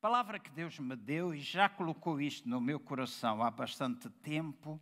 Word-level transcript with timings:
palavra 0.00 0.38
que 0.38 0.50
Deus 0.50 0.78
me 0.78 0.96
deu 0.96 1.34
e 1.34 1.38
já 1.38 1.68
colocou 1.68 2.18
isto 2.22 2.48
no 2.48 2.58
meu 2.58 2.80
coração 2.80 3.42
há 3.42 3.50
bastante 3.50 4.08
tempo 4.08 4.80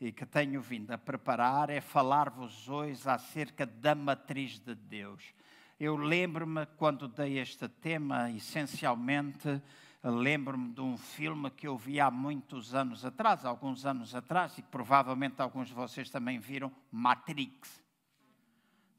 e 0.00 0.12
que 0.12 0.24
tenho 0.24 0.62
vindo 0.62 0.92
a 0.92 0.98
preparar 0.98 1.70
é 1.70 1.80
falar-vos 1.80 2.68
hoje 2.68 3.02
acerca 3.08 3.66
da 3.66 3.96
matriz 3.96 4.60
de 4.60 4.76
Deus. 4.76 5.34
Eu 5.78 5.96
lembro-me 5.96 6.66
quando 6.76 7.08
dei 7.08 7.40
este 7.40 7.68
tema, 7.68 8.30
essencialmente, 8.30 9.60
lembro-me 10.04 10.72
de 10.72 10.80
um 10.80 10.96
filme 10.96 11.50
que 11.50 11.66
eu 11.66 11.76
vi 11.76 11.98
há 11.98 12.08
muitos 12.08 12.72
anos 12.72 13.04
atrás, 13.04 13.44
alguns 13.44 13.84
anos 13.84 14.14
atrás, 14.14 14.56
e 14.56 14.62
que 14.62 14.68
provavelmente 14.68 15.42
alguns 15.42 15.66
de 15.66 15.74
vocês 15.74 16.10
também 16.10 16.38
viram, 16.38 16.70
Matrix. 16.92 17.82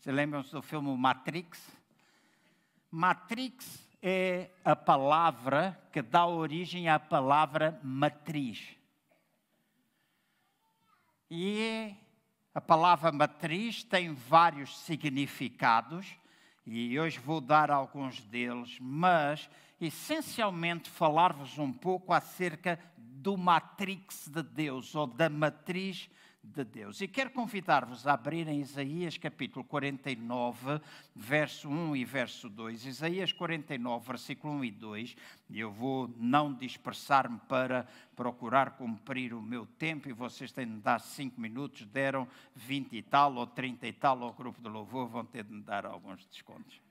Você 0.02 0.12
lembram-se 0.12 0.52
do 0.52 0.62
filme 0.62 0.94
Matrix? 0.98 1.66
Matrix 2.92 3.90
é 4.02 4.49
a 4.65 4.75
palavra 4.75 5.79
que 5.91 6.01
dá 6.01 6.25
origem 6.25 6.89
à 6.89 7.00
palavra 7.00 7.79
matriz. 7.83 8.75
E 11.29 11.96
a 12.54 12.59
palavra 12.59 13.11
matriz 13.11 13.83
tem 13.83 14.14
vários 14.14 14.78
significados, 14.79 16.07
e 16.65 17.00
hoje 17.00 17.19
vou 17.19 17.39
dar 17.39 17.69
alguns 17.71 18.21
deles, 18.21 18.78
mas 18.79 19.50
essencialmente 19.79 20.89
falar-vos 20.89 21.57
um 21.57 21.71
pouco 21.71 22.11
acerca 22.11 22.79
do 22.97 23.37
matrix 23.37 24.28
de 24.28 24.43
Deus, 24.43 24.95
ou 24.95 25.07
da 25.07 25.29
matriz 25.29 25.97
de 25.97 26.09
de 26.43 26.63
Deus. 26.63 27.00
E 27.01 27.07
quero 27.07 27.29
convidar-vos 27.29 28.07
a 28.07 28.13
abrirem 28.13 28.59
Isaías 28.59 29.18
capítulo 29.18 29.63
49, 29.63 30.81
verso 31.15 31.69
1 31.69 31.95
e 31.95 32.03
verso 32.03 32.50
2. 32.50 32.86
Isaías 32.86 33.31
49, 33.31 34.08
versículo 34.08 34.53
1 34.55 34.66
e 34.66 34.72
2. 34.72 35.16
E 35.50 35.59
eu 35.59 35.72
vou 35.72 36.09
não 36.17 36.53
dispersar-me 36.53 37.39
para 37.47 37.88
procurar 38.16 38.72
cumprir 38.72 39.33
o 39.33 39.42
meu 39.42 39.66
tempo, 39.66 40.09
e 40.09 40.14
vocês 40.14 40.52
têm 40.52 40.67
de 40.67 40.80
dar 40.80 41.00
5 41.00 41.39
minutos, 41.39 41.86
deram 41.86 42.28
20 42.55 42.94
e 42.95 43.02
tal, 43.03 43.36
ou 43.36 43.48
30 43.48 43.88
e 43.88 43.94
tal 43.94 44.23
ao 44.23 44.33
grupo 44.33 44.61
de 44.61 44.67
louvor, 44.67 45.08
vão 45.08 45.26
ter 45.26 45.44
de 45.44 45.53
me 45.53 45.61
dar 45.61 45.86
alguns 45.86 46.26
descontos. 46.26 46.81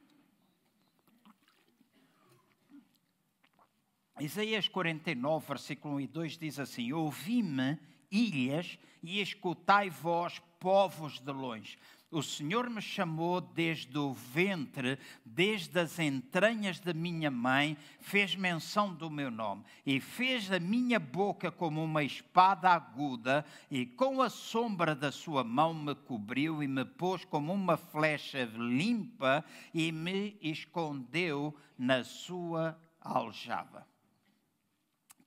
Isaías 4.20 4.68
49, 4.68 5.46
versículo 5.46 5.94
1 5.94 6.00
e 6.00 6.06
2 6.06 6.38
diz 6.38 6.60
assim: 6.60 6.92
Ouvi-me 6.92 7.78
ilhas, 8.10 8.78
e 9.02 9.20
escutai 9.20 9.88
vós, 9.88 10.40
povos 10.58 11.20
de 11.20 11.32
longe. 11.32 11.78
O 12.10 12.24
Senhor 12.24 12.68
me 12.68 12.82
chamou 12.82 13.40
desde 13.40 13.96
o 13.96 14.12
ventre, 14.12 14.98
desde 15.24 15.78
as 15.78 15.96
entranhas 16.00 16.80
da 16.80 16.92
minha 16.92 17.30
mãe, 17.30 17.76
fez 18.00 18.34
menção 18.34 18.92
do 18.92 19.08
meu 19.08 19.30
nome, 19.30 19.64
e 19.86 20.00
fez 20.00 20.50
a 20.50 20.58
minha 20.58 20.98
boca 20.98 21.52
como 21.52 21.84
uma 21.84 22.02
espada 22.02 22.68
aguda, 22.68 23.44
e 23.70 23.86
com 23.86 24.20
a 24.20 24.28
sombra 24.28 24.92
da 24.92 25.12
sua 25.12 25.44
mão 25.44 25.72
me 25.72 25.94
cobriu, 25.94 26.64
e 26.64 26.66
me 26.66 26.84
pôs 26.84 27.24
como 27.24 27.52
uma 27.52 27.76
flecha 27.76 28.44
limpa, 28.56 29.44
e 29.72 29.92
me 29.92 30.36
escondeu 30.42 31.56
na 31.78 32.02
sua 32.02 32.76
aljava. 33.00 33.86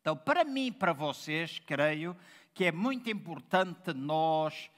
Então, 0.02 0.18
para 0.18 0.44
mim 0.44 0.66
e 0.66 0.72
para 0.72 0.92
vocês, 0.92 1.60
creio 1.60 2.14
que 2.54 2.66
é 2.66 2.72
muito 2.72 3.10
importante 3.10 3.94
nós 3.94 4.70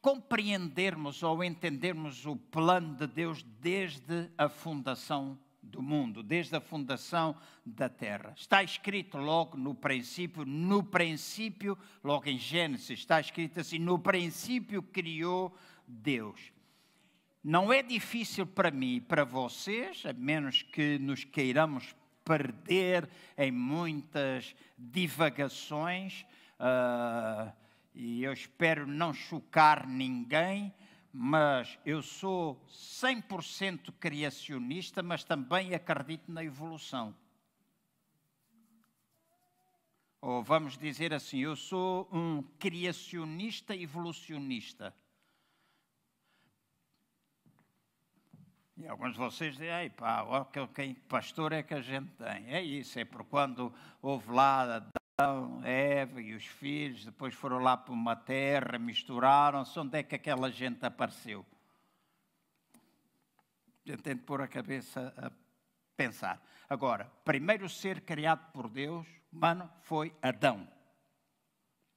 compreendermos 0.00 1.22
ou 1.22 1.42
entendermos 1.42 2.26
o 2.26 2.36
plano 2.36 2.94
de 2.94 3.06
Deus 3.06 3.42
desde 3.60 4.30
a 4.36 4.48
fundação 4.48 5.38
do 5.62 5.82
mundo, 5.82 6.22
desde 6.22 6.56
a 6.56 6.60
fundação 6.60 7.36
da 7.64 7.88
terra. 7.88 8.32
Está 8.36 8.62
escrito 8.62 9.18
logo 9.18 9.56
no 9.56 9.74
princípio, 9.74 10.44
no 10.44 10.82
princípio, 10.82 11.76
logo 12.02 12.28
em 12.28 12.38
Gênesis, 12.38 13.00
está 13.00 13.20
escrito 13.20 13.60
assim: 13.60 13.78
no 13.78 13.98
princípio 13.98 14.82
criou 14.82 15.54
Deus. 15.86 16.52
Não 17.42 17.72
é 17.72 17.82
difícil 17.82 18.46
para 18.46 18.70
mim 18.70 18.96
e 18.96 19.00
para 19.00 19.24
vocês, 19.24 20.04
a 20.04 20.12
menos 20.12 20.62
que 20.62 20.98
nos 20.98 21.24
queiramos 21.24 21.94
perder 22.24 23.08
em 23.38 23.50
muitas 23.50 24.54
divagações, 24.76 26.26
uh, 26.60 27.52
e 27.94 28.22
eu 28.22 28.32
espero 28.32 28.86
não 28.86 29.12
chocar 29.12 29.86
ninguém, 29.86 30.72
mas 31.12 31.78
eu 31.84 32.02
sou 32.02 32.62
100% 32.68 33.92
criacionista, 33.98 35.02
mas 35.02 35.24
também 35.24 35.74
acredito 35.74 36.30
na 36.30 36.44
evolução. 36.44 37.14
Ou 40.20 40.42
vamos 40.42 40.76
dizer 40.76 41.14
assim, 41.14 41.38
eu 41.38 41.56
sou 41.56 42.08
um 42.12 42.42
criacionista 42.58 43.74
evolucionista. 43.74 44.94
E 48.76 48.86
alguns 48.86 49.12
de 49.12 49.18
vocês 49.18 49.54
dizem, 49.54 49.68
Ei, 49.70 49.90
pá, 49.90 50.24
que 50.72 50.94
pastor 51.08 51.52
é 51.52 51.62
que 51.64 51.74
a 51.74 51.80
gente 51.80 52.10
tem? 52.12 52.46
É 52.48 52.62
isso, 52.62 52.98
é 52.98 53.04
por 53.04 53.24
quando 53.24 53.74
houve 54.00 54.30
lá 54.30 54.78
Eva 55.64 56.22
e 56.22 56.32
os 56.32 56.46
filhos, 56.46 57.04
depois 57.04 57.34
foram 57.34 57.58
lá 57.58 57.76
para 57.76 57.92
uma 57.92 58.14
terra, 58.14 58.78
misturaram-se, 58.78 59.76
onde 59.76 59.98
é 59.98 60.02
que 60.04 60.14
aquela 60.14 60.48
gente 60.48 60.86
apareceu? 60.86 61.44
A 63.84 64.16
pôr 64.24 64.42
a 64.42 64.46
cabeça 64.46 65.12
a 65.16 65.32
pensar. 65.96 66.40
Agora, 66.70 67.10
primeiro 67.24 67.68
ser 67.68 68.02
criado 68.02 68.52
por 68.52 68.68
Deus, 68.68 69.08
humano, 69.32 69.68
foi 69.82 70.14
Adão. 70.22 70.68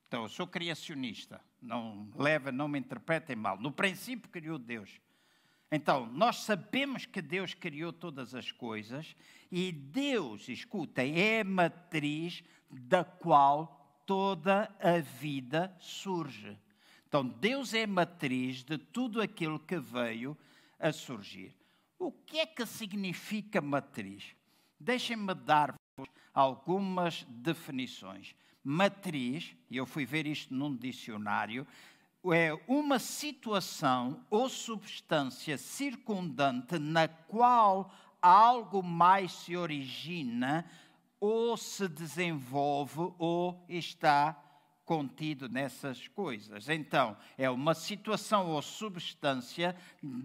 Então, 0.07 0.23
eu 0.23 0.29
sou 0.29 0.47
criacionista, 0.47 1.39
não 1.61 2.09
leva, 2.15 2.51
não 2.51 2.67
me 2.67 2.79
interpretem 2.79 3.35
mal. 3.35 3.55
No 3.59 3.71
princípio 3.71 4.31
criou 4.31 4.57
Deus. 4.57 4.99
Então, 5.71 6.05
nós 6.07 6.37
sabemos 6.37 7.05
que 7.05 7.21
Deus 7.21 7.53
criou 7.53 7.93
todas 7.93 8.35
as 8.35 8.51
coisas 8.51 9.15
e 9.49 9.71
Deus, 9.71 10.49
escutem, 10.49 11.17
é 11.17 11.39
a 11.39 11.45
matriz 11.45 12.43
da 12.69 13.05
qual 13.05 14.03
toda 14.05 14.69
a 14.81 14.99
vida 14.99 15.73
surge. 15.79 16.57
Então, 17.07 17.25
Deus 17.25 17.73
é 17.73 17.83
a 17.83 17.87
matriz 17.87 18.63
de 18.63 18.77
tudo 18.77 19.21
aquilo 19.21 19.59
que 19.59 19.79
veio 19.79 20.37
a 20.77 20.91
surgir. 20.91 21.55
O 21.97 22.11
que 22.11 22.39
é 22.39 22.45
que 22.45 22.65
significa 22.65 23.61
matriz? 23.61 24.35
Deixem-me 24.77 25.33
dar-vos 25.33 26.09
algumas 26.33 27.23
definições. 27.29 28.35
Matriz, 28.63 29.55
eu 29.69 29.85
fui 29.85 30.05
ver 30.05 30.27
isto 30.27 30.53
num 30.53 30.75
dicionário, 30.75 31.65
é 32.25 32.51
uma 32.67 32.99
situação 32.99 34.23
ou 34.29 34.47
substância 34.47 35.57
circundante 35.57 36.77
na 36.77 37.07
qual 37.07 37.91
algo 38.21 38.83
mais 38.83 39.31
se 39.31 39.57
origina 39.57 40.65
ou 41.19 41.57
se 41.57 41.87
desenvolve 41.87 43.13
ou 43.17 43.65
está 43.67 44.39
contido 44.85 45.47
nessas 45.47 46.07
coisas. 46.09 46.67
Então, 46.67 47.15
é 47.37 47.49
uma 47.49 47.73
situação 47.73 48.49
ou 48.49 48.61
substância 48.61 49.75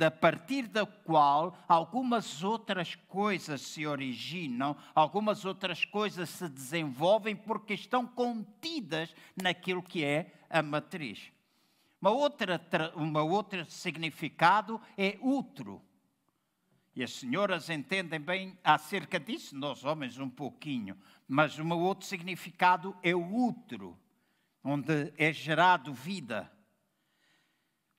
a 0.05 0.11
partir 0.11 0.67
da 0.67 0.85
qual 0.85 1.57
algumas 1.69 2.43
outras 2.43 2.95
coisas 2.95 3.61
se 3.61 3.87
originam, 3.87 4.77
algumas 4.95 5.45
outras 5.45 5.85
coisas 5.85 6.29
se 6.31 6.49
desenvolvem 6.49 7.37
porque 7.37 7.75
estão 7.75 8.07
contidas 8.07 9.15
naquilo 9.41 9.83
que 9.83 10.03
é 10.03 10.33
a 10.51 10.61
matriz. 10.63 11.36
Uma 12.07 12.15
outra, 12.15 12.61
uma 12.95 13.23
outra 13.25 13.65
significado 13.65 14.81
é 14.97 15.19
útero. 15.21 15.83
E 16.95 17.03
as 17.03 17.13
senhoras 17.13 17.69
entendem 17.69 18.21
bem 18.21 18.57
acerca 18.63 19.19
disso, 19.19 19.57
nós 19.57 19.85
homens 19.85 20.17
um 20.17 20.31
pouquinho. 20.31 20.97
Mas 21.27 21.59
um 21.59 21.69
outro 21.73 22.07
significado 22.07 22.97
é 23.03 23.13
o 23.13 23.49
útero, 23.49 23.99
onde 24.63 25.13
é 25.19 25.33
gerado 25.33 25.93
vida. 25.93 26.49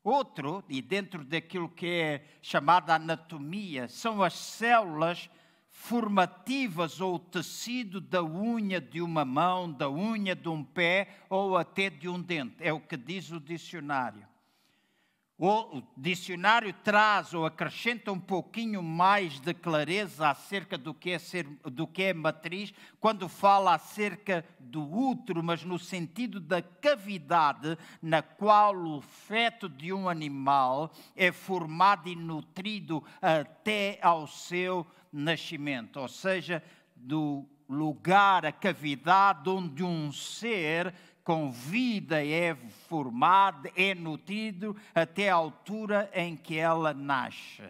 Outro, 0.01 0.63
e 0.69 0.81
dentro 0.81 1.25
daquilo 1.25 1.67
que 1.67 1.87
é 1.87 2.25
chamada 2.41 2.95
anatomia, 2.95 3.89
são 3.89 4.23
as 4.23 4.35
células 4.35 5.29
formativas 5.79 6.99
ou 6.99 7.19
tecido 7.19 8.01
da 8.01 8.23
unha 8.23 8.81
de 8.81 8.99
uma 8.99 9.23
mão, 9.23 9.71
da 9.71 9.87
unha 9.87 10.35
de 10.35 10.49
um 10.49 10.63
pé 10.63 11.07
ou 11.29 11.55
até 11.55 11.87
de 11.87 12.09
um 12.09 12.19
dente. 12.19 12.55
É 12.59 12.73
o 12.73 12.79
que 12.79 12.97
diz 12.97 13.31
o 13.31 13.39
dicionário. 13.39 14.27
O 15.37 15.83
dicionário 15.95 16.73
traz 16.83 17.31
ou 17.31 17.45
acrescenta 17.45 18.11
um 18.11 18.19
pouquinho 18.19 18.81
mais 18.81 19.39
de 19.39 19.53
clareza 19.53 20.29
acerca 20.29 20.79
do 20.79 20.95
que 20.95 21.11
é, 21.11 21.19
ser, 21.19 21.45
do 21.63 21.85
que 21.85 22.03
é 22.05 22.13
matriz, 22.13 22.73
quando 22.99 23.29
fala 23.29 23.75
acerca 23.75 24.43
do 24.59 24.81
útero, 24.81 25.43
mas 25.43 25.63
no 25.63 25.77
sentido 25.77 26.39
da 26.39 26.59
cavidade 26.59 27.77
na 28.01 28.23
qual 28.23 28.75
o 28.75 28.99
feto 28.99 29.69
de 29.69 29.93
um 29.93 30.09
animal 30.09 30.91
é 31.15 31.31
formado 31.31 32.09
e 32.09 32.15
nutrido 32.15 33.03
até 33.21 33.99
ao 34.01 34.25
seu 34.25 34.87
nascimento, 35.17 35.99
ou 35.99 36.07
seja, 36.07 36.63
do 36.95 37.45
lugar, 37.67 38.45
a 38.45 38.51
cavidade 38.51 39.49
onde 39.49 39.83
um 39.83 40.11
ser 40.11 40.93
com 41.23 41.51
vida 41.51 42.25
é 42.25 42.55
formado, 42.87 43.69
é 43.75 43.93
nutrido 43.93 44.75
até 44.95 45.29
a 45.29 45.35
altura 45.35 46.09
em 46.13 46.37
que 46.37 46.57
ela 46.57 46.93
nasce. 46.93 47.63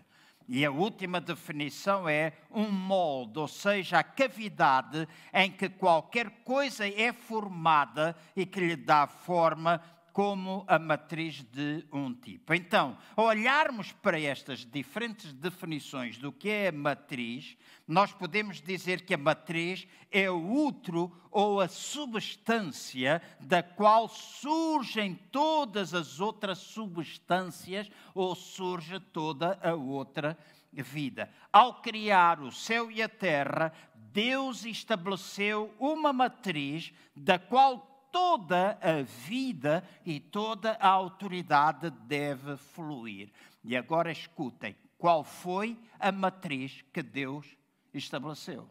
E 0.48 0.64
a 0.64 0.72
última 0.72 1.20
definição 1.20 2.08
é 2.08 2.32
um 2.50 2.72
molde, 2.72 3.38
ou 3.40 3.48
seja, 3.48 4.00
a 4.00 4.04
cavidade 4.04 5.08
em 5.34 5.52
que 5.52 5.68
qualquer 5.68 6.30
coisa 6.46 6.88
é 6.88 7.12
formada 7.12 8.16
e 8.36 8.46
que 8.46 8.60
lhe 8.60 8.76
dá 8.76 9.08
forma 9.08 9.82
como 10.18 10.66
a 10.68 10.80
matriz 10.80 11.44
de 11.44 11.86
um 11.94 12.12
tipo. 12.12 12.52
Então, 12.52 12.98
ao 13.16 13.26
olharmos 13.26 13.92
para 13.92 14.20
estas 14.20 14.66
diferentes 14.66 15.32
definições 15.32 16.18
do 16.18 16.32
que 16.32 16.50
é 16.50 16.70
a 16.70 16.72
matriz, 16.72 17.56
nós 17.88 18.12
podemos 18.12 18.60
dizer 18.60 19.06
que 19.06 19.14
a 19.14 19.18
matriz 19.18 19.88
é 20.12 20.28
o 20.28 20.52
útero 20.52 21.16
ou 21.30 21.62
a 21.62 21.68
substância 21.68 23.22
da 23.40 23.62
qual 23.62 24.10
surgem 24.10 25.14
todas 25.32 25.94
as 25.94 26.20
outras 26.20 26.58
substâncias 26.58 27.88
ou 28.16 28.34
surge 28.34 29.00
toda 29.00 29.60
a 29.62 29.76
outra 29.76 30.36
vida. 30.74 31.30
Ao 31.54 31.80
criar 31.80 32.42
o 32.42 32.52
céu 32.52 32.90
e 32.90 33.04
a 33.04 33.08
terra, 33.08 33.72
Deus 33.94 34.66
estabeleceu 34.66 35.72
uma 35.80 36.12
matriz 36.12 36.92
da 37.16 37.38
qual 37.38 37.97
toda 38.12 38.78
a 38.82 39.02
vida 39.04 39.84
e 40.06 40.20
toda 40.20 40.74
a 40.74 40.88
autoridade 40.88 41.90
deve 41.90 42.58
fluir. 42.58 43.32
E 43.64 43.76
agora 43.76 44.12
escutem, 44.12 44.76
qual 44.98 45.24
foi 45.24 45.80
a 46.00 46.12
matriz 46.12 46.84
que 46.92 47.04
Deus 47.04 47.46
estabeleceu? 47.94 48.70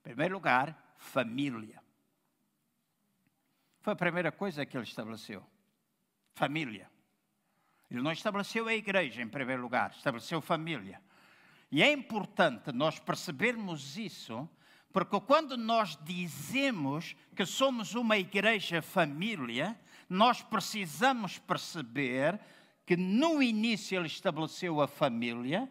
Em 0.00 0.02
primeiro 0.02 0.34
lugar, 0.34 0.94
família. 0.96 1.82
Foi 3.80 3.92
a 3.92 3.96
primeira 3.96 4.32
coisa 4.32 4.66
que 4.66 4.76
ele 4.76 4.84
estabeleceu. 4.84 5.44
Família. 6.34 6.90
Ele 7.90 8.02
não 8.02 8.12
estabeleceu 8.12 8.68
a 8.68 8.74
igreja 8.74 9.22
em 9.22 9.28
primeiro 9.28 9.62
lugar, 9.62 9.90
estabeleceu 9.90 10.40
família. 10.40 11.00
E 11.70 11.82
é 11.82 11.90
importante 11.92 12.72
nós 12.72 12.98
percebermos 12.98 13.96
isso 13.96 14.48
porque 14.92 15.20
quando 15.20 15.56
nós 15.56 15.98
dizemos 16.02 17.14
que 17.36 17.44
somos 17.44 17.94
uma 17.94 18.16
igreja 18.16 18.80
família, 18.80 19.78
nós 20.08 20.42
precisamos 20.42 21.38
perceber 21.38 22.40
que 22.86 22.96
no 22.96 23.42
início 23.42 23.98
ele 23.98 24.06
estabeleceu 24.06 24.80
a 24.80 24.88
família 24.88 25.70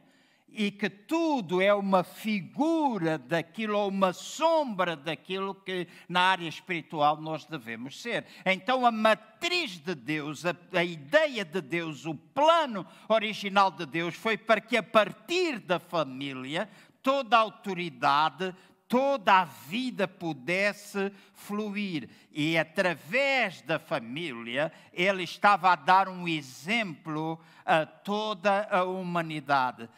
e 0.49 0.71
que 0.71 0.89
tudo 0.89 1.61
é 1.61 1.73
uma 1.73 2.03
figura 2.03 3.17
daquilo, 3.17 3.77
ou 3.77 3.89
uma 3.89 4.13
sombra 4.13 4.95
daquilo 4.95 5.53
que 5.53 5.87
na 6.07 6.21
área 6.21 6.47
espiritual 6.47 7.19
nós 7.19 7.45
devemos 7.45 8.01
ser. 8.01 8.25
Então, 8.45 8.85
a 8.85 8.91
matriz 8.91 9.77
de 9.77 9.93
Deus, 9.93 10.45
a, 10.45 10.55
a, 10.73 10.83
ideia 10.83 11.43
de 11.43 11.61
Deus, 11.61 12.05
o 12.05 12.15
plano 12.15 12.87
original 13.09 13.69
de 13.71 13.85
Deus 13.85 14.15
foi 14.15 14.37
para 14.37 14.61
que 14.61 14.77
a 14.77 14.83
partir 14.83 15.59
da 15.59 15.79
família 15.79 16.69
toda 17.03 17.37
a 17.37 17.41
autoridade, 17.41 18.53
toda 18.87 19.41
a 19.41 19.45
vida 19.45 20.07
pudesse 20.07 21.11
fluir. 21.33 22.09
E 22.31 22.57
através 22.57 23.61
da 23.61 23.77
família, 23.77 24.71
ele 24.93 25.23
estava 25.23 25.71
a 25.71 25.75
dar 25.75 26.07
um 26.07 26.27
exemplo 26.27 27.39
a 27.65 27.85
toda 27.85 28.67
a 28.69 28.83
humanidade. 28.83 29.89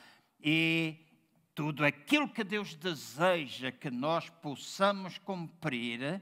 E 0.41 0.97
tudo 1.53 1.85
aquilo 1.85 2.29
que 2.29 2.43
Deus 2.43 2.73
deseja 2.75 3.71
que 3.71 3.91
nós 3.91 4.29
possamos 4.29 5.17
cumprir, 5.17 6.21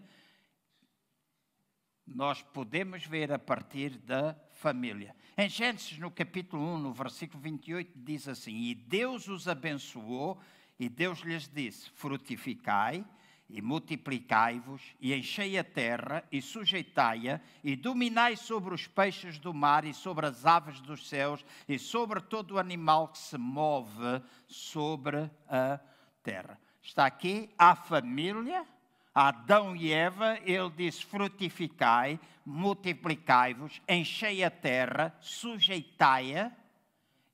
nós 2.06 2.42
podemos 2.42 3.06
ver 3.06 3.31
a 3.31 3.40
partir 3.40 3.92
da 3.98 4.36
família. 4.54 5.16
Em 5.38 5.48
Gênesis, 5.48 6.00
no 6.00 6.10
capítulo 6.10 6.63
1, 6.75 6.78
no 6.80 6.94
versículo 6.94 7.42
28, 7.42 7.92
diz 7.96 8.28
assim: 8.28 8.56
E 8.56 8.74
Deus 8.74 9.28
os 9.28 9.48
abençoou 9.48 10.42
e 10.79 10.89
Deus 10.89 11.19
lhes 11.19 11.47
disse: 11.47 11.89
Frutificai 11.91 13.06
e 13.50 13.62
multiplicai-vos, 13.62 14.81
e 15.00 15.13
enchei 15.13 15.57
a 15.57 15.63
terra, 15.63 16.24
e 16.29 16.41
sujeitai-a, 16.41 17.39
e 17.63 17.75
dominai 17.77 18.35
sobre 18.35 18.74
os 18.74 18.88
peixes 18.88 19.39
do 19.39 19.53
mar, 19.53 19.85
e 19.85 19.94
sobre 19.94 20.25
as 20.25 20.45
aves 20.45 20.81
dos 20.81 21.07
céus, 21.07 21.45
e 21.68 21.79
sobre 21.79 22.19
todo 22.19 22.56
o 22.56 22.59
animal 22.59 23.07
que 23.07 23.18
se 23.18 23.38
move 23.38 24.21
sobre 24.47 25.29
a 25.47 25.79
terra. 26.21 26.59
Está 26.81 27.06
aqui 27.06 27.50
a 27.57 27.74
família, 27.74 28.65
Adão 29.15 29.75
e 29.75 29.94
Eva, 29.94 30.38
ele 30.44 30.69
diz: 30.75 31.01
frutificai, 31.01 32.19
multiplicai-vos, 32.45 33.81
enchei 33.88 34.44
a 34.44 34.51
terra, 34.51 35.15
sujeitai-a 35.21 36.51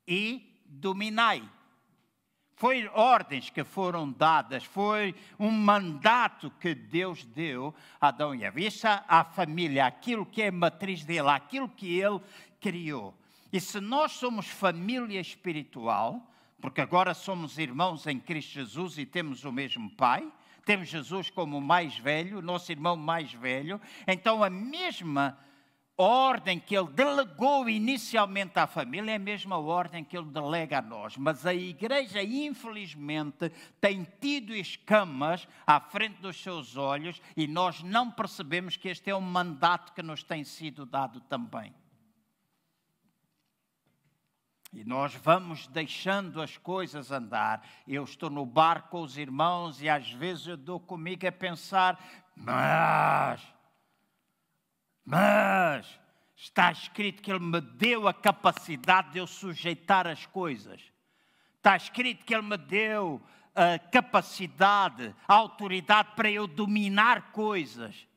e 0.06 0.62
dominai. 0.66 1.42
Foi 2.56 2.88
ordens 2.88 3.50
que 3.50 3.64
foram 3.64 4.10
dadas, 4.10 4.64
foi 4.64 5.14
um 5.38 5.50
mandato 5.50 6.50
que 6.60 6.74
Deus 6.74 7.24
deu 7.24 7.74
a 8.00 8.08
Adão 8.08 8.34
e 8.34 8.44
Eva. 8.44 8.60
Isso 8.60 8.86
a 8.86 9.24
família, 9.24 9.86
aquilo 9.86 10.24
que 10.24 10.42
é 10.42 10.50
matriz 10.50 11.04
dele, 11.04 11.28
aquilo 11.28 11.68
que 11.68 11.98
ele 11.98 12.20
criou. 12.60 13.14
E 13.52 13.60
se 13.60 13.80
nós 13.80 14.12
somos 14.12 14.46
família 14.46 15.20
espiritual, 15.20 16.20
porque 16.60 16.80
agora 16.80 17.12
somos 17.12 17.58
irmãos 17.58 18.06
em 18.06 18.18
Cristo 18.18 18.52
Jesus 18.52 18.98
e 18.98 19.04
temos 19.04 19.44
o 19.44 19.52
mesmo 19.52 19.90
Pai, 19.90 20.26
temos 20.64 20.88
Jesus 20.88 21.30
como 21.30 21.58
o 21.58 21.60
mais 21.60 21.98
velho, 21.98 22.40
nosso 22.40 22.72
irmão 22.72 22.96
mais 22.96 23.32
velho, 23.32 23.80
então 24.06 24.42
a 24.42 24.48
mesma 24.48 25.38
ordem 25.96 26.58
que 26.58 26.76
ele 26.76 26.90
delegou 26.90 27.68
inicialmente 27.68 28.58
à 28.58 28.66
família 28.66 29.12
é 29.12 29.16
a 29.16 29.18
mesma 29.18 29.58
ordem 29.58 30.02
que 30.02 30.16
ele 30.16 30.30
delega 30.30 30.78
a 30.78 30.82
nós. 30.82 31.16
Mas 31.16 31.46
a 31.46 31.54
igreja, 31.54 32.22
infelizmente, 32.22 33.50
tem 33.80 34.06
tido 34.20 34.54
escamas 34.54 35.46
à 35.66 35.80
frente 35.80 36.20
dos 36.20 36.40
seus 36.42 36.76
olhos 36.76 37.20
e 37.36 37.46
nós 37.46 37.82
não 37.82 38.10
percebemos 38.10 38.76
que 38.76 38.88
este 38.88 39.10
é 39.10 39.16
um 39.16 39.20
mandato 39.20 39.92
que 39.92 40.02
nos 40.02 40.22
tem 40.22 40.42
sido 40.42 40.84
dado 40.84 41.20
também. 41.20 41.72
E 44.72 44.82
nós 44.82 45.14
vamos 45.14 45.68
deixando 45.68 46.42
as 46.42 46.58
coisas 46.58 47.12
andar. 47.12 47.64
Eu 47.86 48.02
estou 48.02 48.28
no 48.28 48.44
bar 48.44 48.88
com 48.88 49.02
os 49.02 49.16
irmãos 49.16 49.80
e 49.80 49.88
às 49.88 50.10
vezes 50.10 50.48
eu 50.48 50.56
dou 50.56 50.80
comigo 50.80 51.24
a 51.28 51.30
pensar, 51.30 51.96
mas 52.34 53.53
mas 55.04 56.00
está 56.34 56.72
escrito 56.72 57.22
que 57.22 57.30
Ele 57.30 57.40
me 57.40 57.60
deu 57.60 58.08
a 58.08 58.14
capacidade 58.14 59.12
de 59.12 59.18
eu 59.18 59.26
sujeitar 59.26 60.06
as 60.06 60.26
coisas. 60.26 60.80
Está 61.56 61.76
escrito 61.76 62.24
que 62.24 62.34
Ele 62.34 62.42
me 62.42 62.56
deu 62.56 63.22
a 63.54 63.78
capacidade, 63.78 65.14
a 65.28 65.34
autoridade 65.34 66.12
para 66.16 66.30
eu 66.30 66.46
dominar 66.46 67.32
coisas. 67.32 68.08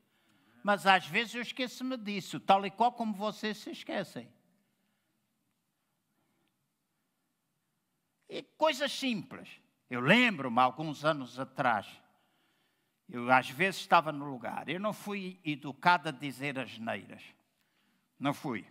Mas 0.62 0.86
às 0.86 1.06
vezes 1.06 1.34
eu 1.34 1.42
esqueço-me 1.42 1.96
disso, 1.96 2.40
tal 2.40 2.66
e 2.66 2.70
qual 2.70 2.92
como 2.92 3.14
vocês 3.14 3.58
se 3.58 3.70
esquecem. 3.70 4.28
E 8.28 8.42
coisas 8.42 8.92
simples. 8.92 9.48
Eu 9.88 10.00
lembro-me, 10.00 10.60
alguns 10.60 11.04
anos 11.04 11.38
atrás, 11.38 11.86
eu 13.08 13.30
às 13.30 13.48
vezes 13.48 13.80
estava 13.80 14.12
no 14.12 14.30
lugar. 14.30 14.68
Eu 14.68 14.78
não 14.78 14.92
fui 14.92 15.40
educado 15.44 16.08
a 16.08 16.12
dizer 16.12 16.58
as 16.58 16.78
neiras. 16.78 17.22
Não 18.18 18.34
fui. 18.34 18.66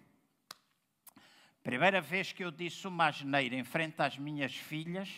Primeira 1.64 2.00
vez 2.00 2.32
que 2.32 2.44
eu 2.44 2.52
disse 2.52 2.88
uma 2.88 3.08
asneira 3.08 3.56
em 3.56 3.64
frente 3.64 4.02
às 4.02 4.18
minhas 4.18 4.56
filhas, 4.56 5.10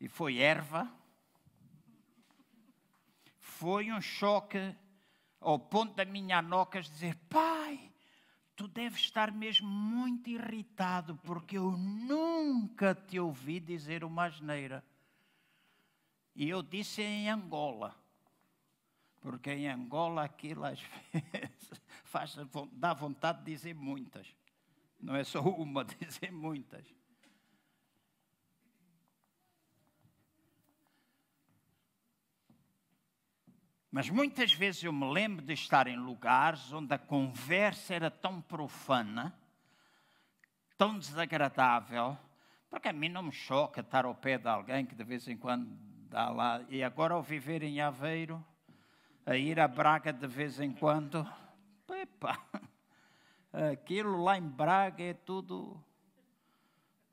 e 0.00 0.08
foi 0.08 0.38
erva, 0.38 0.90
foi 3.38 3.92
um 3.92 4.00
choque 4.00 4.74
ao 5.40 5.58
ponto 5.58 5.94
da 5.94 6.04
minha 6.04 6.38
anocas 6.38 6.90
dizer: 6.90 7.14
Pai, 7.28 7.92
tu 8.56 8.66
deves 8.66 9.00
estar 9.00 9.30
mesmo 9.30 9.68
muito 9.68 10.30
irritado, 10.30 11.16
porque 11.22 11.58
eu 11.58 11.70
nunca 11.76 12.94
te 12.94 13.20
ouvi 13.20 13.60
dizer 13.60 14.04
uma 14.04 14.24
asneira. 14.24 14.84
E 16.34 16.48
eu 16.48 16.62
disse 16.62 17.00
em 17.00 17.28
Angola, 17.28 17.94
porque 19.20 19.52
em 19.52 19.68
Angola 19.68 20.24
aquilo 20.24 20.64
às 20.64 20.80
vezes 21.12 21.80
faz, 22.04 22.36
dá 22.72 22.92
vontade 22.92 23.38
de 23.38 23.52
dizer 23.52 23.74
muitas. 23.74 24.26
Não 25.00 25.14
é 25.14 25.22
só 25.22 25.40
uma, 25.40 25.84
dizer 26.00 26.32
muitas. 26.32 26.84
Mas 33.94 34.10
muitas 34.10 34.52
vezes 34.52 34.82
eu 34.82 34.92
me 34.92 35.08
lembro 35.12 35.44
de 35.44 35.52
estar 35.52 35.86
em 35.86 35.96
lugares 35.96 36.72
onde 36.72 36.92
a 36.92 36.98
conversa 36.98 37.94
era 37.94 38.10
tão 38.10 38.42
profana, 38.42 39.32
tão 40.76 40.98
desagradável, 40.98 42.18
porque 42.68 42.88
a 42.88 42.92
mim 42.92 43.08
não 43.08 43.22
me 43.22 43.30
choca 43.30 43.82
estar 43.82 44.04
ao 44.04 44.16
pé 44.16 44.36
de 44.36 44.48
alguém 44.48 44.84
que 44.84 44.96
de 44.96 45.04
vez 45.04 45.28
em 45.28 45.36
quando 45.36 45.93
lá. 46.22 46.64
E 46.68 46.82
agora 46.82 47.14
ao 47.14 47.22
viver 47.22 47.62
em 47.62 47.80
Aveiro, 47.80 48.44
a 49.26 49.36
ir 49.36 49.58
a 49.58 49.66
Braga 49.66 50.12
de 50.12 50.26
vez 50.26 50.60
em 50.60 50.72
quando, 50.72 51.26
epa, 51.90 52.38
aquilo 53.72 54.22
lá 54.22 54.38
em 54.38 54.48
Braga 54.48 55.02
é 55.02 55.14
tudo 55.14 55.82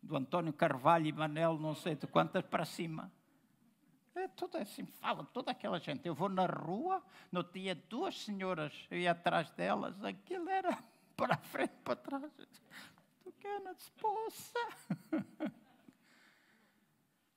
do 0.01 0.15
António 0.15 0.53
Carvalho 0.53 1.07
e 1.07 1.11
Manel, 1.11 1.57
não 1.57 1.75
sei 1.75 1.95
de 1.95 2.07
quantas 2.07 2.43
para 2.43 2.65
cima. 2.65 3.11
É 4.13 4.27
tudo 4.27 4.57
assim, 4.57 4.85
fala 4.85 5.23
toda 5.23 5.51
aquela 5.51 5.79
gente. 5.79 6.05
Eu 6.05 6.13
vou 6.13 6.27
na 6.27 6.45
rua, 6.45 7.01
no 7.31 7.43
dia 7.43 7.73
duas 7.73 8.19
senhoras, 8.23 8.73
eu 8.91 8.97
ia 8.97 9.11
atrás 9.11 9.49
delas, 9.51 10.03
aquilo 10.03 10.49
era 10.49 10.77
para 11.15 11.37
frente, 11.37 11.73
para 11.83 11.95
trás. 11.95 12.31
Tu 13.23 13.31
queres, 13.39 13.89
poça? 13.99 14.59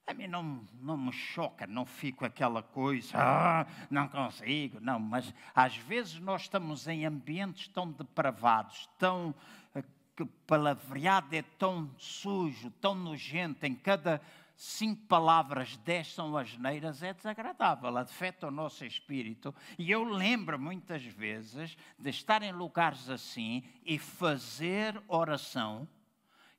A 0.06 0.12
mim 0.12 0.26
não, 0.26 0.68
não 0.82 0.98
me 0.98 1.12
choca, 1.12 1.66
não 1.66 1.86
fico 1.86 2.26
aquela 2.26 2.62
coisa, 2.62 3.16
ah, 3.16 3.66
não 3.90 4.06
consigo, 4.06 4.78
não, 4.78 5.00
mas 5.00 5.32
às 5.54 5.76
vezes 5.76 6.20
nós 6.20 6.42
estamos 6.42 6.86
em 6.86 7.06
ambientes 7.06 7.68
tão 7.68 7.90
depravados, 7.90 8.86
tão 8.98 9.34
eh, 9.74 9.82
que 10.14 10.26
palavreado 10.46 11.34
é 11.34 11.40
tão 11.58 11.90
sujo, 11.96 12.70
tão 12.82 12.94
nojento, 12.94 13.64
em 13.64 13.74
cada 13.74 14.20
cinco 14.56 15.06
palavras, 15.06 15.76
dez 15.78 16.12
são 16.12 16.36
asneiras, 16.36 17.02
é 17.02 17.14
desagradável, 17.14 17.96
afeta 17.96 18.48
o 18.48 18.50
nosso 18.50 18.84
espírito. 18.84 19.54
E 19.78 19.90
eu 19.90 20.04
lembro 20.04 20.58
muitas 20.58 21.02
vezes 21.02 21.76
de 21.98 22.10
estar 22.10 22.42
em 22.42 22.52
lugares 22.52 23.08
assim 23.08 23.64
e 23.84 23.98
fazer 23.98 25.02
oração 25.08 25.88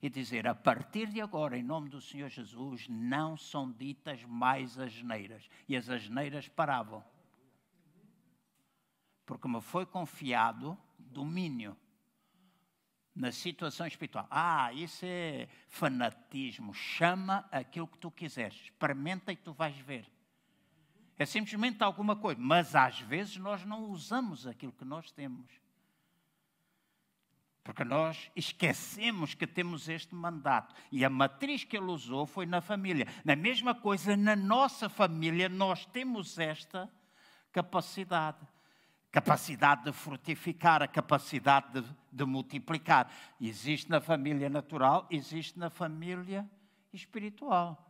e 0.00 0.08
dizer: 0.10 0.46
a 0.46 0.54
partir 0.54 1.08
de 1.08 1.20
agora, 1.20 1.56
em 1.56 1.62
nome 1.62 1.88
do 1.88 2.00
Senhor 2.00 2.28
Jesus, 2.28 2.86
não 2.88 3.36
são 3.36 3.70
ditas 3.72 4.22
mais 4.24 4.78
asneiras. 4.78 5.48
E 5.68 5.76
as 5.76 5.88
asneiras 5.88 6.48
paravam. 6.48 7.04
Porque 9.24 9.48
me 9.48 9.60
foi 9.60 9.84
confiado 9.84 10.78
domínio 10.98 11.76
na 13.14 13.32
situação 13.32 13.86
espiritual. 13.86 14.26
Ah, 14.30 14.72
isso 14.72 15.04
é 15.04 15.48
fanatismo. 15.68 16.74
Chama 16.74 17.48
aquilo 17.50 17.88
que 17.88 17.98
tu 17.98 18.10
quiseres. 18.10 18.60
Experimenta 18.60 19.32
e 19.32 19.36
tu 19.36 19.52
vais 19.52 19.76
ver. 19.78 20.06
É 21.18 21.24
simplesmente 21.24 21.82
alguma 21.82 22.14
coisa. 22.14 22.40
Mas 22.40 22.76
às 22.76 23.00
vezes 23.00 23.38
nós 23.38 23.64
não 23.64 23.86
usamos 23.86 24.46
aquilo 24.46 24.72
que 24.72 24.84
nós 24.84 25.10
temos. 25.10 25.50
Porque 27.66 27.82
nós 27.82 28.30
esquecemos 28.36 29.34
que 29.34 29.44
temos 29.44 29.88
este 29.88 30.14
mandato. 30.14 30.72
E 30.92 31.04
a 31.04 31.10
matriz 31.10 31.64
que 31.64 31.76
ele 31.76 31.86
usou 31.86 32.24
foi 32.24 32.46
na 32.46 32.60
família. 32.60 33.08
Na 33.24 33.34
mesma 33.34 33.74
coisa, 33.74 34.16
na 34.16 34.36
nossa 34.36 34.88
família, 34.88 35.48
nós 35.48 35.84
temos 35.84 36.38
esta 36.38 36.88
capacidade. 37.50 38.38
Capacidade 39.10 39.82
de 39.82 39.92
frutificar, 39.92 40.80
a 40.80 40.86
capacidade 40.86 41.80
de, 41.80 41.96
de 42.12 42.24
multiplicar. 42.24 43.10
Existe 43.40 43.90
na 43.90 44.00
família 44.00 44.48
natural, 44.48 45.04
existe 45.10 45.58
na 45.58 45.68
família 45.68 46.48
espiritual. 46.92 47.85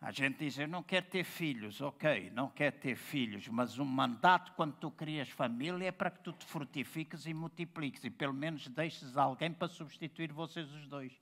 A 0.00 0.12
gente 0.12 0.38
diz, 0.38 0.58
eu 0.58 0.68
não 0.68 0.82
quero 0.82 1.06
ter 1.06 1.24
filhos, 1.24 1.80
ok, 1.80 2.30
não 2.30 2.48
quer 2.50 2.70
ter 2.70 2.96
filhos, 2.96 3.48
mas 3.48 3.78
o 3.78 3.84
mandato 3.84 4.52
quando 4.52 4.74
tu 4.74 4.90
crias 4.90 5.28
família 5.30 5.88
é 5.88 5.92
para 5.92 6.10
que 6.10 6.20
tu 6.20 6.32
te 6.32 6.44
frutifiques 6.44 7.26
e 7.26 7.32
multipliques 7.32 8.04
e 8.04 8.10
pelo 8.10 8.34
menos 8.34 8.68
deixes 8.68 9.16
alguém 9.16 9.52
para 9.52 9.68
substituir 9.68 10.32
vocês 10.32 10.70
os 10.72 10.86
dois. 10.86 11.12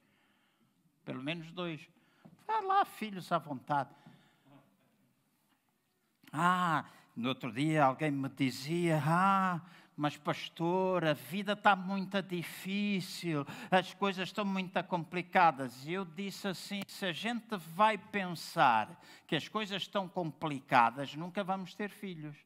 Pelo 1.05 1.23
menos 1.23 1.51
dois. 1.53 1.89
Vá 2.47 2.61
lá, 2.61 2.85
filhos 2.85 3.31
à 3.31 3.39
vontade. 3.39 3.91
Ah, 6.33 6.85
no 7.15 7.29
outro 7.29 7.53
dia 7.53 7.85
alguém 7.85 8.11
me 8.11 8.29
dizia, 8.29 9.01
ah, 9.07 9.61
mas 9.97 10.17
pastor, 10.17 11.05
a 11.05 11.13
vida 11.13 11.53
está 11.53 11.77
muito 11.77 12.21
difícil, 12.21 13.47
as 13.71 13.95
coisas 13.95 14.29
estão 14.29 14.45
muito 14.45 14.83
complicadas. 14.85 15.87
E 15.87 15.93
eu 15.93 16.05
disse 16.05 16.49
assim: 16.49 16.83
se 16.87 17.07
a 17.07 17.13
gente 17.13 17.57
vai 17.57 17.97
pensar 17.97 19.01
que 19.27 19.37
as 19.37 19.49
coisas 19.49 19.83
estão 19.83 20.09
complicadas, 20.09 21.15
nunca 21.15 21.45
vamos 21.45 21.75
ter 21.75 21.91
filhos. 21.91 22.37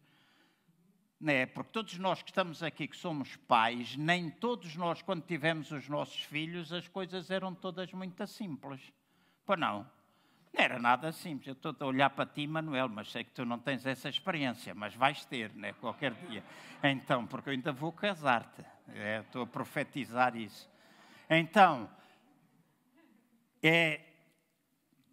Não 1.21 1.33
é? 1.33 1.47
Porque 1.47 1.73
todos 1.73 1.99
nós 1.99 2.23
que 2.23 2.31
estamos 2.31 2.63
aqui, 2.63 2.87
que 2.87 2.97
somos 2.97 3.35
pais, 3.35 3.97
nem 3.97 4.31
todos 4.31 4.77
nós, 4.77 5.03
quando 5.03 5.25
tivemos 5.25 5.73
os 5.73 5.89
nossos 5.89 6.23
filhos, 6.23 6.73
as 6.73 6.87
coisas 6.87 7.31
eram 7.31 7.55
todas 7.55 7.93
muito 7.93 8.25
simples. 8.27 8.81
Pois 9.45 9.59
não? 9.59 9.98
Era 10.61 10.77
nada 10.77 11.13
simples. 11.13 11.47
Eu 11.47 11.53
estou 11.53 11.73
a 11.79 11.85
olhar 11.87 12.11
para 12.11 12.27
ti, 12.27 12.45
Manuel, 12.45 12.89
mas 12.89 13.13
sei 13.13 13.23
que 13.23 13.31
tu 13.31 13.45
não 13.45 13.61
tens 13.61 13.87
essa 13.87 14.09
experiência, 14.09 14.75
mas 14.75 14.93
vais 14.93 15.25
ter, 15.25 15.55
né? 15.55 15.73
qualquer 15.75 16.13
dia. 16.29 16.43
Então, 16.83 17.25
porque 17.25 17.51
eu 17.51 17.53
ainda 17.53 17.71
vou 17.71 17.93
casar-te. 17.93 18.65
É, 18.89 19.21
estou 19.21 19.43
a 19.43 19.47
profetizar 19.47 20.35
isso. 20.35 20.69
Então, 21.31 21.89
é 23.63 24.01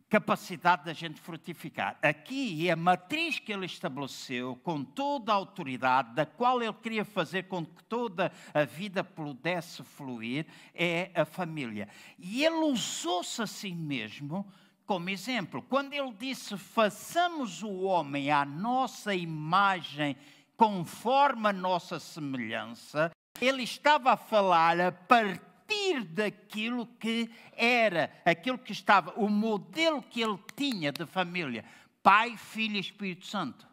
capacidade 0.10 0.86
da 0.86 0.94
gente 0.94 1.22
frutificar. 1.22 2.00
Aqui, 2.02 2.68
a 2.72 2.76
matriz 2.76 3.38
que 3.38 3.54
ele 3.54 3.68
estabeleceu, 3.68 4.56
com 4.64 4.84
toda 4.84 5.32
a 5.32 5.36
autoridade, 5.36 6.16
da 6.16 6.26
qual 6.26 6.64
ele 6.64 6.74
queria 6.74 7.06
fazer 7.06 7.44
com 7.44 7.64
que 7.64 7.84
toda 7.84 8.32
a 8.52 8.66
vida 8.66 9.04
pudesse 9.04 9.84
fluir, 9.84 10.48
é 10.74 11.12
a 11.14 11.24
família. 11.24 11.88
E 12.18 12.44
ele 12.44 12.56
usou-se 12.56 13.40
a 13.44 13.46
si 13.46 13.76
mesmo 13.76 14.44
como 14.86 15.10
exemplo. 15.10 15.62
Quando 15.64 15.94
ele 15.94 16.14
disse: 16.14 16.58
façamos 16.58 17.64
o 17.64 17.82
homem 17.82 18.32
à 18.32 18.46
nossa 18.46 19.14
imagem, 19.14 20.16
conforme 20.56 21.50
a 21.50 21.54
nossa 21.54 22.00
semelhança, 22.00 23.12
ele 23.42 23.64
estava 23.64 24.14
a 24.14 24.18
falar 24.18 24.80
a 24.80 24.92
partir 24.92 26.04
daquilo 26.04 26.86
que 27.00 27.30
era, 27.54 28.12
aquilo 28.24 28.58
que 28.58 28.72
estava, 28.72 29.14
o 29.16 29.28
modelo 29.28 30.02
que 30.02 30.22
ele 30.22 30.40
tinha 30.56 30.92
de 30.92 31.06
família: 31.06 31.66
Pai, 32.02 32.38
Filho 32.38 32.78
e 32.78 32.80
Espírito 32.80 33.26
Santo. 33.26 33.68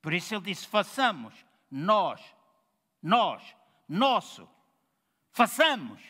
Por 0.00 0.12
isso 0.12 0.34
ele 0.34 0.44
disse: 0.44 0.66
façamos, 0.66 1.34
nós, 1.70 2.20
nós, 3.02 3.42
nosso, 3.88 4.48
façamos. 5.32 6.00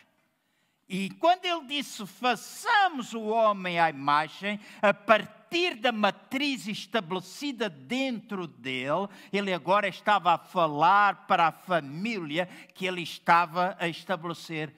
E 0.95 1.09
quando 1.09 1.43
ele 1.45 1.65
disse 1.65 2.05
façamos 2.05 3.15
o 3.15 3.23
homem 3.23 3.79
à 3.79 3.89
imagem, 3.89 4.59
a 4.79 4.93
partir 4.93 5.73
da 5.73 5.91
matriz 5.91 6.67
estabelecida 6.67 7.67
dentro 7.67 8.45
dele, 8.45 9.09
ele 9.31 9.51
agora 9.51 9.87
estava 9.87 10.33
a 10.33 10.37
falar 10.37 11.25
para 11.25 11.47
a 11.47 11.51
família 11.51 12.45
que 12.75 12.85
ele 12.85 13.01
estava 13.01 13.75
a 13.79 13.87
estabelecer 13.87 14.71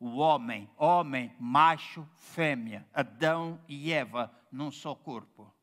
o 0.00 0.16
homem, 0.16 0.68
homem, 0.76 1.32
macho, 1.38 2.04
fêmea, 2.16 2.84
Adão 2.92 3.60
e 3.68 3.92
Eva 3.92 4.28
num 4.50 4.72
só 4.72 4.92
corpo. 4.96 5.54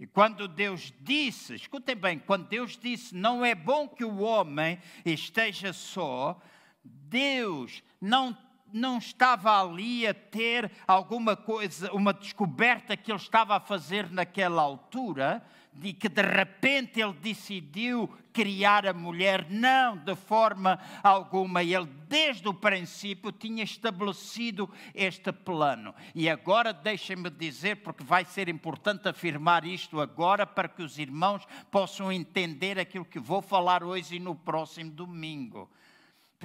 E 0.00 0.06
quando 0.08 0.48
Deus 0.48 0.92
disse, 1.00 1.54
escutem 1.54 1.94
bem, 1.94 2.18
quando 2.18 2.48
Deus 2.48 2.76
disse, 2.76 3.14
não 3.14 3.44
é 3.44 3.54
bom 3.54 3.86
que 3.86 4.04
o 4.04 4.18
homem 4.18 4.80
esteja 5.04 5.72
só, 5.72 6.40
Deus 6.82 7.84
não 8.00 8.36
não 8.76 8.98
estava 8.98 9.60
ali 9.60 10.06
a 10.06 10.12
ter 10.12 10.70
alguma 10.86 11.34
coisa, 11.34 11.90
uma 11.92 12.12
descoberta 12.12 12.96
que 12.96 13.10
ele 13.10 13.18
estava 13.18 13.56
a 13.56 13.60
fazer 13.60 14.10
naquela 14.10 14.60
altura, 14.60 15.42
de 15.72 15.92
que 15.92 16.08
de 16.08 16.22
repente 16.22 17.00
ele 17.00 17.12
decidiu 17.14 18.08
criar 18.32 18.86
a 18.86 18.92
mulher, 18.92 19.46
não 19.50 19.96
de 19.96 20.14
forma 20.14 20.78
alguma. 21.02 21.62
Ele, 21.62 21.86
desde 22.08 22.48
o 22.48 22.54
princípio, 22.54 23.32
tinha 23.32 23.64
estabelecido 23.64 24.70
este 24.94 25.32
plano. 25.32 25.94
E 26.14 26.28
agora 26.28 26.72
deixem-me 26.72 27.30
dizer, 27.30 27.76
porque 27.76 28.04
vai 28.04 28.24
ser 28.24 28.48
importante 28.48 29.08
afirmar 29.08 29.64
isto 29.64 30.00
agora, 30.00 30.46
para 30.46 30.68
que 30.68 30.82
os 30.82 30.98
irmãos 30.98 31.46
possam 31.70 32.12
entender 32.12 32.78
aquilo 32.78 33.04
que 33.04 33.18
vou 33.18 33.40
falar 33.40 33.82
hoje 33.82 34.16
e 34.16 34.20
no 34.20 34.34
próximo 34.34 34.90
domingo. 34.90 35.70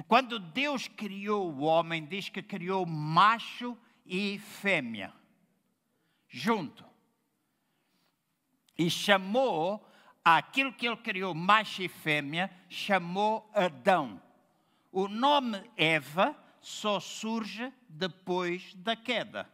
Quando 0.08 0.38
Deus 0.38 0.88
criou 0.88 1.52
o 1.52 1.62
homem, 1.62 2.04
diz 2.04 2.28
que 2.28 2.42
criou 2.42 2.86
macho 2.86 3.76
e 4.06 4.38
fêmea, 4.38 5.12
junto. 6.28 6.84
E 8.78 8.88
chamou 8.88 9.86
aquilo 10.24 10.72
que 10.72 10.86
ele 10.86 10.96
criou, 10.96 11.34
macho 11.34 11.82
e 11.82 11.88
fêmea, 11.88 12.50
chamou 12.68 13.50
Adão. 13.54 14.20
O 14.90 15.08
nome 15.08 15.62
Eva 15.76 16.36
só 16.60 16.98
surge 16.98 17.72
depois 17.88 18.74
da 18.76 18.96
queda. 18.96 19.50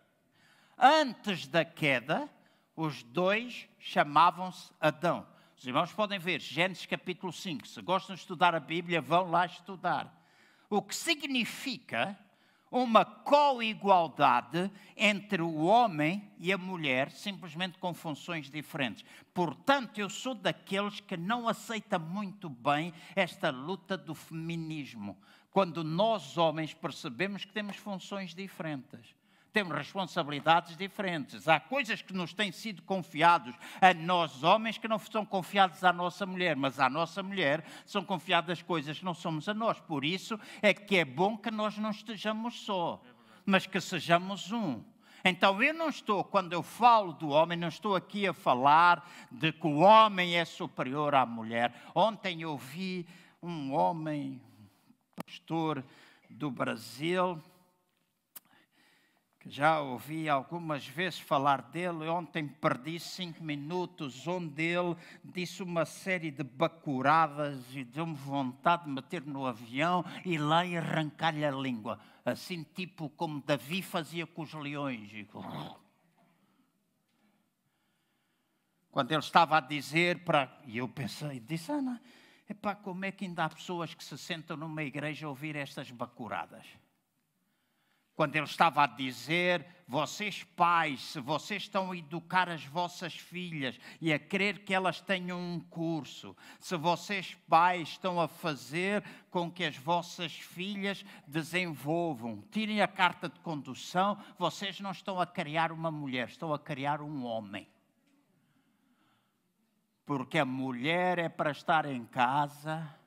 Antes 0.76 1.48
da 1.48 1.64
queda, 1.64 2.28
os 2.76 3.02
dois 3.02 3.68
chamavam-se 3.78 4.72
Adão. 4.80 5.26
Os 5.56 5.66
irmãos 5.66 5.92
podem 5.92 6.20
ver, 6.20 6.40
Gênesis 6.40 6.86
capítulo 6.86 7.32
5. 7.32 7.66
Se 7.66 7.82
gostam 7.82 8.14
de 8.14 8.20
estudar 8.20 8.54
a 8.54 8.60
Bíblia, 8.60 9.00
vão 9.00 9.28
lá 9.28 9.44
estudar. 9.44 10.17
O 10.70 10.82
que 10.82 10.94
significa 10.94 12.18
uma 12.70 13.04
coigualdade 13.04 14.70
entre 14.96 15.40
o 15.40 15.64
homem 15.64 16.30
e 16.38 16.52
a 16.52 16.58
mulher, 16.58 17.10
simplesmente 17.10 17.78
com 17.78 17.94
funções 17.94 18.50
diferentes. 18.50 19.04
Portanto, 19.32 19.98
eu 19.98 20.10
sou 20.10 20.34
daqueles 20.34 21.00
que 21.00 21.16
não 21.16 21.48
aceita 21.48 21.98
muito 21.98 22.48
bem 22.48 22.92
esta 23.16 23.50
luta 23.50 23.96
do 23.96 24.14
feminismo, 24.14 25.16
quando 25.50 25.82
nós 25.82 26.36
homens 26.36 26.74
percebemos 26.74 27.44
que 27.44 27.52
temos 27.52 27.76
funções 27.76 28.34
diferentes 28.34 29.17
temos 29.52 29.76
responsabilidades 29.76 30.76
diferentes. 30.76 31.48
Há 31.48 31.58
coisas 31.58 32.02
que 32.02 32.12
nos 32.12 32.32
têm 32.32 32.52
sido 32.52 32.82
confiados 32.82 33.54
a 33.80 33.94
nós 33.94 34.42
homens 34.42 34.78
que 34.78 34.88
não 34.88 34.98
são 34.98 35.24
confiadas 35.24 35.82
à 35.84 35.92
nossa 35.92 36.26
mulher, 36.26 36.56
mas 36.56 36.78
à 36.78 36.88
nossa 36.88 37.22
mulher 37.22 37.64
são 37.84 38.04
confiadas 38.04 38.62
coisas 38.62 38.98
que 38.98 39.04
não 39.04 39.14
somos 39.14 39.48
a 39.48 39.54
nós. 39.54 39.80
Por 39.80 40.04
isso 40.04 40.38
é 40.62 40.72
que 40.74 40.96
é 40.96 41.04
bom 41.04 41.36
que 41.36 41.50
nós 41.50 41.76
não 41.78 41.90
estejamos 41.90 42.60
só, 42.64 43.02
mas 43.44 43.66
que 43.66 43.80
sejamos 43.80 44.52
um. 44.52 44.82
Então 45.24 45.60
eu 45.62 45.74
não 45.74 45.88
estou, 45.88 46.22
quando 46.22 46.52
eu 46.52 46.62
falo 46.62 47.12
do 47.12 47.28
homem, 47.30 47.58
não 47.58 47.68
estou 47.68 47.96
aqui 47.96 48.26
a 48.26 48.32
falar 48.32 49.08
de 49.30 49.52
que 49.52 49.66
o 49.66 49.78
homem 49.78 50.36
é 50.36 50.44
superior 50.44 51.14
à 51.14 51.26
mulher. 51.26 51.74
Ontem 51.94 52.42
eu 52.42 52.56
vi 52.56 53.06
um 53.42 53.72
homem, 53.72 54.40
pastor 55.26 55.84
do 56.30 56.50
Brasil, 56.50 57.42
já 59.48 59.80
ouvi 59.80 60.28
algumas 60.28 60.86
vezes 60.86 61.18
falar 61.18 61.62
dele. 61.62 62.08
Ontem 62.08 62.46
perdi 62.46 63.00
cinco 63.00 63.42
minutos, 63.42 64.26
onde 64.26 64.62
ele 64.62 64.94
disse 65.24 65.62
uma 65.62 65.84
série 65.84 66.30
de 66.30 66.42
bacuradas 66.42 67.64
e 67.74 67.82
deu-me 67.82 68.14
vontade 68.14 68.84
de 68.84 68.90
meter 68.90 69.24
no 69.24 69.46
avião 69.46 70.04
e 70.24 70.36
lá 70.36 70.64
e 70.64 70.76
arrancar-lhe 70.76 71.44
a 71.44 71.50
língua. 71.50 71.98
Assim, 72.24 72.62
tipo 72.62 73.08
como 73.10 73.42
Davi 73.42 73.82
fazia 73.82 74.26
com 74.26 74.42
os 74.42 74.52
leões. 74.52 75.10
Quando 78.90 79.12
ele 79.12 79.20
estava 79.20 79.56
a 79.56 79.60
dizer 79.60 80.24
para. 80.24 80.60
E 80.66 80.78
eu 80.78 80.88
pensei, 80.88 81.40
disse, 81.40 81.72
Ana, 81.72 82.02
epá, 82.48 82.74
como 82.74 83.04
é 83.04 83.12
que 83.12 83.24
ainda 83.24 83.44
há 83.44 83.48
pessoas 83.48 83.94
que 83.94 84.04
se 84.04 84.18
sentam 84.18 84.56
numa 84.56 84.82
igreja 84.82 85.26
a 85.26 85.30
ouvir 85.30 85.56
estas 85.56 85.90
bacuradas? 85.90 86.66
Quando 88.18 88.34
ele 88.34 88.46
estava 88.46 88.82
a 88.82 88.86
dizer: 88.88 89.64
vocês 89.86 90.42
pais, 90.42 91.00
se 91.00 91.20
vocês 91.20 91.62
estão 91.62 91.92
a 91.92 91.96
educar 91.96 92.48
as 92.48 92.64
vossas 92.64 93.14
filhas 93.14 93.78
e 94.00 94.12
a 94.12 94.18
querer 94.18 94.64
que 94.64 94.74
elas 94.74 95.00
tenham 95.00 95.40
um 95.40 95.60
curso, 95.60 96.36
se 96.58 96.76
vocês 96.76 97.36
pais 97.48 97.90
estão 97.90 98.20
a 98.20 98.26
fazer 98.26 99.04
com 99.30 99.48
que 99.48 99.62
as 99.62 99.76
vossas 99.76 100.32
filhas 100.32 101.04
desenvolvam, 101.28 102.42
tirem 102.50 102.82
a 102.82 102.88
carta 102.88 103.28
de 103.28 103.38
condução, 103.38 104.18
vocês 104.36 104.80
não 104.80 104.90
estão 104.90 105.20
a 105.20 105.26
criar 105.26 105.70
uma 105.70 105.92
mulher, 105.92 106.26
estão 106.26 106.52
a 106.52 106.58
criar 106.58 107.00
um 107.00 107.24
homem. 107.24 107.68
Porque 110.04 110.40
a 110.40 110.44
mulher 110.44 111.20
é 111.20 111.28
para 111.28 111.52
estar 111.52 111.86
em 111.86 112.04
casa 112.04 112.97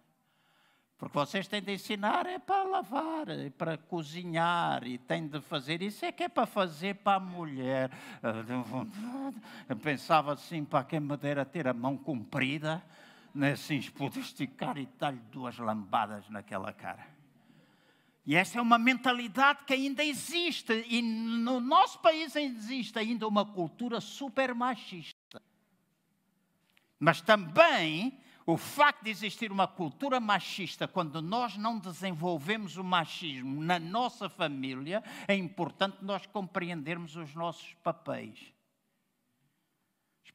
porque 1.02 1.18
vocês 1.18 1.48
têm 1.48 1.64
de 1.64 1.74
ensinar 1.74 2.28
é 2.28 2.38
para 2.38 2.62
lavar, 2.62 3.28
é 3.28 3.50
para 3.50 3.76
cozinhar 3.76 4.86
e 4.86 5.00
têm 5.00 5.28
de 5.28 5.42
fazer. 5.42 5.82
Isso 5.82 6.06
é 6.06 6.12
que 6.12 6.22
é 6.22 6.30
para 6.30 6.46
fazer 6.46 6.94
para 6.98 7.18
a 7.18 7.20
mulher. 7.20 7.90
Eu 9.68 9.76
pensava 9.78 10.34
assim, 10.34 10.64
para 10.64 10.84
quem 10.84 11.00
me 11.00 11.18
dera 11.18 11.44
ter 11.44 11.68
a 11.68 11.74
mão 11.74 11.98
comprida, 11.98 12.84
né, 13.34 13.54
assim, 13.54 13.82
poder 13.82 14.20
esticar 14.20 14.78
e 14.78 14.88
dar-lhe 15.00 15.18
duas 15.32 15.58
lambadas 15.58 16.30
naquela 16.30 16.72
cara. 16.72 17.08
E 18.24 18.36
essa 18.36 18.60
é 18.60 18.62
uma 18.62 18.78
mentalidade 18.78 19.64
que 19.66 19.74
ainda 19.74 20.06
existe. 20.06 20.86
E 20.88 21.02
no 21.02 21.60
nosso 21.60 21.98
país 21.98 22.36
existe 22.36 23.00
ainda 23.00 23.28
uma 23.28 23.44
cultura 23.44 24.00
super 24.00 24.54
machista. 24.54 25.42
Mas 27.00 27.22
também 27.22 28.22
o 28.46 28.58
facto 28.58 29.04
de 29.04 29.10
existir 29.10 29.52
uma 29.52 29.68
cultura 29.68 30.20
machista, 30.20 30.88
quando 30.88 31.22
nós 31.22 31.58
não 31.58 31.80
desenvolvemos 31.80 32.78
o 32.78 32.84
machismo 32.84 33.62
na 33.62 33.80
nossa 33.80 34.30
família, 34.30 35.04
é 35.28 35.36
importante 35.36 35.98
nós 36.02 36.26
compreendermos 36.26 37.16
os 37.16 37.34
nossos 37.36 37.74
papéis 37.84 38.54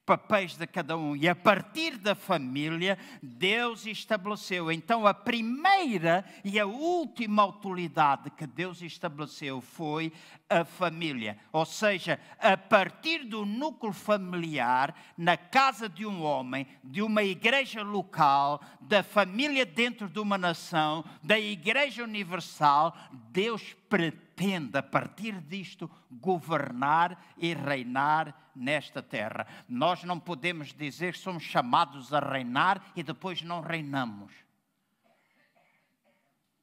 papéis 0.07 0.57
de 0.57 0.67
cada 0.69 0.97
um. 0.97 1.17
E 1.17 1.29
a 1.29 1.35
partir 1.35 1.99
da 1.99 2.15
família, 2.15 2.97
Deus 3.21 3.85
estabeleceu. 3.85 4.71
Então, 4.71 5.05
a 5.05 5.13
primeira 5.13 6.25
e 6.45 6.61
a 6.61 6.65
última 6.65 7.43
autoridade 7.43 8.31
que 8.31 8.47
Deus 8.47 8.81
estabeleceu 8.81 9.61
foi 9.61 10.13
a 10.49 10.65
família. 10.65 11.37
Ou 11.53 11.67
seja, 11.67 12.21
a 12.39 12.57
partir 12.57 13.25
do 13.25 13.45
núcleo 13.45 13.93
familiar, 13.93 14.95
na 15.19 15.37
casa 15.37 15.89
de 15.89 16.07
um 16.07 16.23
homem, 16.23 16.69
de 16.85 17.03
uma 17.03 17.25
igreja 17.25 17.83
local, 17.83 18.61
da 18.81 19.03
família 19.03 19.67
dentro 19.67 20.09
de 20.09 20.21
uma 20.21 20.39
nação, 20.39 21.05
da 21.21 21.39
igreja 21.39 22.05
universal, 22.05 22.97
Deus 23.33 23.75
pretende, 23.89 24.79
a 24.79 24.83
partir 24.83 25.41
disto, 25.41 25.91
governar 26.11 27.21
e 27.37 27.53
reinar 27.53 28.46
nesta 28.57 29.03
terra. 29.03 29.47
Nós 29.69 30.03
não 30.03 30.19
podemos 30.19 30.73
dizer 30.73 31.13
que 31.13 31.19
somos 31.19 31.43
chamados 31.43 32.13
a 32.13 32.19
reinar 32.19 32.83
e 32.97 33.03
depois 33.03 33.43
não 33.43 33.61
reinamos. 33.61 34.33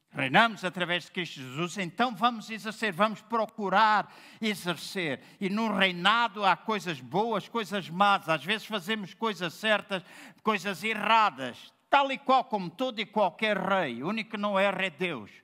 Reinamos 0.09 0.63
através 0.63 1.05
de 1.05 1.11
Cristo 1.11 1.41
Jesus, 1.41 1.77
então 1.77 2.15
vamos 2.15 2.49
exercer, 2.49 2.93
vamos 2.93 3.21
procurar 3.21 4.13
exercer. 4.39 5.19
E 5.39 5.49
no 5.49 5.75
reinado 5.75 6.45
há 6.45 6.55
coisas 6.55 6.99
boas, 6.99 7.47
coisas 7.47 7.89
más, 7.89 8.29
às 8.29 8.45
vezes 8.45 8.67
fazemos 8.67 9.13
coisas 9.15 9.53
certas, 9.55 10.03
coisas 10.43 10.83
erradas, 10.83 11.73
tal 11.89 12.11
e 12.11 12.17
qual 12.17 12.43
como 12.43 12.69
todo 12.69 12.99
e 12.99 13.05
qualquer 13.07 13.57
rei. 13.57 14.03
O 14.03 14.09
único 14.09 14.31
que 14.31 14.37
não 14.37 14.59
erra 14.59 14.85
é 14.85 14.89
Deus 14.91 15.42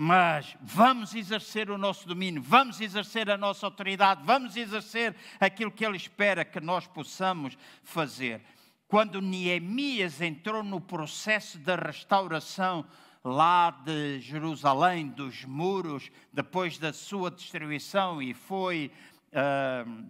mas 0.00 0.56
vamos 0.60 1.12
exercer 1.12 1.72
o 1.72 1.76
nosso 1.76 2.06
domínio, 2.06 2.40
vamos 2.40 2.80
exercer 2.80 3.28
a 3.28 3.36
nossa 3.36 3.66
autoridade, 3.66 4.22
vamos 4.24 4.56
exercer 4.56 5.12
aquilo 5.40 5.72
que 5.72 5.84
Ele 5.84 5.96
espera 5.96 6.44
que 6.44 6.60
nós 6.60 6.86
possamos 6.86 7.58
fazer. 7.82 8.40
Quando 8.86 9.20
Neemias 9.20 10.20
entrou 10.20 10.62
no 10.62 10.80
processo 10.80 11.58
da 11.58 11.74
restauração 11.74 12.86
lá 13.24 13.72
de 13.72 14.20
Jerusalém, 14.20 15.08
dos 15.08 15.44
muros, 15.44 16.12
depois 16.32 16.78
da 16.78 16.92
sua 16.92 17.28
destruição, 17.28 18.22
e 18.22 18.32
foi. 18.32 18.92
Uh, 19.32 20.06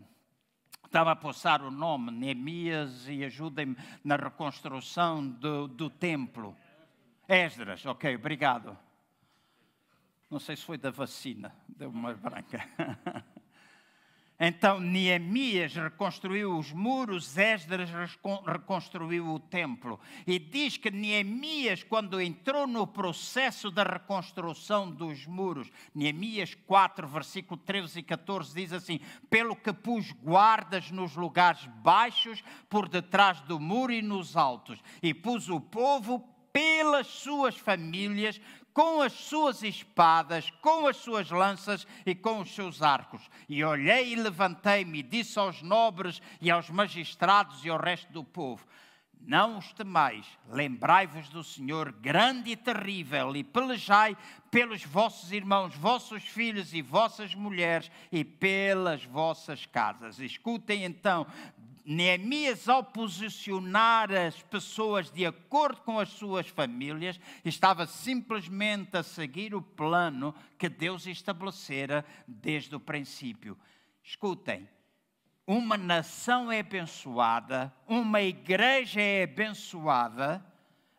estava 0.85 1.13
a 1.13 1.17
passar 1.17 1.63
o 1.63 1.71
nome, 1.71 2.11
Neemias, 2.11 3.09
e 3.09 3.25
ajudem-me 3.25 3.75
na 4.05 4.17
reconstrução 4.17 5.27
do, 5.27 5.67
do 5.67 5.89
templo. 5.89 6.55
Esdras, 7.27 7.87
ok, 7.87 8.17
obrigado 8.17 8.77
não 10.31 10.39
sei 10.39 10.57
se 10.57 10.65
foi 10.65 10.77
da 10.77 10.91
vacina, 10.91 11.55
deu 11.69 11.91
uma 11.91 12.15
branca. 12.15 12.67
Então 14.41 14.79
Neemias 14.79 15.75
reconstruiu 15.75 16.57
os 16.57 16.71
muros, 16.71 17.37
Esdras 17.37 17.91
reconstruiu 18.47 19.27
o 19.35 19.41
templo. 19.41 19.99
E 20.25 20.39
diz 20.39 20.77
que 20.77 20.93
Neemias, 20.93 21.83
quando 21.83 22.21
entrou 22.21 22.65
no 22.65 22.87
processo 22.87 23.69
da 23.69 23.83
reconstrução 23.83 24.89
dos 24.89 25.27
muros, 25.27 25.69
Neemias 25.93 26.55
4, 26.55 27.09
versículo 27.09 27.61
13 27.61 27.99
e 27.99 28.03
14, 28.05 28.55
diz 28.55 28.73
assim: 28.73 29.01
Pelo 29.29 29.57
que 29.57 29.73
pus 29.73 30.13
guardas 30.13 30.89
nos 30.93 31.17
lugares 31.17 31.67
baixos, 31.83 32.45
por 32.69 32.89
detrás 32.89 33.41
do 33.41 33.59
muro 33.59 33.93
e 33.93 34.01
nos 34.01 34.37
altos, 34.37 34.79
e 35.03 35.13
pus 35.13 35.49
o 35.49 35.61
povo 35.61 36.21
pelas 36.53 37.07
suas 37.07 37.57
famílias, 37.57 38.41
com 38.73 39.01
as 39.01 39.13
suas 39.13 39.63
espadas, 39.63 40.51
com 40.63 40.87
as 40.87 40.97
suas 40.97 41.31
lanças 41.31 41.87
e 42.07 42.15
com 42.15 42.41
os 42.41 42.55
seus 42.55 42.83
arcos. 42.83 43.23
E 43.49 43.65
olhei 43.65 44.13
e 44.13 44.17
levantei-me 44.17 45.01
e 45.01 45.03
disse 45.03 45.39
aos 45.39 45.63
nobres 45.63 46.23
e 46.41 46.51
aos 46.51 46.71
magistrados 46.71 47.65
e 47.65 47.69
ao 47.69 47.81
resto 47.81 48.13
do 48.13 48.23
povo: 48.23 48.67
Não 49.21 49.59
os 49.59 49.73
temais, 49.73 50.27
lembrai-vos 50.49 51.29
do 51.29 51.43
Senhor 51.43 51.91
grande 51.93 52.53
e 52.53 52.57
terrível, 52.57 53.35
e 53.35 53.43
pelejai 53.43 54.17
pelos 54.51 54.85
vossos 54.85 55.33
irmãos, 55.33 55.75
vossos 55.75 56.23
filhos 56.23 56.73
e 56.73 56.81
vossas 56.81 57.35
mulheres, 57.35 57.91
e 58.13 58.25
pelas 58.25 59.05
vossas 59.05 59.67
casas. 59.67 60.19
Escutem 60.21 60.85
então 60.85 61.27
Neemias, 61.91 62.69
ao 62.69 62.85
posicionar 62.85 64.13
as 64.13 64.43
pessoas 64.43 65.11
de 65.11 65.25
acordo 65.25 65.81
com 65.81 65.99
as 65.99 66.11
suas 66.11 66.47
famílias, 66.47 67.19
estava 67.43 67.87
simplesmente 67.87 68.95
a 68.95 69.03
seguir 69.03 69.55
o 69.55 69.63
plano 69.63 70.35
que 70.59 70.69
Deus 70.69 71.07
estabelecera 71.07 72.05
desde 72.27 72.77
o 72.77 72.81
princípio. 72.81 73.57
Escutem, 74.05 74.69
uma 75.47 75.79
nação 75.79 76.53
é 76.53 76.61
abençoada, 76.61 77.75
uma 77.87 78.21
igreja 78.21 79.01
é 79.01 79.23
abençoada 79.23 80.45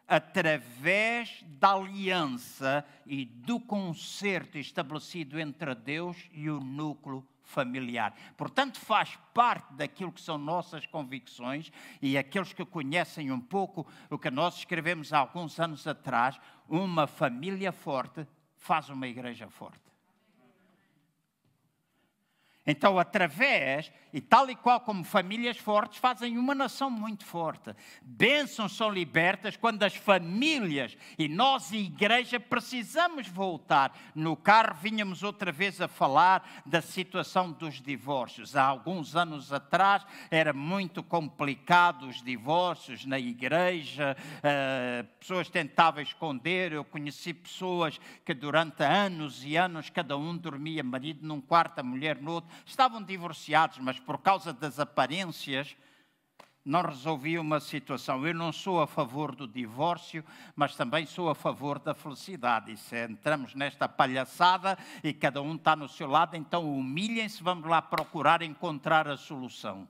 através 0.08 1.46
da 1.60 1.74
aliança 1.74 2.84
e 3.06 3.26
do 3.26 3.60
concerto 3.60 4.58
estabelecido 4.58 5.40
entre 5.40 5.76
Deus 5.76 6.18
e 6.32 6.50
o 6.50 6.60
núcleo 6.60 7.24
familiar. 7.50 8.14
Portanto, 8.38 8.80
faz 8.80 9.18
parte 9.34 9.74
daquilo 9.74 10.12
que 10.12 10.22
são 10.22 10.38
nossas 10.38 10.86
convicções 10.86 11.72
e 12.02 12.18
aqueles 12.18 12.54
que 12.54 12.64
conhecem 12.64 13.32
um 13.32 13.40
pouco 13.42 13.86
o 14.10 14.18
que 14.18 14.30
nós 14.30 14.58
escrevemos 14.58 15.12
há 15.12 15.20
alguns 15.20 15.60
anos 15.60 15.88
atrás, 15.88 16.40
uma 16.68 17.08
família 17.08 17.72
forte 17.72 18.26
faz 18.56 18.90
uma 18.90 19.08
igreja 19.08 19.50
forte. 19.50 19.89
Então, 22.70 23.00
através, 23.00 23.92
e 24.14 24.22
tal 24.22 24.48
e 24.48 24.56
qual 24.56 24.80
como 24.80 25.04
famílias 25.04 25.58
fortes, 25.58 25.98
fazem 25.98 26.38
uma 26.38 26.54
nação 26.54 26.88
muito 26.88 27.26
forte. 27.26 27.76
Bênçãos 28.00 28.78
são 28.78 28.92
libertas 28.92 29.58
quando 29.58 29.82
as 29.82 29.96
famílias 29.96 30.96
e 31.18 31.28
nós, 31.28 31.72
igreja, 31.72 32.40
precisamos 32.40 33.28
voltar. 33.28 33.92
No 34.14 34.38
carro, 34.38 34.76
vínhamos 34.80 35.24
outra 35.24 35.52
vez 35.52 35.82
a 35.82 35.88
falar 35.88 36.62
da 36.64 36.80
situação 36.80 37.52
dos 37.52 37.82
divórcios. 37.82 38.56
Há 38.56 38.66
alguns 38.66 39.16
anos 39.16 39.52
atrás 39.52 40.06
era 40.30 40.54
muito 40.54 41.02
complicado 41.02 42.08
os 42.08 42.22
divórcios 42.22 43.04
na 43.04 43.18
igreja, 43.18 44.16
uh, 44.20 45.08
pessoas 45.20 45.50
tentavam 45.50 46.04
esconder. 46.04 46.72
Eu 46.72 46.86
conheci 46.86 47.34
pessoas 47.34 48.00
que 48.24 48.36
durante 48.36 48.84
anos 48.84 49.44
e 49.44 49.58
anos 49.58 49.90
cada 49.90 50.16
um 50.16 50.38
dormia, 50.38 50.84
marido 50.84 51.26
num 51.26 51.42
quarto, 51.42 51.80
a 51.80 51.84
mulher 51.84 52.22
no 52.22 52.34
outro 52.34 52.59
estavam 52.66 53.02
divorciados, 53.02 53.78
mas 53.80 54.00
por 54.00 54.20
causa 54.20 54.54
das 54.54 54.80
aparências 54.80 55.76
não 56.64 56.82
resolviam 56.82 57.42
uma 57.42 57.60
situação. 57.60 58.26
Eu 58.28 58.34
não 58.34 58.52
sou 58.52 58.82
a 58.82 58.88
favor 58.88 59.36
do 59.36 59.48
divórcio, 59.48 60.24
mas 60.56 60.76
também 60.76 61.06
sou 61.06 61.30
a 61.30 61.36
favor 61.36 61.80
da 61.80 61.94
felicidade. 61.94 62.72
E 62.72 62.78
se 62.78 63.06
entramos 63.06 63.56
nesta 63.56 63.90
palhaçada 63.90 64.78
e 65.04 65.14
cada 65.14 65.42
um 65.42 65.56
está 65.56 65.76
no 65.76 65.88
seu 65.88 66.08
lado, 66.08 66.36
então 66.36 66.72
humilhem-se, 66.72 67.42
vamos 67.42 67.68
lá 67.68 67.82
procurar 67.82 68.42
encontrar 68.42 69.08
a 69.08 69.18
solução. 69.18 69.88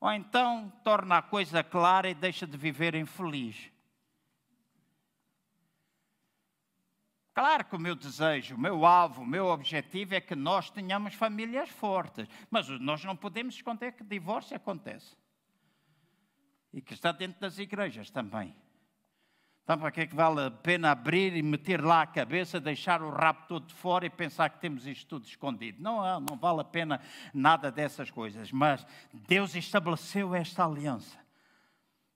Ou 0.00 0.12
então 0.12 0.72
torna 0.82 1.18
a 1.18 1.22
coisa 1.22 1.62
clara 1.62 2.08
e 2.08 2.14
deixa 2.14 2.46
de 2.46 2.56
viver 2.56 2.94
infeliz. 2.94 3.70
Claro 7.32 7.64
que 7.64 7.76
o 7.76 7.78
meu 7.78 7.94
desejo, 7.94 8.56
o 8.56 8.58
meu 8.58 8.84
alvo, 8.84 9.22
o 9.22 9.26
meu 9.26 9.46
objetivo 9.46 10.14
é 10.14 10.20
que 10.20 10.34
nós 10.34 10.68
tenhamos 10.70 11.14
famílias 11.14 11.68
fortes, 11.68 12.28
mas 12.50 12.68
nós 12.80 13.04
não 13.04 13.16
podemos 13.16 13.54
esconder 13.54 13.92
que 13.92 14.02
divórcio 14.02 14.56
acontece. 14.56 15.16
E 16.72 16.80
que 16.80 16.94
está 16.94 17.12
dentro 17.12 17.40
das 17.40 17.58
igrejas 17.58 18.10
também. 18.10 18.54
Então, 19.62 19.78
para 19.78 19.92
que 19.92 20.00
é 20.00 20.06
que 20.08 20.16
vale 20.16 20.46
a 20.46 20.50
pena 20.50 20.90
abrir 20.90 21.36
e 21.36 21.42
meter 21.42 21.80
lá 21.80 22.02
a 22.02 22.06
cabeça, 22.06 22.58
deixar 22.58 23.00
o 23.02 23.10
rabo 23.10 23.46
todo 23.46 23.66
de 23.66 23.74
fora 23.74 24.04
e 24.04 24.10
pensar 24.10 24.50
que 24.50 24.58
temos 24.58 24.84
isto 24.84 25.06
tudo 25.06 25.26
escondido? 25.26 25.80
Não, 25.80 26.18
não 26.18 26.36
vale 26.36 26.60
a 26.60 26.64
pena 26.64 27.00
nada 27.32 27.70
dessas 27.70 28.10
coisas. 28.10 28.50
Mas 28.50 28.84
Deus 29.12 29.54
estabeleceu 29.54 30.34
esta 30.34 30.64
aliança. 30.64 31.19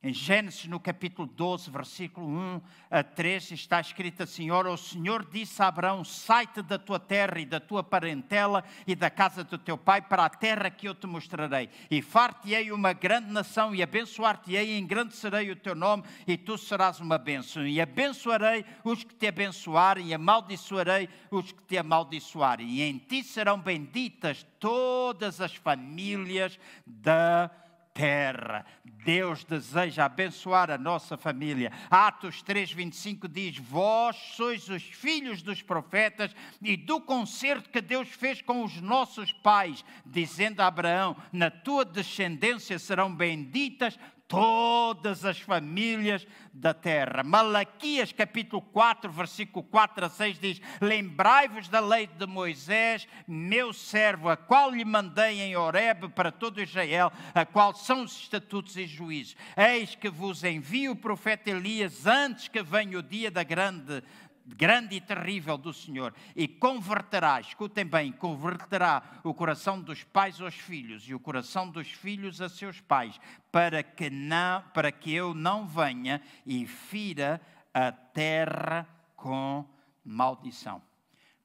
Em 0.07 0.13
Gênesis, 0.13 0.67
no 0.67 0.79
capítulo 0.79 1.27
12, 1.27 1.71
versículo 1.71 2.29
1 2.29 2.61
a 2.91 3.03
3, 3.03 3.53
está 3.53 3.81
escrito 3.81 4.23
assim: 4.23 4.51
Ora, 4.51 4.71
o 4.71 4.77
Senhor 4.77 5.27
disse 5.33 5.63
a 5.63 5.69
Abraão: 5.69 6.05
Sai-te 6.05 6.61
da 6.61 6.79
tua 6.79 7.01
terra 7.01 7.41
e 7.41 7.47
da 7.47 7.59
tua 7.59 7.83
parentela 7.83 8.63
e 8.87 8.95
da 8.95 9.09
casa 9.09 9.43
do 9.43 9.57
teu 9.57 9.79
pai 9.79 10.03
para 10.03 10.27
a 10.27 10.29
terra 10.29 10.69
que 10.69 10.87
eu 10.87 10.95
te 10.95 11.07
mostrarei. 11.07 11.71
E 11.91 12.03
far-te-ei 12.03 12.71
uma 12.71 12.93
grande 12.93 13.33
nação, 13.33 13.75
e 13.75 13.83
abençoar-te-ei, 13.83 14.75
e 14.75 14.79
engrandecerei 14.79 15.51
o 15.51 15.57
teu 15.57 15.75
nome, 15.75 16.03
e 16.27 16.37
tu 16.37 16.59
serás 16.59 17.01
uma 17.01 17.17
bênção. 17.17 17.67
E 17.67 17.81
abençoarei 17.81 18.63
os 18.85 19.05
que 19.05 19.15
te 19.15 19.27
abençoarem, 19.27 20.09
e 20.09 20.13
amaldiçoarei 20.13 21.09
os 21.31 21.51
que 21.51 21.63
te 21.63 21.79
amaldiçoarem. 21.79 22.69
E 22.69 22.83
em 22.83 22.99
ti 22.99 23.23
serão 23.25 23.59
benditas 23.59 24.47
todas 24.61 25.41
as 25.41 25.55
famílias 25.55 26.59
da 26.87 27.49
terra 27.49 27.64
terra. 27.95 28.67
Deus 29.05 29.45
deseja 29.45 30.07
abençoar 30.07 30.71
a 30.71 30.77
nossa 30.79 31.17
família. 31.17 31.71
Atos 31.89 32.43
3:25 32.43 33.29
diz: 33.29 33.59
Vós 33.59 34.17
sois 34.35 34.69
os 34.69 34.83
filhos 34.83 35.43
dos 35.43 35.63
profetas 35.63 36.35
e 36.61 36.77
do 36.77 37.01
concerto 37.01 37.71
que 37.71 37.81
Deus 37.81 38.09
fez 38.09 38.43
com 38.43 38.65
os 38.65 38.81
nossos 38.81 39.33
pais, 39.33 39.85
dizendo 40.05 40.61
a 40.61 40.67
Abraão: 40.67 41.17
Na 41.33 41.51
tua 41.51 41.85
descendência 41.85 42.79
serão 42.79 43.15
benditas 43.15 43.99
todas 44.27 45.25
as 45.25 45.39
famílias 45.39 46.27
da 46.53 46.73
terra. 46.73 47.23
Malaquias 47.23 48.13
capítulo 48.13 48.63
4, 48.63 49.11
versículo 49.11 49.65
4 49.65 50.07
a 50.07 50.09
6 50.09 50.39
diz: 50.39 50.61
Lembrai-vos 50.81 51.69
da 51.69 51.81
lei 51.81 52.07
de 52.07 52.27
Moisés, 52.27 53.07
meu 53.27 53.73
servo, 53.73 54.29
a 54.29 54.37
qual 54.37 54.71
lhe 54.71 54.85
mandei 54.85 55.41
em 55.41 55.57
Horeb 55.57 56.09
para 56.11 56.33
todo 56.33 56.63
Israel, 56.63 57.13
a 57.35 57.45
qual 57.45 57.75
são 57.75 58.05
os 58.05 58.13
estatutos 58.13 58.77
e 58.77 58.87
juízos. 58.87 59.37
Eis 59.57 59.95
que 59.95 60.09
vos 60.09 60.45
envio 60.45 60.93
o 60.93 60.97
profeta 60.97 61.51
Elias 61.51 62.07
antes 62.07 62.49
que 62.49 62.63
venha 62.63 62.99
o 62.99 63.03
dia 63.03 63.31
da 63.31 63.43
grande 63.43 64.03
grande 64.47 64.97
e 64.97 65.01
terrível 65.01 65.57
do 65.57 65.73
Senhor 65.73 66.15
e 66.37 66.47
converterá, 66.47 67.41
escutem 67.41 67.85
bem, 67.85 68.13
converterá 68.13 69.21
o 69.25 69.33
coração 69.33 69.81
dos 69.81 70.05
pais 70.05 70.41
aos 70.41 70.55
filhos 70.55 71.09
e 71.09 71.15
o 71.15 71.21
coração 71.21 71.69
dos 71.71 71.91
filhos 71.91 72.41
a 72.41 72.49
seus 72.49 72.81
pais, 72.81 73.19
para 73.51 73.83
que 73.83 74.11
não, 74.11 74.63
para 74.75 74.93
que 74.93 75.13
eu 75.13 75.35
não 75.35 75.67
venha 75.67 76.21
e 76.45 76.67
fira 76.67 77.41
a 77.73 77.91
terra 77.91 78.87
com 79.17 79.65
maldição. 80.05 80.83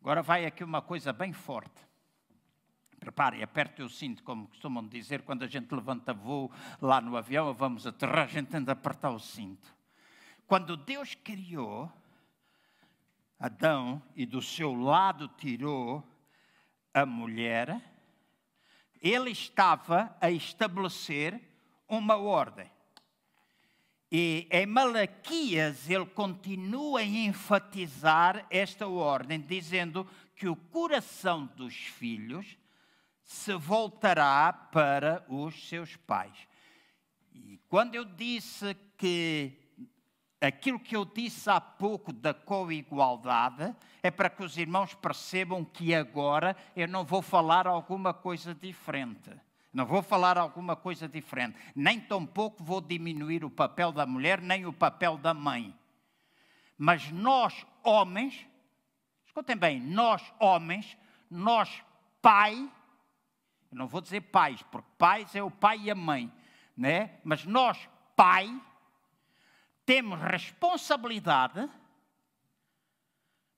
Agora 0.01 0.21
vai 0.21 0.45
aqui 0.45 0.63
uma 0.63 0.81
coisa 0.81 1.13
bem 1.13 1.33
forte. 1.33 1.87
Prepare, 2.99 3.41
aperte 3.41 3.81
o 3.81 3.89
cinto, 3.89 4.21
como 4.23 4.47
costumam 4.47 4.85
dizer, 4.85 5.21
quando 5.21 5.43
a 5.43 5.47
gente 5.47 5.73
levanta 5.73 6.13
voo 6.13 6.51
lá 6.81 6.99
no 6.99 7.15
avião, 7.15 7.53
vamos 7.53 7.87
aterrar, 7.87 8.25
a 8.25 8.27
gente 8.27 8.47
tende 8.47 8.69
a 8.69 8.73
apertar 8.73 9.09
o 9.11 9.19
cinto. 9.19 9.73
Quando 10.45 10.75
Deus 10.75 11.15
criou 11.15 11.89
Adão 13.39 14.01
e 14.15 14.25
do 14.25 14.41
seu 14.41 14.73
lado 14.73 15.29
tirou 15.37 16.03
a 16.93 17.05
mulher, 17.05 17.81
ele 19.01 19.31
estava 19.31 20.13
a 20.19 20.29
estabelecer 20.29 21.39
uma 21.87 22.17
ordem. 22.17 22.69
E 24.11 24.47
em 24.51 24.65
Malaquias 24.65 25.89
ele 25.89 26.05
continua 26.05 26.99
a 26.99 27.05
enfatizar 27.05 28.45
esta 28.49 28.87
ordem, 28.87 29.39
dizendo 29.39 30.05
que 30.35 30.47
o 30.47 30.55
coração 30.55 31.45
dos 31.55 31.75
filhos 31.75 32.57
se 33.23 33.53
voltará 33.53 34.51
para 34.51 35.23
os 35.29 35.69
seus 35.69 35.95
pais. 35.95 36.47
E 37.31 37.59
quando 37.69 37.93
eu 37.93 38.03
disse 38.03 38.75
que 38.97 39.53
aquilo 40.41 40.79
que 40.79 40.95
eu 40.95 41.03
disse 41.05 41.49
há 41.49 41.59
pouco 41.59 42.13
da 42.13 42.33
coigualdade 42.33 43.75
é 44.01 44.09
para 44.09 44.29
que 44.29 44.43
os 44.43 44.57
irmãos 44.57 44.93
percebam 44.93 45.65
que 45.65 45.93
agora 45.93 46.55
eu 46.75 46.87
não 46.87 47.03
vou 47.03 47.21
falar 47.21 47.67
alguma 47.67 48.13
coisa 48.13 48.55
diferente. 48.55 49.31
Não 49.73 49.85
vou 49.85 50.01
falar 50.01 50.37
alguma 50.37 50.75
coisa 50.75 51.07
diferente. 51.07 51.57
Nem 51.75 51.99
tampouco 51.99 52.63
vou 52.63 52.81
diminuir 52.81 53.43
o 53.43 53.49
papel 53.49 53.91
da 53.91 54.05
mulher, 54.05 54.41
nem 54.41 54.65
o 54.65 54.73
papel 54.73 55.17
da 55.17 55.33
mãe. 55.33 55.75
Mas 56.77 57.11
nós, 57.11 57.65
homens, 57.83 58.47
escutem 59.25 59.55
bem, 59.55 59.79
nós, 59.79 60.23
homens, 60.39 60.97
nós, 61.29 61.83
pai, 62.21 62.55
eu 63.71 63.77
não 63.77 63.87
vou 63.87 64.01
dizer 64.01 64.21
pais, 64.21 64.63
porque 64.71 64.89
pais 64.97 65.35
é 65.35 65.43
o 65.43 65.51
pai 65.51 65.77
e 65.81 65.91
a 65.91 65.95
mãe, 65.95 66.31
né? 66.75 67.19
mas 67.23 67.45
nós, 67.45 67.77
pai, 68.15 68.49
temos 69.89 70.19
responsabilidade 70.21 71.67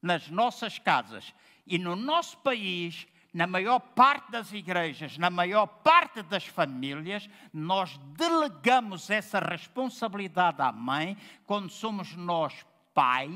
nas 0.01 0.29
nossas 0.29 0.79
casas 0.79 1.35
e 1.67 1.77
no 1.77 1.93
nosso 1.93 2.37
país, 2.37 3.05
na 3.33 3.45
maior 3.45 3.81
parte 3.81 4.31
das 4.31 4.53
igrejas, 4.53 5.17
na 5.17 5.29
maior 5.29 5.67
parte 5.67 6.23
das 6.23 6.45
famílias, 6.45 7.29
nós 7.51 7.97
delegamos 8.15 9.09
essa 9.09 9.39
responsabilidade 9.39 10.61
à 10.61 10.71
mãe 10.71 11.17
quando 11.45 11.69
somos 11.69 12.15
nós 12.15 12.65
pai 12.93 13.29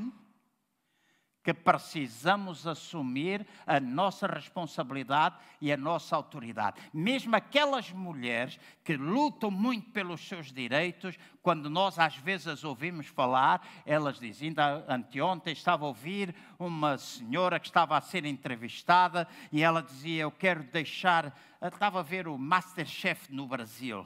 que 1.46 1.54
precisamos 1.54 2.66
assumir 2.66 3.46
a 3.68 3.80
nossa 3.80 4.26
responsabilidade 4.26 5.36
e 5.62 5.72
a 5.72 5.78
nossa 5.78 6.16
autoridade. 6.16 6.82
Mesmo 6.92 7.36
aquelas 7.36 7.92
mulheres 7.92 8.60
que 8.84 8.98
lutam 8.98 9.52
muito 9.52 9.92
pelos 9.92 10.28
seus 10.28 10.52
direitos, 10.52 11.20
quando 11.44 11.70
nós 11.70 12.00
às 12.00 12.16
vezes 12.16 12.48
as 12.48 12.64
ouvimos 12.64 13.06
falar, 13.06 13.62
elas 13.86 14.20
dizem, 14.20 14.48
ainda 14.48 14.84
anteontem 14.90 15.54
estava 15.54 15.86
a 15.86 15.90
ouvir 15.90 16.34
uma 16.58 16.98
senhora 16.98 17.60
que 17.60 17.68
estava 17.68 17.96
a 17.96 18.02
ser 18.02 18.26
entrevistada 18.26 19.28
e 19.52 19.62
ela 19.62 19.84
dizia, 19.84 20.24
eu 20.24 20.32
quero 20.32 20.64
deixar, 20.64 21.32
estava 21.62 22.00
a 22.00 22.04
ver 22.04 22.28
o 22.28 22.40
Masterchef 22.40 23.32
no 23.32 23.46
Brasil, 23.46 24.04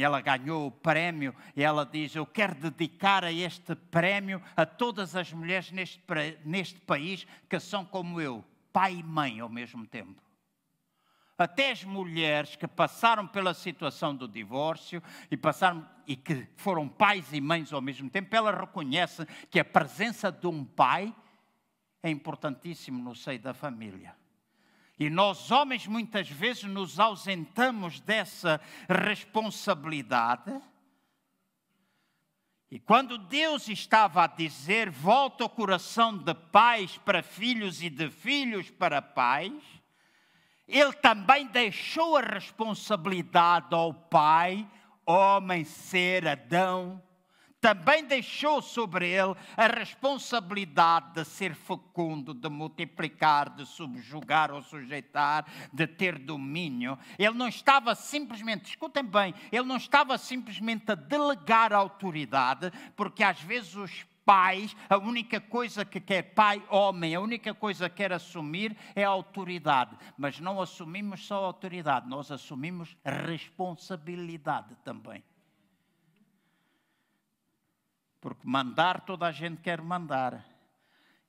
ela 0.00 0.20
ganhou 0.20 0.66
o 0.66 0.70
prémio 0.70 1.34
e 1.54 1.62
ela 1.62 1.84
diz: 1.84 2.14
Eu 2.14 2.24
quero 2.24 2.54
dedicar 2.54 3.24
a 3.24 3.32
este 3.32 3.74
prémio 3.74 4.42
a 4.56 4.64
todas 4.64 5.14
as 5.14 5.32
mulheres 5.32 5.70
neste, 5.70 6.02
neste 6.44 6.80
país 6.80 7.26
que 7.48 7.60
são 7.60 7.84
como 7.84 8.20
eu, 8.20 8.44
pai 8.72 8.94
e 8.94 9.02
mãe 9.02 9.40
ao 9.40 9.48
mesmo 9.48 9.86
tempo. 9.86 10.22
Até 11.36 11.72
as 11.72 11.82
mulheres 11.82 12.56
que 12.56 12.68
passaram 12.68 13.26
pela 13.26 13.52
situação 13.52 14.14
do 14.14 14.28
divórcio 14.28 15.02
e 15.30 15.36
passaram 15.36 15.86
e 16.06 16.14
que 16.16 16.46
foram 16.56 16.88
pais 16.88 17.32
e 17.32 17.40
mães 17.40 17.72
ao 17.72 17.82
mesmo 17.82 18.08
tempo, 18.08 18.34
ela 18.34 18.52
reconhece 18.52 19.26
que 19.50 19.58
a 19.58 19.64
presença 19.64 20.30
de 20.30 20.46
um 20.46 20.64
pai 20.64 21.14
é 22.02 22.10
importantíssimo 22.10 23.02
no 23.02 23.14
seio 23.14 23.40
da 23.40 23.52
família. 23.52 24.14
E 25.02 25.10
nós, 25.10 25.50
homens, 25.50 25.84
muitas 25.84 26.28
vezes 26.28 26.62
nos 26.62 27.00
ausentamos 27.00 27.98
dessa 27.98 28.60
responsabilidade. 28.88 30.62
E 32.70 32.78
quando 32.78 33.18
Deus 33.18 33.66
estava 33.66 34.22
a 34.22 34.26
dizer: 34.28 34.90
volta 34.90 35.44
o 35.44 35.48
coração 35.48 36.16
de 36.16 36.32
pais 36.32 36.98
para 36.98 37.20
filhos 37.20 37.82
e 37.82 37.90
de 37.90 38.08
filhos 38.10 38.70
para 38.70 39.02
pais, 39.02 39.60
Ele 40.68 40.92
também 40.92 41.48
deixou 41.48 42.16
a 42.16 42.20
responsabilidade 42.20 43.74
ao 43.74 43.92
pai, 43.92 44.64
homem, 45.04 45.64
ser, 45.64 46.28
Adão, 46.28 47.02
também 47.62 48.04
deixou 48.04 48.60
sobre 48.60 49.08
ele 49.08 49.36
a 49.56 49.68
responsabilidade 49.68 51.14
de 51.14 51.24
ser 51.24 51.54
fecundo, 51.54 52.34
de 52.34 52.48
multiplicar, 52.48 53.48
de 53.50 53.64
subjugar 53.64 54.50
ou 54.50 54.60
sujeitar, 54.60 55.46
de 55.72 55.86
ter 55.86 56.18
domínio. 56.18 56.98
Ele 57.16 57.34
não 57.34 57.46
estava 57.46 57.94
simplesmente, 57.94 58.70
escutem 58.70 59.04
bem, 59.04 59.32
ele 59.52 59.62
não 59.62 59.76
estava 59.76 60.18
simplesmente 60.18 60.90
a 60.90 60.96
delegar 60.96 61.72
autoridade, 61.72 62.72
porque 62.96 63.22
às 63.22 63.40
vezes 63.40 63.76
os 63.76 64.04
pais, 64.24 64.76
a 64.90 64.96
única 64.98 65.40
coisa 65.40 65.84
que 65.84 66.00
quer 66.00 66.34
pai, 66.34 66.60
homem, 66.68 67.14
a 67.14 67.20
única 67.20 67.54
coisa 67.54 67.88
que 67.88 67.96
quer 67.96 68.12
assumir 68.12 68.76
é 68.96 69.04
a 69.04 69.08
autoridade. 69.08 69.96
Mas 70.18 70.40
não 70.40 70.60
assumimos 70.60 71.24
só 71.24 71.44
a 71.44 71.46
autoridade, 71.46 72.08
nós 72.08 72.32
assumimos 72.32 72.96
responsabilidade 73.04 74.74
também. 74.84 75.22
Porque 78.22 78.40
mandar 78.44 79.00
toda 79.00 79.26
a 79.26 79.32
gente 79.32 79.60
quer 79.60 79.82
mandar. 79.82 80.46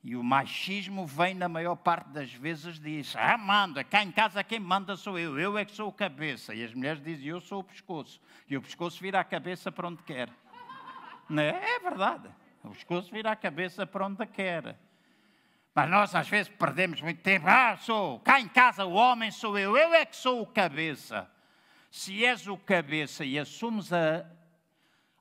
E 0.03 0.15
o 0.15 0.23
machismo 0.23 1.08
vem, 1.08 1.34
na 1.34 1.49
maior 1.49 1.75
parte 1.75 2.10
das 2.10 2.32
vezes, 2.32 2.79
diz: 2.79 3.15
Ah, 3.15 3.36
manda, 3.36 3.84
cá 3.84 4.03
em 4.03 4.12
casa 4.12 4.43
quem 4.43 4.60
manda 4.60 4.95
sou 4.95 5.17
eu, 5.17 5.39
eu 5.39 5.58
é 5.58 5.65
que 5.65 5.71
sou 5.71 5.89
o 5.89 5.91
cabeça. 5.91 6.53
E 6.53 6.63
as 6.63 6.71
mulheres 6.71 7.03
dizem: 7.03 7.29
Eu 7.29 7.41
sou 7.41 7.62
o 7.62 7.63
pescoço. 7.63 8.21
E 8.47 8.56
o 8.56 8.62
pescoço 8.62 9.01
vira 9.01 9.19
a 9.19 9.23
cabeça 9.23 9.71
para 9.71 9.88
onde 9.88 10.03
quer. 10.03 10.29
Não 11.27 11.41
é? 11.41 11.77
é 11.77 11.79
verdade. 11.79 12.29
O 12.63 12.69
pescoço 12.69 13.12
vira 13.12 13.32
a 13.32 13.36
cabeça 13.36 13.88
para 13.88 14.06
onde 14.06 14.23
quer. 14.27 14.77
Mas 15.73 15.89
nós 15.89 16.13
às 16.13 16.27
vezes 16.27 16.49
perdemos 16.49 17.01
muito 17.01 17.23
tempo. 17.23 17.47
Ah, 17.47 17.75
sou, 17.77 18.19
cá 18.19 18.39
em 18.39 18.47
casa 18.47 18.86
o 18.86 18.93
homem 18.93 19.32
sou 19.32 19.58
eu, 19.58 19.75
eu 19.75 19.95
é 19.95 20.06
que 20.06 20.15
sou 20.15 20.43
o 20.43 20.45
cabeça. 20.45 21.27
Se 21.89 22.23
és 22.23 22.47
o 22.47 22.56
cabeça 22.56 23.25
e 23.25 23.39
assumes 23.39 23.91
a 23.91 24.23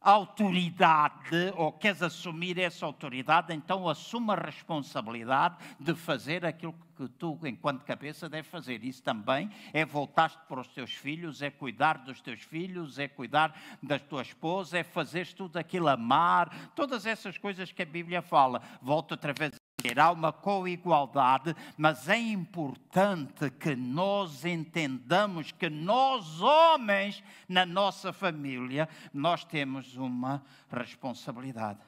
autoridade, 0.03 1.53
ou 1.57 1.73
queres 1.73 2.03
assumir 2.03 2.59
essa 2.59 2.85
autoridade, 2.85 3.55
então 3.55 3.89
assuma 3.89 4.35
a 4.35 4.41
responsabilidade 4.45 5.57
de 5.79 5.95
fazer 5.95 6.45
aquilo 6.45 6.75
que 6.97 7.09
tu, 7.09 7.39
enquanto 7.45 7.85
cabeça, 7.85 8.29
deves 8.29 8.51
fazer. 8.51 8.85
Isso 8.85 9.03
também 9.03 9.51
é 9.73 9.85
voltar-te 9.85 10.39
para 10.49 10.61
os 10.61 10.69
teus 10.69 10.93
filhos, 10.93 11.41
é 11.41 11.51
cuidar 11.51 11.99
dos 11.99 12.21
teus 12.21 12.41
filhos, 12.41 12.99
é 12.99 13.09
cuidar 13.09 13.55
da 13.83 13.99
tua 13.99 14.23
esposa, 14.23 14.79
é 14.79 14.83
fazer 14.83 15.27
tudo 15.29 15.57
aquilo, 15.57 15.89
amar, 15.89 16.73
todas 16.75 17.07
essas 17.07 17.39
coisas 17.39 17.73
que 17.73 17.83
a 17.83 17.87
Bíblia 17.87 18.23
fala. 18.23 18.61
Volto 18.81 19.13
outra 19.13 19.33
vez 19.33 19.62
Há 19.97 20.11
uma 20.11 20.33
coigualdade, 20.33 21.55
mas 21.77 22.09
é 22.09 22.19
importante 22.19 23.51
que 23.51 23.75
nós 23.75 24.45
entendamos 24.45 25.53
que 25.53 25.69
nós, 25.69 26.41
homens, 26.41 27.23
na 27.49 27.67
nossa 27.67 28.13
família, 28.13 28.89
nós 29.13 29.45
temos 29.45 29.97
uma 29.97 30.43
responsabilidade. 30.71 31.81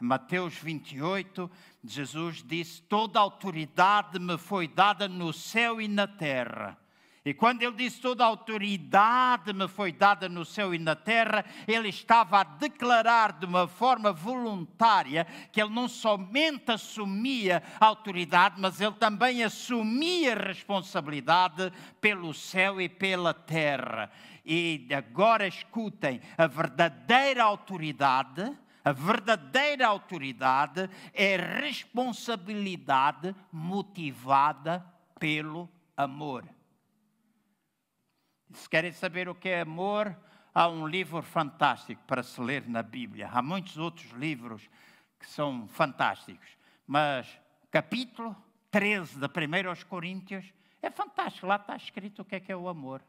Mateus 0.00 0.56
28, 0.56 1.50
Jesus 1.84 2.42
disse: 2.42 2.82
Toda 2.82 3.20
autoridade 3.20 4.18
me 4.18 4.36
foi 4.36 4.66
dada 4.66 5.08
no 5.08 5.32
céu 5.32 5.80
e 5.80 5.86
na 5.86 6.08
terra. 6.08 6.76
E 7.24 7.32
quando 7.32 7.62
ele 7.62 7.76
disse 7.76 8.00
toda 8.00 8.24
a 8.24 8.26
autoridade 8.26 9.52
me 9.52 9.68
foi 9.68 9.92
dada 9.92 10.28
no 10.28 10.44
céu 10.44 10.74
e 10.74 10.78
na 10.78 10.96
terra, 10.96 11.44
ele 11.68 11.88
estava 11.88 12.40
a 12.40 12.44
declarar 12.44 13.32
de 13.32 13.46
uma 13.46 13.68
forma 13.68 14.12
voluntária 14.12 15.24
que 15.52 15.62
ele 15.62 15.70
não 15.70 15.86
somente 15.86 16.72
assumia 16.72 17.62
a 17.78 17.86
autoridade, 17.86 18.60
mas 18.60 18.80
ele 18.80 18.96
também 18.96 19.44
assumia 19.44 20.34
a 20.34 20.46
responsabilidade 20.48 21.72
pelo 22.00 22.34
céu 22.34 22.80
e 22.80 22.88
pela 22.88 23.32
terra. 23.32 24.10
E 24.44 24.88
agora 24.92 25.46
escutem, 25.46 26.20
a 26.36 26.48
verdadeira 26.48 27.44
autoridade, 27.44 28.52
a 28.84 28.90
verdadeira 28.90 29.86
autoridade 29.86 30.90
é 31.14 31.36
responsabilidade 31.36 33.32
motivada 33.52 34.84
pelo 35.20 35.70
amor. 35.96 36.44
Se 38.54 38.68
querem 38.68 38.92
saber 38.92 39.28
o 39.28 39.34
que 39.34 39.48
é 39.48 39.60
amor, 39.62 40.16
há 40.54 40.68
um 40.68 40.86
livro 40.86 41.22
fantástico 41.22 42.02
para 42.06 42.22
se 42.22 42.40
ler 42.40 42.68
na 42.68 42.82
Bíblia. 42.82 43.28
Há 43.32 43.40
muitos 43.40 43.78
outros 43.78 44.10
livros 44.12 44.68
que 45.18 45.26
são 45.26 45.66
fantásticos, 45.68 46.56
mas 46.86 47.26
capítulo 47.70 48.36
13 48.70 49.18
da 49.18 49.28
1 49.28 49.68
aos 49.68 49.82
Coríntios 49.84 50.52
é 50.82 50.90
fantástico. 50.90 51.46
Lá 51.46 51.56
está 51.56 51.76
escrito 51.76 52.22
o 52.22 52.24
que 52.24 52.36
é 52.36 52.40
que 52.40 52.52
é 52.52 52.56
o 52.56 52.68
amor. 52.68 53.02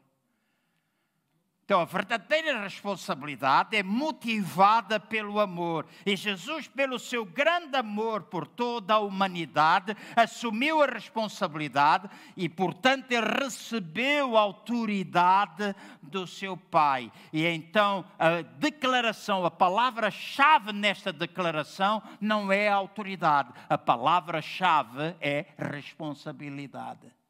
Então, 1.64 1.80
a 1.80 1.86
verdadeira 1.86 2.60
responsabilidade 2.60 3.74
é 3.74 3.82
motivada 3.82 5.00
pelo 5.00 5.40
amor. 5.40 5.86
E 6.04 6.14
Jesus, 6.14 6.68
pelo 6.68 6.98
seu 6.98 7.24
grande 7.24 7.74
amor 7.74 8.24
por 8.24 8.46
toda 8.46 8.92
a 8.92 8.98
humanidade, 8.98 9.96
assumiu 10.14 10.82
a 10.82 10.86
responsabilidade 10.86 12.10
e, 12.36 12.50
portanto, 12.50 13.10
ele 13.10 13.26
recebeu 13.42 14.36
a 14.36 14.42
autoridade 14.42 15.74
do 16.02 16.26
seu 16.26 16.54
Pai. 16.54 17.10
E 17.32 17.46
então, 17.46 18.04
a 18.18 18.42
declaração, 18.42 19.46
a 19.46 19.50
palavra-chave 19.50 20.70
nesta 20.70 21.14
declaração 21.14 22.02
não 22.20 22.52
é 22.52 22.68
autoridade, 22.68 23.52
a 23.70 23.78
palavra-chave 23.78 25.16
é 25.18 25.46
responsabilidade. 25.56 27.23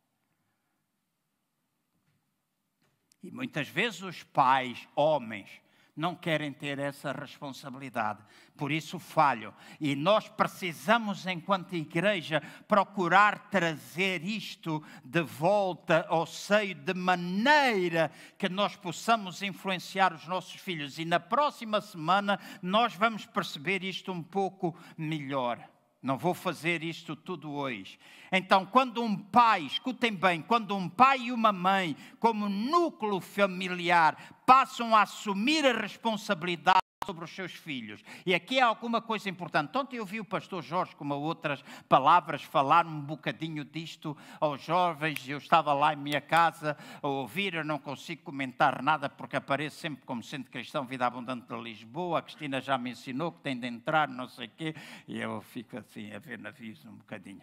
E 3.24 3.30
muitas 3.30 3.66
vezes 3.66 4.02
os 4.02 4.22
pais, 4.22 4.87
homens, 4.94 5.48
não 5.96 6.14
querem 6.14 6.52
ter 6.52 6.78
essa 6.78 7.10
responsabilidade, 7.10 8.22
por 8.54 8.70
isso 8.70 8.98
falham. 8.98 9.54
E 9.80 9.96
nós 9.96 10.28
precisamos, 10.28 11.26
enquanto 11.26 11.74
igreja, 11.74 12.42
procurar 12.68 13.48
trazer 13.48 14.22
isto 14.22 14.84
de 15.02 15.22
volta 15.22 16.04
ao 16.10 16.26
seio, 16.26 16.74
de 16.74 16.92
maneira 16.92 18.10
que 18.37 18.48
nós 18.50 18.76
possamos 18.76 19.40
influenciar 19.40 20.12
os 20.12 20.26
nossos 20.26 20.60
filhos. 20.60 20.98
E 20.98 21.06
na 21.06 21.18
próxima 21.18 21.80
semana 21.80 22.38
nós 22.60 22.94
vamos 22.94 23.24
perceber 23.24 23.82
isto 23.82 24.12
um 24.12 24.22
pouco 24.22 24.76
melhor. 24.98 25.73
Não 26.05 26.19
vou 26.19 26.35
fazer 26.35 26.85
isto 26.85 27.17
tudo 27.17 27.51
hoje. 27.51 27.99
Então, 28.31 28.67
quando 28.67 29.03
um 29.03 29.17
pai, 29.17 29.62
escutem 29.62 30.12
bem, 30.12 30.43
quando 30.43 30.77
um 30.77 30.87
pai 30.87 31.19
e 31.19 31.33
uma 31.33 31.51
mãe, 31.51 31.97
como 32.21 32.47
núcleo 32.47 33.23
familiar, 33.23 34.37
passam 34.45 34.95
a 34.95 35.01
assumir 35.01 35.64
a 35.64 35.73
responsabilidade 35.73 36.84
sobre 37.05 37.25
os 37.25 37.35
seus 37.35 37.53
filhos. 37.53 38.03
E 38.25 38.35
aqui 38.35 38.59
há 38.61 38.67
alguma 38.67 39.01
coisa 39.01 39.29
importante. 39.29 39.77
Ontem 39.77 39.97
eu 39.97 40.07
vi 40.07 40.21
o 40.21 40.25
pastor 40.25 40.62
Jorge, 40.62 40.97
com 40.97 41.09
outras 41.11 41.62
palavras, 41.88 42.43
falar 42.43 42.87
um 42.87 43.01
bocadinho 43.01 43.64
disto 43.64 44.17
aos 44.40 44.62
jovens. 44.62 45.29
Eu 45.29 45.38
estava 45.38 45.73
lá 45.73 45.93
em 45.93 45.97
minha 45.97 46.21
casa 46.21 46.77
a 47.03 47.09
ouvir, 47.09 47.55
eu 47.55 47.64
não 47.64 47.79
consigo 47.79 48.23
comentar 48.23 48.83
nada 48.83 49.09
porque 49.09 49.37
apareço 49.37 49.77
sempre 49.77 50.05
como 50.05 50.23
centro 50.23 50.51
cristão 50.51 50.85
Vida 50.85 51.07
Abundante 51.07 51.47
de 51.47 51.61
Lisboa. 51.61 52.19
A 52.19 52.23
Cristina 52.23 52.61
já 52.61 52.77
me 52.79 52.90
ensinou 52.90 53.33
que 53.33 53.40
tem 53.40 53.59
de 53.59 53.67
entrar, 53.67 54.09
não 54.09 54.29
sei 54.29 54.47
o 54.47 54.51
quê, 54.51 54.75
e 55.07 55.19
eu 55.19 55.40
fico 55.40 55.79
assim 55.79 56.12
a 56.12 56.19
ver 56.19 56.38
navios 56.38 56.85
um 56.85 56.95
bocadinho. 56.95 57.43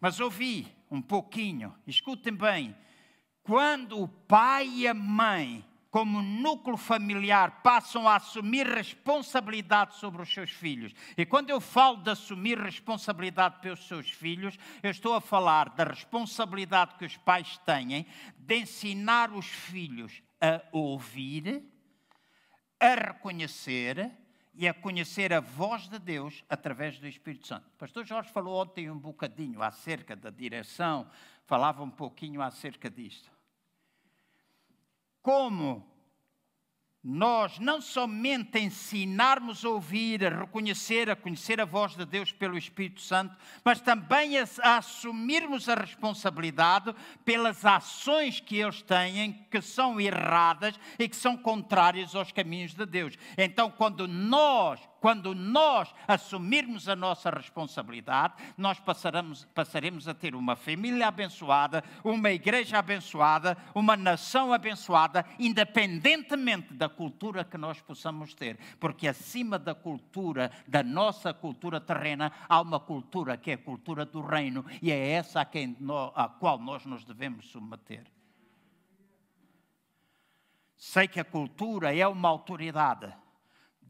Mas 0.00 0.20
ouvi 0.20 0.66
um 0.90 1.02
pouquinho, 1.02 1.74
escutem 1.86 2.32
bem, 2.32 2.76
quando 3.42 4.00
o 4.00 4.08
pai 4.08 4.68
e 4.68 4.86
a 4.86 4.94
mãe 4.94 5.64
como 5.90 6.20
núcleo 6.20 6.76
familiar, 6.76 7.62
passam 7.62 8.06
a 8.06 8.16
assumir 8.16 8.66
responsabilidade 8.66 9.96
sobre 9.96 10.20
os 10.20 10.32
seus 10.32 10.50
filhos. 10.50 10.92
E 11.16 11.24
quando 11.24 11.50
eu 11.50 11.60
falo 11.60 11.96
de 11.98 12.10
assumir 12.10 12.58
responsabilidade 12.58 13.60
pelos 13.60 13.86
seus 13.86 14.10
filhos, 14.10 14.58
eu 14.82 14.90
estou 14.90 15.14
a 15.14 15.20
falar 15.20 15.70
da 15.70 15.84
responsabilidade 15.84 16.94
que 16.96 17.06
os 17.06 17.16
pais 17.16 17.58
têm 17.58 18.06
de 18.36 18.56
ensinar 18.56 19.32
os 19.32 19.46
filhos 19.46 20.22
a 20.40 20.62
ouvir, 20.72 21.64
a 22.78 22.94
reconhecer 22.94 24.10
e 24.54 24.68
a 24.68 24.74
conhecer 24.74 25.32
a 25.32 25.40
voz 25.40 25.88
de 25.88 25.98
Deus 25.98 26.44
através 26.48 26.98
do 26.98 27.06
Espírito 27.06 27.46
Santo. 27.46 27.66
O 27.66 27.78
pastor 27.78 28.04
Jorge 28.04 28.30
falou 28.30 28.60
ontem 28.60 28.90
um 28.90 28.98
bocadinho 28.98 29.62
acerca 29.62 30.14
da 30.14 30.30
direção, 30.30 31.08
falava 31.46 31.82
um 31.82 31.90
pouquinho 31.90 32.42
acerca 32.42 32.90
disto. 32.90 33.37
Como 35.28 35.86
nós 37.04 37.58
não 37.58 37.82
somente 37.82 38.58
ensinarmos 38.58 39.62
a 39.62 39.68
ouvir, 39.68 40.24
a 40.24 40.30
reconhecer, 40.30 41.10
a 41.10 41.14
conhecer 41.14 41.60
a 41.60 41.66
voz 41.66 41.94
de 41.94 42.06
Deus 42.06 42.32
pelo 42.32 42.56
Espírito 42.56 43.02
Santo, 43.02 43.36
mas 43.62 43.78
também 43.78 44.38
a, 44.38 44.48
a, 44.62 44.78
assumirmos 44.78 45.68
a 45.68 45.74
responsabilidade 45.74 46.94
pelas 47.26 47.62
ações 47.66 48.40
que 48.40 48.56
eles 48.56 48.80
têm, 48.80 49.46
que 49.50 49.60
são 49.60 50.00
erradas 50.00 50.80
e 50.98 51.06
que 51.06 51.16
são 51.16 51.36
contrárias 51.36 52.14
aos 52.14 52.32
caminhos 52.32 52.72
de 52.72 52.86
Deus. 52.86 53.14
Então, 53.36 53.70
quando 53.70 54.08
nós 54.08 54.80
quando 55.00 55.34
nós 55.34 55.94
assumirmos 56.06 56.88
a 56.88 56.96
nossa 56.96 57.30
responsabilidade, 57.30 58.34
nós 58.56 58.78
passaremos, 58.80 59.44
passaremos 59.54 60.08
a 60.08 60.14
ter 60.14 60.34
uma 60.34 60.56
família 60.56 61.08
abençoada, 61.08 61.82
uma 62.04 62.30
igreja 62.30 62.78
abençoada, 62.78 63.56
uma 63.74 63.96
nação 63.96 64.52
abençoada, 64.52 65.24
independentemente 65.38 66.74
da 66.74 66.88
cultura 66.88 67.44
que 67.44 67.58
nós 67.58 67.80
possamos 67.80 68.34
ter. 68.34 68.58
Porque 68.78 69.08
acima 69.08 69.58
da 69.58 69.74
cultura, 69.74 70.50
da 70.66 70.82
nossa 70.82 71.32
cultura 71.32 71.80
terrena, 71.80 72.32
há 72.48 72.60
uma 72.60 72.80
cultura 72.80 73.36
que 73.36 73.50
é 73.50 73.54
a 73.54 73.58
cultura 73.58 74.04
do 74.04 74.20
reino 74.20 74.64
e 74.82 74.90
é 74.90 75.10
essa 75.10 75.40
a, 75.40 75.44
quem, 75.44 75.76
a 76.14 76.28
qual 76.28 76.58
nós 76.58 76.84
nos 76.84 77.04
devemos 77.04 77.48
submeter. 77.48 78.04
Sei 80.76 81.08
que 81.08 81.18
a 81.18 81.24
cultura 81.24 81.94
é 81.94 82.06
uma 82.06 82.28
autoridade 82.28 83.12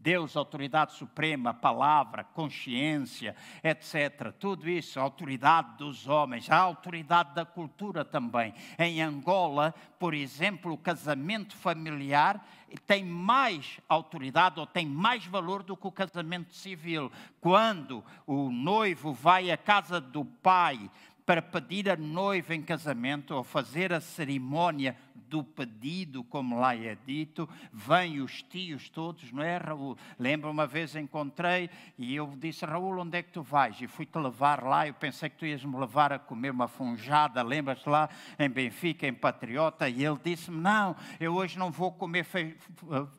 Deus, 0.00 0.36
autoridade 0.36 0.92
suprema, 0.92 1.52
palavra, 1.52 2.24
consciência, 2.24 3.34
etc. 3.62 4.32
Tudo 4.38 4.68
isso, 4.68 5.00
autoridade 5.00 5.76
dos 5.76 6.06
homens, 6.06 6.50
a 6.50 6.56
autoridade 6.56 7.34
da 7.34 7.44
cultura 7.44 8.04
também. 8.04 8.54
Em 8.78 9.02
Angola, 9.02 9.74
por 9.98 10.14
exemplo, 10.14 10.72
o 10.72 10.78
casamento 10.78 11.56
familiar 11.56 12.44
tem 12.86 13.04
mais 13.04 13.80
autoridade 13.88 14.60
ou 14.60 14.66
tem 14.66 14.86
mais 14.86 15.24
valor 15.26 15.62
do 15.62 15.76
que 15.76 15.86
o 15.86 15.92
casamento 15.92 16.54
civil. 16.54 17.10
Quando 17.40 18.04
o 18.26 18.50
noivo 18.50 19.12
vai 19.12 19.50
à 19.50 19.56
casa 19.56 20.00
do 20.00 20.24
pai 20.24 20.90
para 21.28 21.42
pedir 21.42 21.90
a 21.90 21.96
noiva 21.96 22.54
em 22.54 22.62
casamento 22.62 23.34
ou 23.34 23.44
fazer 23.44 23.92
a 23.92 24.00
cerimônia 24.00 24.96
do 25.28 25.42
pedido, 25.42 26.22
como 26.24 26.58
lá 26.58 26.76
é 26.76 26.96
dito, 27.06 27.48
vêm 27.72 28.20
os 28.20 28.42
tios 28.42 28.88
todos, 28.88 29.30
não 29.32 29.42
é, 29.42 29.56
Raul? 29.56 29.96
Lembra 30.18 30.50
uma 30.50 30.66
vez 30.66 30.94
encontrei 30.94 31.68
e 31.98 32.14
eu 32.14 32.32
disse, 32.36 32.64
Raul, 32.64 32.98
onde 32.98 33.18
é 33.18 33.22
que 33.22 33.32
tu 33.32 33.42
vais? 33.42 33.80
E 33.80 33.86
fui-te 33.86 34.16
levar 34.18 34.62
lá, 34.62 34.86
eu 34.86 34.94
pensei 34.94 35.28
que 35.28 35.36
tu 35.36 35.46
ias 35.46 35.64
me 35.64 35.76
levar 35.76 36.12
a 36.12 36.18
comer 36.18 36.50
uma 36.50 36.68
funjada, 36.68 37.42
lembras-te 37.42 37.88
lá 37.88 38.08
em 38.38 38.48
Benfica, 38.48 39.06
em 39.06 39.14
Patriota? 39.14 39.88
E 39.88 40.04
ele 40.04 40.18
disse-me, 40.22 40.60
não, 40.60 40.94
eu 41.18 41.34
hoje 41.34 41.58
não 41.58 41.70
vou 41.70 41.92
comer 41.92 42.26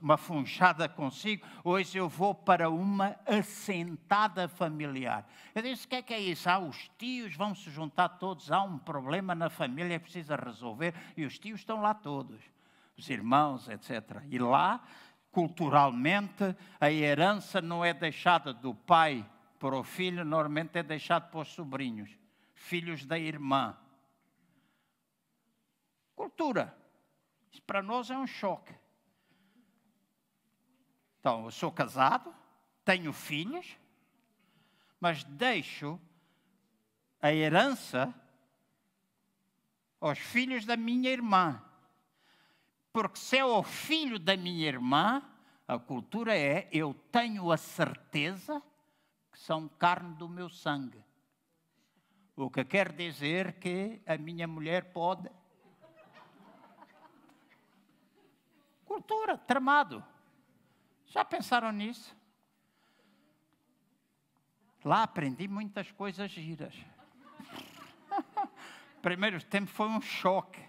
uma 0.02 0.18
funjada 0.18 0.88
consigo, 0.88 1.46
hoje 1.64 1.98
eu 1.98 2.08
vou 2.08 2.34
para 2.34 2.70
uma 2.70 3.16
assentada 3.26 4.48
familiar. 4.48 5.28
Eu 5.54 5.62
disse, 5.62 5.86
o 5.86 5.90
que 5.90 5.96
é 5.96 6.02
que 6.02 6.14
é 6.14 6.20
isso? 6.20 6.50
Ah, 6.50 6.60
os 6.60 6.90
tios 6.98 7.36
vão 7.36 7.54
se 7.56 7.70
juntar 7.70 8.10
todos, 8.10 8.52
há 8.52 8.62
um 8.62 8.78
problema 8.78 9.36
na 9.36 9.50
família, 9.50 10.00
precisa 10.00 10.36
resolver, 10.36 10.94
e 11.18 11.26
os 11.26 11.38
tios 11.38 11.60
estão 11.60 11.82
lá 11.82 11.89
todos, 11.94 12.40
os 12.98 13.10
irmãos, 13.10 13.68
etc. 13.70 14.24
E 14.30 14.38
lá, 14.40 14.84
culturalmente, 15.32 16.56
a 16.80 16.92
herança 16.92 17.62
não 17.62 17.84
é 17.84 17.94
deixada 17.94 18.54
do 18.54 18.74
pai 18.74 19.30
para 19.60 19.78
o 19.78 19.84
filho, 19.84 20.24
normalmente 20.24 20.78
é 20.78 20.84
deixada 20.84 21.28
para 21.28 21.42
os 21.42 21.50
sobrinhos, 21.50 22.10
filhos 22.54 23.06
da 23.06 23.18
irmã. 23.18 23.78
Cultura. 26.16 26.76
Isso 27.52 27.62
para 27.64 27.82
nós 27.82 28.10
é 28.10 28.18
um 28.18 28.28
choque. 28.28 28.74
Então, 31.20 31.46
eu 31.46 31.52
sou 31.52 31.72
casado, 31.72 32.34
tenho 32.86 33.12
filhos, 33.12 33.78
mas 35.00 35.24
deixo 35.24 36.00
a 37.22 37.34
herança 37.34 38.14
aos 40.00 40.18
filhos 40.18 40.66
da 40.66 40.78
minha 40.78 41.10
irmã. 41.10 41.62
Porque 42.92 43.20
se 43.20 43.38
é 43.38 43.46
o 43.46 43.62
filho 43.62 44.18
da 44.18 44.36
minha 44.36 44.68
irmã, 44.68 45.22
a 45.68 45.78
cultura 45.78 46.38
é: 46.38 46.68
eu 46.72 46.94
tenho 47.12 47.52
a 47.52 47.58
certeza 47.58 48.62
que 49.32 49.40
são 49.40 49.68
carne 49.68 50.16
do 50.16 50.28
meu 50.28 50.50
sangue. 50.50 51.04
O 52.36 52.50
que 52.50 52.64
quer 52.64 52.92
dizer 52.92 53.60
que 53.60 54.02
a 54.06 54.18
minha 54.18 54.48
mulher 54.48 54.92
pode. 54.92 55.30
Cultura, 58.86 59.38
tramado. 59.38 60.04
Já 61.06 61.24
pensaram 61.24 61.72
nisso? 61.72 62.16
Lá 64.84 65.04
aprendi 65.04 65.48
muitas 65.48 65.92
coisas 65.92 66.32
giras. 66.32 66.74
Primeiro 69.02 69.44
tempo 69.44 69.70
foi 69.70 69.88
um 69.88 70.02
choque. 70.02 70.69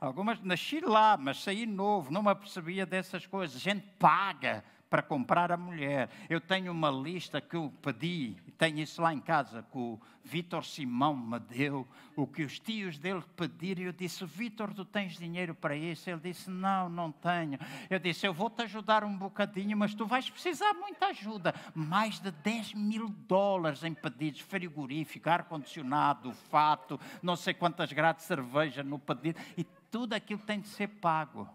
Algumas 0.00 0.40
nasci 0.40 0.80
lá, 0.80 1.16
mas 1.16 1.42
saí 1.42 1.66
novo, 1.66 2.12
não 2.12 2.22
me 2.22 2.30
apercebia 2.30 2.84
dessas 2.84 3.26
coisas. 3.26 3.60
Gente 3.60 3.86
paga 3.98 4.64
para 4.94 5.02
comprar 5.02 5.50
a 5.50 5.56
mulher. 5.56 6.08
Eu 6.30 6.40
tenho 6.40 6.70
uma 6.70 6.88
lista 6.88 7.40
que 7.40 7.56
eu 7.56 7.72
pedi, 7.82 8.36
tenho 8.56 8.78
isso 8.78 9.02
lá 9.02 9.12
em 9.12 9.18
casa, 9.18 9.64
que 9.72 9.76
o 9.76 9.98
Vitor 10.22 10.64
Simão 10.64 11.16
me 11.16 11.38
deu, 11.40 11.86
o 12.14 12.26
que 12.26 12.44
os 12.44 12.60
tios 12.60 12.96
dele 12.96 13.22
pediram. 13.36 13.82
Eu 13.82 13.92
disse: 13.92 14.24
Vitor, 14.24 14.72
tu 14.72 14.84
tens 14.84 15.18
dinheiro 15.18 15.54
para 15.54 15.74
isso? 15.74 16.08
Ele 16.08 16.20
disse: 16.20 16.48
Não, 16.48 16.88
não 16.88 17.10
tenho. 17.10 17.58
Eu 17.90 17.98
disse: 17.98 18.24
Eu 18.24 18.32
vou-te 18.32 18.62
ajudar 18.62 19.02
um 19.02 19.16
bocadinho, 19.16 19.76
mas 19.76 19.94
tu 19.94 20.06
vais 20.06 20.30
precisar 20.30 20.72
muita 20.74 21.06
ajuda. 21.06 21.52
Mais 21.74 22.20
de 22.20 22.30
10 22.30 22.74
mil 22.74 23.08
dólares 23.08 23.82
em 23.82 23.92
pedidos: 23.92 24.40
frigorífico, 24.40 25.28
ar-condicionado, 25.28 26.32
fato, 26.32 27.00
não 27.20 27.34
sei 27.34 27.52
quantas 27.52 27.92
grades 27.92 28.22
de 28.22 28.28
cerveja 28.28 28.84
no 28.84 28.98
pedido. 28.98 29.40
E 29.58 29.64
tudo 29.94 30.12
aquilo 30.12 30.40
tem 30.40 30.58
de 30.58 30.66
ser 30.66 30.88
pago. 30.88 31.48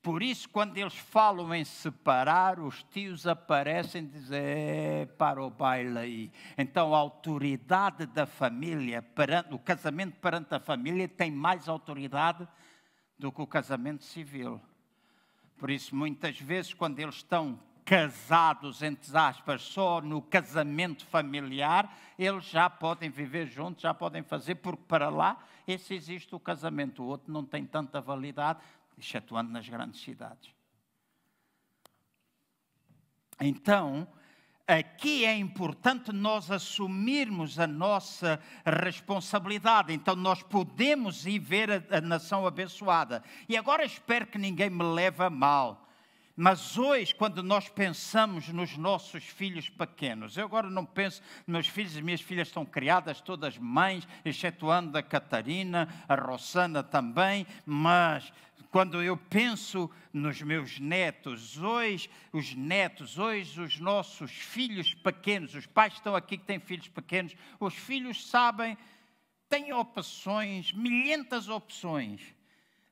Por 0.00 0.22
isso, 0.22 0.48
quando 0.48 0.78
eles 0.78 0.96
falam 0.96 1.54
em 1.54 1.66
separar, 1.66 2.58
os 2.60 2.82
tios 2.84 3.26
aparecem 3.26 4.04
e 4.04 4.06
dizem: 4.06 4.40
é, 4.40 5.04
para 5.18 5.44
o 5.44 5.50
baile 5.50 5.98
aí. 5.98 6.32
Então, 6.56 6.94
a 6.94 6.98
autoridade 6.98 8.06
da 8.06 8.24
família, 8.24 9.02
perante, 9.02 9.52
o 9.52 9.58
casamento 9.58 10.16
perante 10.16 10.54
a 10.54 10.60
família, 10.60 11.06
tem 11.06 11.30
mais 11.30 11.68
autoridade 11.68 12.48
do 13.18 13.30
que 13.30 13.42
o 13.42 13.46
casamento 13.46 14.02
civil. 14.02 14.58
Por 15.58 15.68
isso, 15.70 15.94
muitas 15.94 16.40
vezes, 16.40 16.72
quando 16.72 17.00
eles 17.00 17.16
estão 17.16 17.60
casados, 17.88 18.82
entre 18.82 19.16
aspas, 19.16 19.62
só 19.62 20.02
no 20.02 20.20
casamento 20.20 21.06
familiar, 21.06 21.96
eles 22.18 22.44
já 22.44 22.68
podem 22.68 23.08
viver 23.08 23.46
juntos, 23.46 23.80
já 23.80 23.94
podem 23.94 24.22
fazer, 24.22 24.56
porque 24.56 24.82
para 24.86 25.08
lá 25.08 25.42
esse 25.66 25.94
existe 25.94 26.34
o 26.34 26.40
casamento, 26.40 27.02
o 27.02 27.06
outro 27.06 27.32
não 27.32 27.42
tem 27.42 27.64
tanta 27.64 27.98
validade, 27.98 28.60
excetuando 28.98 29.50
nas 29.50 29.66
grandes 29.66 30.02
cidades. 30.02 30.50
Então, 33.40 34.06
aqui 34.66 35.24
é 35.24 35.34
importante 35.34 36.12
nós 36.12 36.50
assumirmos 36.50 37.58
a 37.58 37.66
nossa 37.66 38.38
responsabilidade. 38.66 39.94
Então, 39.94 40.14
nós 40.14 40.42
podemos 40.42 41.24
ir 41.24 41.38
ver 41.38 41.70
a, 41.70 41.96
a 41.96 42.00
nação 42.02 42.46
abençoada. 42.46 43.22
E 43.48 43.56
agora 43.56 43.82
espero 43.82 44.26
que 44.26 44.36
ninguém 44.36 44.68
me 44.68 44.82
leve 44.82 45.22
a 45.22 45.30
mal. 45.30 45.87
Mas 46.40 46.78
hoje, 46.78 47.12
quando 47.12 47.42
nós 47.42 47.68
pensamos 47.68 48.46
nos 48.50 48.76
nossos 48.76 49.24
filhos 49.24 49.68
pequenos, 49.68 50.36
eu 50.36 50.44
agora 50.44 50.70
não 50.70 50.86
penso, 50.86 51.20
meus 51.44 51.66
filhos 51.66 51.96
e 51.96 52.00
minhas 52.00 52.20
filhas 52.20 52.46
estão 52.46 52.64
criadas, 52.64 53.20
todas 53.20 53.58
mães, 53.58 54.06
excetuando 54.24 54.96
a 54.96 55.02
Catarina, 55.02 55.88
a 56.08 56.14
Rossana 56.14 56.80
também, 56.80 57.44
mas 57.66 58.32
quando 58.70 59.02
eu 59.02 59.16
penso 59.16 59.90
nos 60.12 60.40
meus 60.40 60.78
netos, 60.78 61.58
hoje 61.58 62.08
os 62.32 62.54
netos, 62.54 63.18
hoje 63.18 63.60
os 63.60 63.80
nossos 63.80 64.30
filhos 64.30 64.94
pequenos, 64.94 65.56
os 65.56 65.66
pais 65.66 65.94
estão 65.94 66.14
aqui 66.14 66.38
que 66.38 66.44
têm 66.44 66.60
filhos 66.60 66.86
pequenos, 66.86 67.34
os 67.58 67.74
filhos 67.74 68.24
sabem, 68.30 68.78
têm 69.48 69.72
opções, 69.72 70.72
milhentas 70.72 71.48
opções 71.48 72.37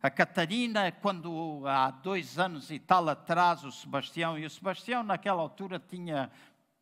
a 0.07 0.11
Catarina, 0.11 0.92
quando 0.92 1.66
há 1.66 1.90
dois 1.90 2.38
anos 2.38 2.70
e 2.70 2.78
tal 2.78 3.09
atrás, 3.09 3.64
o 3.64 3.72
Sebastião, 3.72 4.38
e 4.38 4.46
o 4.46 4.50
Sebastião 4.50 5.02
naquela 5.02 5.42
altura 5.42 5.80
tinha 5.80 6.30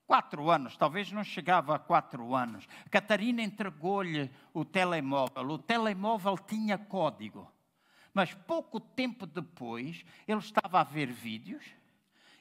quatro 0.07 0.51
anos, 0.51 0.77
talvez 0.77 1.11
não 1.11 1.25
chegava 1.25 1.75
a 1.75 1.79
quatro 1.79 2.35
anos. 2.35 2.66
Catarina 2.91 3.43
entregou-lhe 3.43 4.31
o 4.53 4.62
telemóvel. 4.62 5.49
O 5.49 5.59
telemóvel 5.59 6.37
tinha 6.37 6.77
código. 6.77 7.51
Mas 8.12 8.35
pouco 8.35 8.79
tempo 8.79 9.25
depois, 9.25 10.05
ele 10.29 10.41
estava 10.41 10.81
a 10.81 10.85
ver 10.85 11.11
vídeos 11.11 11.64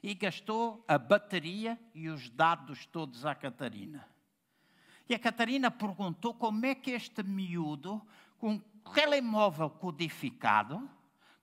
e 0.04 0.14
gastou 0.14 0.84
a 0.86 0.98
bateria 0.98 1.80
e 1.96 2.10
os 2.10 2.30
dados 2.30 2.86
todos 2.88 3.26
à 3.26 3.34
Catarina. 3.34 4.06
E 5.08 5.16
a 5.16 5.20
Catarina 5.20 5.72
perguntou 5.72 6.34
como 6.34 6.66
é 6.66 6.76
que 6.76 6.92
este 6.92 7.24
miúdo, 7.24 8.02
com 8.44 8.56
um 8.56 8.60
telemóvel 8.94 9.70
codificado, 9.70 10.90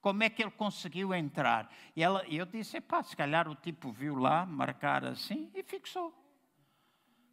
como 0.03 0.22
é 0.22 0.28
que 0.28 0.42
ele 0.42 0.51
conseguiu 0.51 1.14
entrar? 1.14 1.74
E 1.96 2.03
ela, 2.03 2.22
eu 2.28 2.44
disse, 2.44 2.78
pá, 2.78 3.03
se 3.03 3.16
calhar 3.16 3.48
o 3.48 3.55
tipo 3.55 3.90
viu 3.90 4.16
lá, 4.16 4.44
marcar 4.44 5.07
assim 5.07 5.51
e 5.55 5.62
fixou. 5.62 6.14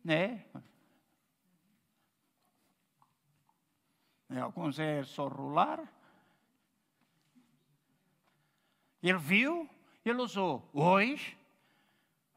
Né? 0.05 0.45
Alguns 4.41 4.80
é 4.80 5.03
só 5.03 5.28
rolar. 5.28 5.86
Ele 9.03 9.18
viu, 9.18 9.70
ele 10.05 10.22
usou. 10.22 10.70
Hoje, 10.72 11.38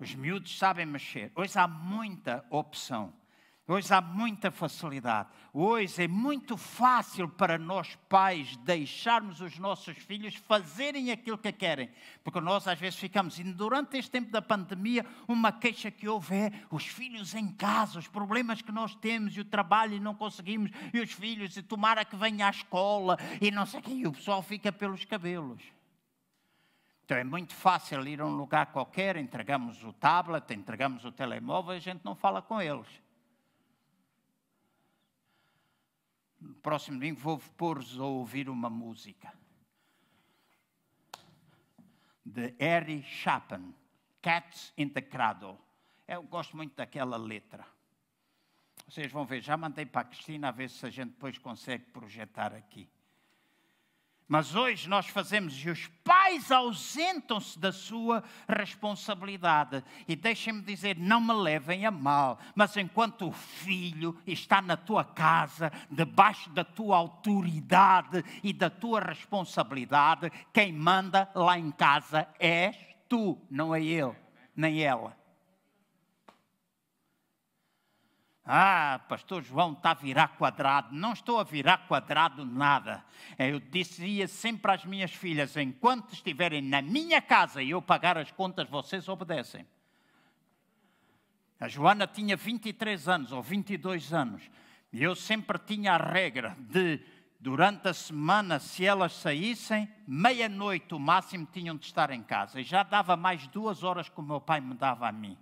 os 0.00 0.12
miúdos 0.16 0.58
sabem 0.58 0.84
mexer. 0.84 1.30
Hoje 1.36 1.56
há 1.56 1.68
muita 1.68 2.44
opção. 2.50 3.19
Hoje 3.70 3.94
há 3.94 4.00
muita 4.00 4.50
facilidade. 4.50 5.28
Hoje 5.52 6.02
é 6.02 6.08
muito 6.08 6.56
fácil 6.56 7.28
para 7.28 7.56
nós 7.56 7.96
pais 8.08 8.56
deixarmos 8.56 9.40
os 9.40 9.60
nossos 9.60 9.96
filhos 9.96 10.34
fazerem 10.34 11.12
aquilo 11.12 11.38
que 11.38 11.52
querem. 11.52 11.88
Porque 12.24 12.40
nós 12.40 12.66
às 12.66 12.80
vezes 12.80 12.98
ficamos, 12.98 13.38
e 13.38 13.44
durante 13.44 13.96
este 13.96 14.10
tempo 14.10 14.32
da 14.32 14.42
pandemia, 14.42 15.06
uma 15.28 15.52
queixa 15.52 15.88
que 15.88 16.08
houve 16.08 16.34
é 16.34 16.52
os 16.68 16.84
filhos 16.84 17.32
em 17.32 17.46
casa, 17.46 18.00
os 18.00 18.08
problemas 18.08 18.60
que 18.60 18.72
nós 18.72 18.96
temos 18.96 19.36
e 19.36 19.40
o 19.40 19.44
trabalho 19.44 19.94
e 19.94 20.00
não 20.00 20.16
conseguimos, 20.16 20.72
e 20.92 20.98
os 20.98 21.12
filhos, 21.12 21.56
e 21.56 21.62
tomara 21.62 22.04
que 22.04 22.16
venha 22.16 22.48
à 22.48 22.50
escola, 22.50 23.16
e 23.40 23.52
não 23.52 23.66
sei 23.66 23.78
o 23.78 23.82
que, 23.84 23.92
e 23.92 24.04
o 24.04 24.12
pessoal 24.12 24.42
fica 24.42 24.72
pelos 24.72 25.04
cabelos. 25.04 25.62
Então 27.04 27.16
é 27.16 27.22
muito 27.22 27.54
fácil 27.54 28.04
ir 28.08 28.20
a 28.20 28.26
um 28.26 28.34
lugar 28.34 28.66
qualquer, 28.72 29.16
entregamos 29.16 29.84
o 29.84 29.92
tablet, 29.92 30.52
entregamos 30.52 31.04
o 31.04 31.12
telemóvel 31.12 31.74
e 31.74 31.76
a 31.76 31.80
gente 31.80 32.04
não 32.04 32.16
fala 32.16 32.42
com 32.42 32.60
eles. 32.60 32.88
No 36.40 36.54
próximo 36.54 36.98
domingo 36.98 37.20
vou 37.20 37.38
pôr-vos 37.56 37.98
a 37.98 38.04
ouvir 38.04 38.48
uma 38.48 38.70
música 38.70 39.32
de 42.24 42.54
Harry 42.58 43.02
Chapin, 43.02 43.74
Cats 44.22 44.72
in 44.78 44.88
the 44.88 45.02
Cradle. 45.02 45.58
Eu 46.06 46.22
gosto 46.22 46.56
muito 46.56 46.74
daquela 46.76 47.16
letra. 47.16 47.66
Vocês 48.88 49.12
vão 49.12 49.24
ver, 49.24 49.40
já 49.42 49.56
mandei 49.56 49.84
para 49.86 50.00
a 50.00 50.04
Cristina 50.04 50.48
a 50.48 50.52
ver 50.52 50.70
se 50.70 50.84
a 50.86 50.90
gente 50.90 51.10
depois 51.10 51.38
consegue 51.38 51.84
projetar 51.86 52.54
aqui. 52.54 52.88
Mas 54.30 54.54
hoje 54.54 54.88
nós 54.88 55.08
fazemos 55.08 55.54
e 55.54 55.68
os 55.68 55.88
pais 56.04 56.52
ausentam-se 56.52 57.58
da 57.58 57.72
sua 57.72 58.22
responsabilidade. 58.48 59.82
E 60.06 60.14
deixem-me 60.14 60.62
dizer, 60.62 60.96
não 60.96 61.20
me 61.20 61.32
levem 61.32 61.84
a 61.84 61.90
mal, 61.90 62.38
mas 62.54 62.76
enquanto 62.76 63.26
o 63.26 63.32
filho 63.32 64.16
está 64.24 64.62
na 64.62 64.76
tua 64.76 65.02
casa, 65.02 65.72
debaixo 65.90 66.48
da 66.50 66.62
tua 66.62 66.96
autoridade 66.96 68.24
e 68.40 68.52
da 68.52 68.70
tua 68.70 69.00
responsabilidade, 69.00 70.30
quem 70.52 70.72
manda 70.72 71.28
lá 71.34 71.58
em 71.58 71.72
casa 71.72 72.28
és 72.38 72.76
tu, 73.08 73.36
não 73.50 73.74
é 73.74 73.82
ele, 73.82 74.14
nem 74.54 74.80
ela. 74.80 75.19
Ah, 78.52 79.00
pastor 79.08 79.44
João 79.44 79.74
está 79.74 79.92
a 79.92 79.94
virar 79.94 80.26
quadrado. 80.36 80.92
Não 80.92 81.12
estou 81.12 81.38
a 81.38 81.44
virar 81.44 81.86
quadrado 81.86 82.44
nada. 82.44 83.04
Eu 83.38 83.60
dizia 83.60 84.26
sempre 84.26 84.72
às 84.72 84.84
minhas 84.84 85.12
filhas: 85.12 85.56
enquanto 85.56 86.12
estiverem 86.12 86.60
na 86.60 86.82
minha 86.82 87.22
casa 87.22 87.62
e 87.62 87.70
eu 87.70 87.80
pagar 87.80 88.18
as 88.18 88.32
contas, 88.32 88.68
vocês 88.68 89.08
obedecem. 89.08 89.64
A 91.60 91.68
Joana 91.68 92.08
tinha 92.08 92.36
23 92.36 93.08
anos 93.08 93.30
ou 93.30 93.40
22 93.40 94.12
anos. 94.12 94.42
E 94.92 95.00
eu 95.00 95.14
sempre 95.14 95.56
tinha 95.56 95.92
a 95.92 95.96
regra 95.96 96.56
de, 96.58 97.00
durante 97.38 97.86
a 97.86 97.94
semana, 97.94 98.58
se 98.58 98.84
elas 98.84 99.12
saíssem, 99.12 99.88
meia-noite 100.08 100.92
o 100.92 100.98
máximo 100.98 101.46
tinham 101.52 101.76
de 101.76 101.86
estar 101.86 102.10
em 102.10 102.22
casa. 102.24 102.60
E 102.60 102.64
já 102.64 102.82
dava 102.82 103.16
mais 103.16 103.46
duas 103.46 103.84
horas 103.84 104.08
que 104.08 104.18
o 104.18 104.24
meu 104.24 104.40
pai 104.40 104.60
me 104.60 104.74
dava 104.74 105.06
a 105.06 105.12
mim 105.12 105.38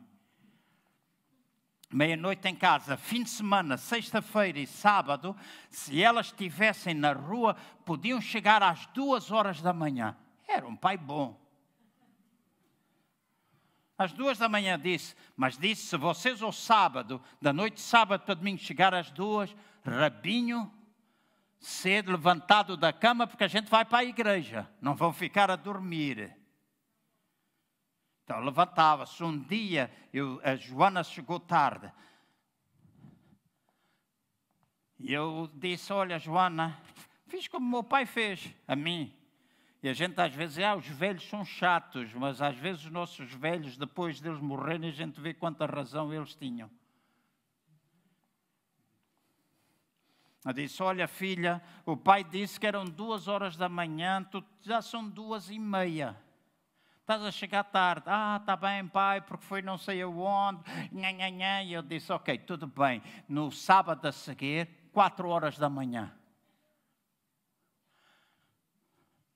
meia-noite 1.91 2.47
em 2.47 2.55
casa, 2.55 2.97
fim 2.97 3.23
de 3.23 3.31
semana, 3.31 3.77
sexta-feira 3.77 4.59
e 4.59 4.67
sábado, 4.67 5.35
se 5.71 6.03
elas 6.03 6.27
estivessem 6.27 6.95
na 6.95 7.13
rua, 7.13 7.55
podiam 7.85 8.21
chegar 8.21 8.63
às 8.63 8.87
duas 8.87 9.31
horas 9.31 9.63
da 9.63 9.73
manhã. 9.73 10.17
Era 10.47 10.67
um 10.67 10.77
pai 10.77 10.97
bom. 10.97 11.39
Às 13.97 14.13
duas 14.13 14.39
da 14.39 14.49
manhã 14.49 14.79
disse, 14.79 15.17
mas 15.37 15.59
disse: 15.59 15.89
se 15.89 15.97
vocês 15.97 16.41
ao 16.41 16.53
sábado, 16.53 17.21
da 17.43 17.53
noite 17.53 17.75
de 17.75 17.81
sábado 17.81 18.23
para 18.25 18.35
domingo, 18.35 18.59
chegar 18.59 18.95
às 18.95 19.11
duas, 19.11 19.55
rabinho, 19.85 20.73
cedo, 21.59 22.13
levantado 22.13 22.77
da 22.77 22.93
cama, 22.93 23.27
porque 23.27 23.43
a 23.43 23.49
gente 23.49 23.69
vai 23.69 23.85
para 23.85 23.99
a 23.99 24.05
igreja, 24.05 24.71
não 24.81 24.95
vão 24.95 25.13
ficar 25.13 25.51
a 25.51 25.57
dormir. 25.57 26.38
Então 28.29 28.41
levantava-se. 28.41 29.25
Um 29.25 29.39
dia 29.39 29.91
eu, 30.13 30.39
a 30.45 30.55
Joana 30.55 31.03
chegou 31.03 31.41
tarde. 31.41 31.91
E 34.99 35.15
eu 35.15 35.51
disse: 35.55 35.91
Olha, 35.95 36.19
Joana, 36.19 36.79
fiz 37.27 37.49
como 37.49 37.67
meu 37.67 37.83
pai 37.83 38.05
fez 38.05 38.55
a 38.67 38.77
mim. 38.77 39.17
E 39.83 39.89
a 39.89 39.95
gente 39.95 40.21
às 40.21 40.35
vezes, 40.35 40.59
ah, 40.59 40.77
os 40.77 40.87
velhos 40.87 41.27
são 41.27 41.43
chatos, 41.43 42.13
mas 42.13 42.43
às 42.43 42.55
vezes 42.55 42.85
os 42.85 42.91
nossos 42.91 43.33
velhos, 43.33 43.79
depois 43.79 44.21
deles 44.21 44.41
morrerem, 44.41 44.91
a 44.91 44.93
gente 44.93 45.19
vê 45.19 45.33
quanta 45.33 45.65
razão 45.65 46.13
eles 46.13 46.35
tinham. 46.35 46.71
Eu 50.45 50.53
disse: 50.53 50.83
Olha, 50.83 51.09
filha, 51.09 51.63
o 51.87 51.97
pai 51.97 52.23
disse 52.23 52.61
que 52.61 52.67
eram 52.67 52.85
duas 52.85 53.27
horas 53.27 53.57
da 53.57 53.71
manhã, 53.71 54.23
tu, 54.23 54.45
já 54.61 54.83
são 54.83 55.09
duas 55.09 55.49
e 55.49 55.59
meia. 55.59 56.28
Estás 57.09 57.25
a 57.25 57.31
chegar 57.33 57.65
tarde. 57.65 58.05
Ah, 58.05 58.37
está 58.39 58.55
bem, 58.55 58.87
pai, 58.87 59.23
porque 59.23 59.43
foi 59.43 59.63
não 59.63 59.79
sei 59.79 60.03
aonde. 60.03 60.61
Nha, 60.93 61.11
nha, 61.11 61.31
nha. 61.31 61.63
E 61.63 61.73
eu 61.73 61.81
disse, 61.81 62.13
ok, 62.13 62.37
tudo 62.41 62.67
bem. 62.67 63.03
No 63.27 63.51
sábado 63.51 64.07
a 64.07 64.13
seguir, 64.13 64.69
quatro 64.93 65.27
horas 65.31 65.57
da 65.57 65.71
manhã. 65.71 66.15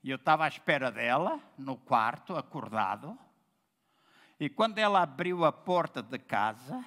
E 0.04 0.10
eu 0.10 0.16
estava 0.16 0.44
à 0.44 0.48
espera 0.48 0.92
dela, 0.92 1.40
no 1.56 1.78
quarto, 1.78 2.36
acordado. 2.36 3.18
E 4.38 4.50
quando 4.50 4.76
ela 4.76 5.00
abriu 5.00 5.42
a 5.42 5.50
porta 5.50 6.02
de 6.02 6.18
casa, 6.18 6.84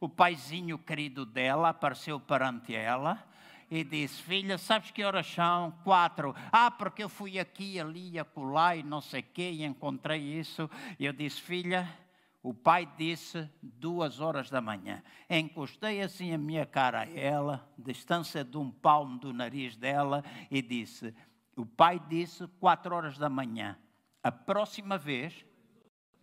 o 0.00 0.08
paizinho 0.08 0.78
querido 0.78 1.26
dela 1.26 1.68
apareceu 1.68 2.18
perante 2.18 2.74
ela 2.74 3.22
e 3.72 3.82
disse: 3.82 4.22
Filha, 4.22 4.58
sabes 4.58 4.90
que 4.90 5.02
horas 5.02 5.26
são? 5.26 5.70
Quatro. 5.82 6.34
Ah, 6.52 6.70
porque 6.70 7.02
eu 7.02 7.08
fui 7.08 7.38
aqui, 7.38 7.80
ali, 7.80 8.18
acolá 8.18 8.76
e 8.76 8.82
não 8.82 9.00
sei 9.00 9.20
o 9.20 9.24
quê 9.32 9.50
e 9.50 9.64
encontrei 9.64 10.20
isso. 10.20 10.68
E 10.98 11.06
eu 11.06 11.12
disse: 11.14 11.40
Filha, 11.40 11.88
o 12.42 12.52
pai 12.52 12.86
disse 12.98 13.50
duas 13.62 14.20
horas 14.20 14.50
da 14.50 14.60
manhã. 14.60 15.02
Encostei 15.28 16.02
assim 16.02 16.34
a 16.34 16.38
minha 16.38 16.66
cara 16.66 17.00
a 17.00 17.10
ela, 17.18 17.66
distância 17.78 18.44
de 18.44 18.58
um 18.58 18.70
palmo 18.70 19.18
do 19.18 19.32
nariz 19.32 19.74
dela, 19.74 20.22
e 20.50 20.60
disse: 20.60 21.14
O 21.56 21.64
pai 21.64 21.98
disse 22.10 22.46
quatro 22.60 22.94
horas 22.94 23.16
da 23.16 23.30
manhã. 23.30 23.78
A 24.22 24.30
próxima 24.30 24.98
vez, 24.98 25.46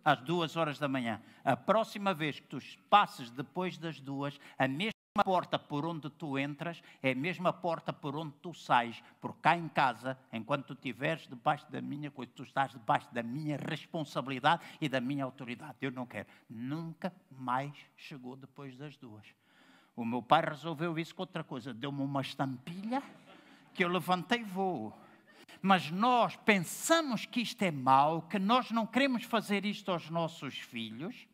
às 0.04 0.20
duas 0.20 0.56
horas 0.56 0.78
da 0.78 0.86
manhã, 0.86 1.20
a 1.42 1.56
próxima 1.56 2.14
vez 2.14 2.38
que 2.38 2.46
tu 2.46 2.58
passes 2.88 3.28
depois 3.28 3.76
das 3.76 3.98
duas, 3.98 4.38
a 4.56 4.68
mesma 4.68 4.99
mesma 5.16 5.24
porta 5.24 5.58
por 5.58 5.84
onde 5.84 6.08
tu 6.08 6.38
entras 6.38 6.80
é 7.02 7.10
a 7.10 7.14
mesma 7.16 7.52
porta 7.52 7.92
por 7.92 8.14
onde 8.14 8.32
tu 8.40 8.54
sais, 8.54 9.02
porque 9.20 9.40
cá 9.42 9.56
em 9.56 9.68
casa, 9.68 10.16
enquanto 10.32 10.66
tu 10.66 10.72
estiveres 10.74 11.26
debaixo 11.26 11.68
da 11.68 11.80
minha 11.80 12.12
coisa, 12.12 12.30
tu 12.32 12.44
estás 12.44 12.70
debaixo 12.70 13.12
da 13.12 13.20
minha 13.20 13.56
responsabilidade 13.56 14.62
e 14.80 14.88
da 14.88 15.00
minha 15.00 15.24
autoridade. 15.24 15.76
Eu 15.80 15.90
não 15.90 16.06
quero. 16.06 16.28
Nunca 16.48 17.12
mais 17.28 17.72
chegou 17.96 18.36
depois 18.36 18.76
das 18.76 18.96
duas. 18.96 19.26
O 19.96 20.04
meu 20.04 20.22
pai 20.22 20.42
resolveu 20.42 20.96
isso 20.96 21.14
com 21.14 21.22
outra 21.22 21.42
coisa. 21.42 21.74
Deu-me 21.74 22.02
uma 22.02 22.20
estampilha 22.20 23.02
que 23.74 23.84
eu 23.84 23.88
levantei 23.88 24.44
voo. 24.44 24.96
Mas 25.60 25.90
nós 25.90 26.36
pensamos 26.36 27.26
que 27.26 27.40
isto 27.40 27.60
é 27.62 27.72
mau, 27.72 28.22
que 28.22 28.38
nós 28.38 28.70
não 28.70 28.86
queremos 28.86 29.24
fazer 29.24 29.66
isto 29.66 29.90
aos 29.90 30.08
nossos 30.08 30.56
filhos 30.56 31.26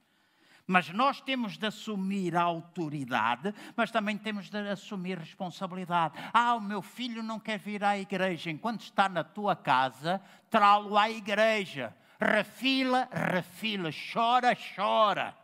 mas 0.66 0.90
nós 0.90 1.20
temos 1.20 1.56
de 1.56 1.66
assumir 1.66 2.36
a 2.36 2.42
autoridade, 2.42 3.54
mas 3.76 3.90
também 3.90 4.18
temos 4.18 4.50
de 4.50 4.58
assumir 4.68 5.18
responsabilidade. 5.18 6.14
Ah, 6.32 6.54
o 6.54 6.60
meu 6.60 6.82
filho 6.82 7.22
não 7.22 7.38
quer 7.38 7.58
vir 7.58 7.84
à 7.84 7.96
igreja. 7.96 8.50
Enquanto 8.50 8.80
está 8.80 9.08
na 9.08 9.22
tua 9.22 9.54
casa, 9.54 10.20
trá-lo 10.50 10.98
à 10.98 11.08
igreja. 11.08 11.94
Refila, 12.20 13.08
refila, 13.12 13.90
chora, 14.12 14.56
chora. 14.74 15.36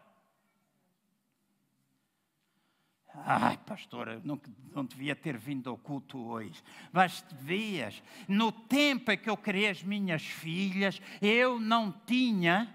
Ai, 3.14 3.58
pastora, 3.58 4.20
não, 4.24 4.40
não 4.74 4.84
devia 4.84 5.14
ter 5.14 5.36
vindo 5.36 5.68
ao 5.68 5.76
culto 5.76 6.18
hoje. 6.18 6.62
Mas 6.90 7.22
devias. 7.22 8.02
No 8.26 8.50
tempo 8.50 9.12
em 9.12 9.18
que 9.18 9.28
eu 9.28 9.36
criei 9.36 9.68
as 9.68 9.82
minhas 9.82 10.22
filhas, 10.22 11.00
eu 11.20 11.60
não 11.60 11.92
tinha, 11.92 12.72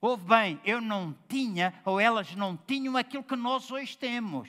ouve 0.00 0.24
bem, 0.24 0.60
eu 0.64 0.80
não 0.80 1.14
tinha, 1.28 1.74
ou 1.84 2.00
elas 2.00 2.34
não 2.34 2.56
tinham 2.56 2.96
aquilo 2.96 3.22
que 3.22 3.36
nós 3.36 3.70
hoje 3.70 3.96
temos. 3.96 4.48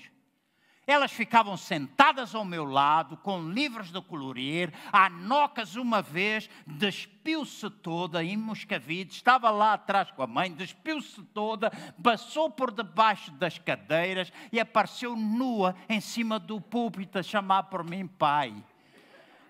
Elas 0.87 1.11
ficavam 1.11 1.57
sentadas 1.57 2.33
ao 2.33 2.45
meu 2.45 2.63
lado, 2.63 3.17
com 3.17 3.49
livros 3.49 3.91
de 3.91 4.01
colorir. 4.01 4.73
A 4.89 5.09
Nocas, 5.09 5.75
uma 5.75 6.01
vez, 6.01 6.49
despiu-se 6.65 7.69
toda 7.69 8.23
em 8.23 8.37
Moscavide, 8.37 9.11
estava 9.11 9.49
lá 9.49 9.73
atrás 9.73 10.09
com 10.11 10.23
a 10.23 10.27
mãe, 10.27 10.49
despiu-se 10.49 11.21
toda, 11.33 11.69
passou 12.01 12.49
por 12.49 12.71
debaixo 12.71 13.31
das 13.31 13.57
cadeiras 13.57 14.31
e 14.49 14.61
apareceu 14.61 15.13
nua 15.13 15.75
em 15.89 15.99
cima 15.99 16.39
do 16.39 16.61
púlpito 16.61 17.19
a 17.19 17.23
chamar 17.23 17.63
por 17.63 17.83
mim 17.83 18.07
pai. 18.07 18.55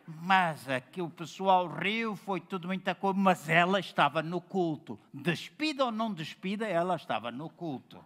Mas 0.08 0.70
aqui 0.70 1.01
o 1.01 1.10
pessoal 1.10 1.68
riu, 1.68 2.16
foi 2.16 2.39
tudo 2.39 2.70
muita 2.70 2.95
coisa, 2.95 3.20
mas 3.20 3.49
ela 3.49 3.78
estava 3.78 4.24
no 4.24 4.39
culto. 4.39 4.97
Despida 5.14 5.84
ou 5.84 5.91
não 5.91 6.14
despida, 6.14 6.66
ela 6.66 6.95
estava 6.95 7.30
no 7.30 7.49
culto. 7.49 8.03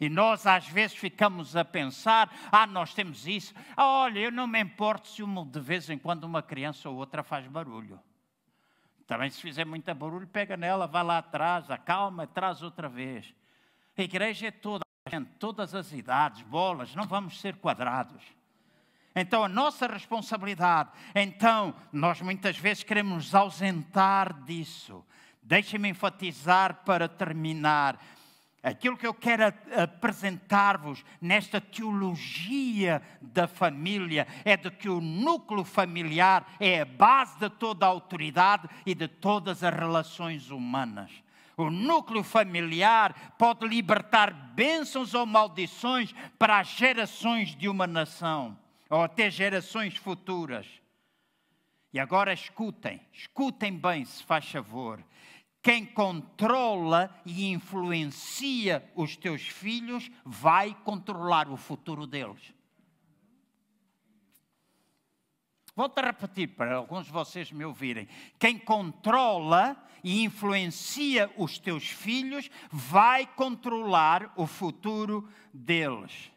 E 0.00 0.08
nós 0.08 0.46
às 0.46 0.66
vezes 0.66 0.96
ficamos 0.96 1.54
a 1.56 1.64
pensar: 1.64 2.34
ah, 2.50 2.66
nós 2.66 2.94
temos 2.94 3.26
isso. 3.26 3.52
Ah, 3.76 3.86
olha, 3.86 4.18
eu 4.18 4.32
não 4.32 4.46
me 4.46 4.60
importo 4.60 5.08
se 5.08 5.22
uma, 5.22 5.44
de 5.44 5.60
vez 5.60 5.90
em 5.90 5.98
quando 5.98 6.24
uma 6.24 6.42
criança 6.42 6.88
ou 6.88 6.96
outra 6.96 7.22
faz 7.22 7.46
barulho. 7.46 8.00
Também 9.06 9.28
se 9.28 9.42
fizer 9.42 9.66
muito 9.66 9.94
barulho, 9.94 10.26
pega 10.26 10.56
nela, 10.56 10.86
vai 10.86 11.04
lá 11.04 11.18
atrás, 11.18 11.70
acalma, 11.70 12.26
traz 12.26 12.62
outra 12.62 12.88
vez. 12.88 13.34
A 13.96 14.02
igreja 14.02 14.46
é 14.46 14.50
toda 14.50 14.82
gente, 15.10 15.28
todas 15.38 15.74
as 15.74 15.92
idades, 15.92 16.40
bolas, 16.42 16.94
não 16.94 17.04
vamos 17.04 17.38
ser 17.38 17.56
quadrados. 17.56 18.22
Então, 19.14 19.44
a 19.44 19.48
nossa 19.48 19.86
responsabilidade, 19.86 20.90
então, 21.14 21.74
nós 21.92 22.20
muitas 22.20 22.56
vezes 22.56 22.82
queremos 22.82 23.14
nos 23.14 23.34
ausentar 23.34 24.32
disso. 24.44 25.04
Deixem-me 25.42 25.88
enfatizar 25.88 26.82
para 26.84 27.08
terminar 27.08 27.98
Aquilo 28.62 28.96
que 28.96 29.06
eu 29.06 29.12
quero 29.12 29.52
apresentar-vos 29.76 31.04
nesta 31.20 31.60
teologia 31.60 33.02
da 33.20 33.48
família 33.48 34.24
é 34.44 34.56
de 34.56 34.70
que 34.70 34.88
o 34.88 35.00
núcleo 35.00 35.64
familiar 35.64 36.46
é 36.60 36.82
a 36.82 36.84
base 36.84 37.36
de 37.40 37.50
toda 37.50 37.84
a 37.84 37.88
autoridade 37.88 38.68
e 38.86 38.94
de 38.94 39.08
todas 39.08 39.64
as 39.64 39.74
relações 39.74 40.48
humanas. 40.48 41.10
O 41.56 41.70
núcleo 41.70 42.22
familiar 42.22 43.34
pode 43.36 43.66
libertar 43.66 44.32
bênçãos 44.32 45.12
ou 45.12 45.26
maldições 45.26 46.14
para 46.38 46.60
as 46.60 46.68
gerações 46.68 47.56
de 47.56 47.68
uma 47.68 47.88
nação, 47.88 48.56
ou 48.92 49.02
até 49.02 49.30
gerações 49.30 49.96
futuras. 49.96 50.66
E 51.92 51.98
agora 51.98 52.32
escutem, 52.32 53.00
escutem 53.12 53.76
bem, 53.76 54.04
se 54.04 54.22
faz 54.22 54.48
favor 54.48 55.04
quem 55.62 55.86
controla 55.86 57.08
e 57.24 57.52
influencia 57.52 58.84
os 58.96 59.16
teus 59.16 59.42
filhos 59.42 60.10
vai 60.24 60.74
controlar 60.82 61.48
o 61.48 61.56
futuro 61.56 62.04
deles. 62.04 62.52
Volto 65.74 65.98
a 65.98 66.06
repetir 66.06 66.48
para 66.48 66.74
alguns 66.74 67.06
de 67.06 67.12
vocês 67.12 67.52
me 67.52 67.64
ouvirem. 67.64 68.08
Quem 68.40 68.58
controla 68.58 69.76
e 70.02 70.24
influencia 70.24 71.32
os 71.36 71.58
teus 71.58 71.86
filhos 71.88 72.50
vai 72.70 73.24
controlar 73.24 74.32
o 74.36 74.46
futuro 74.48 75.26
deles. 75.54 76.31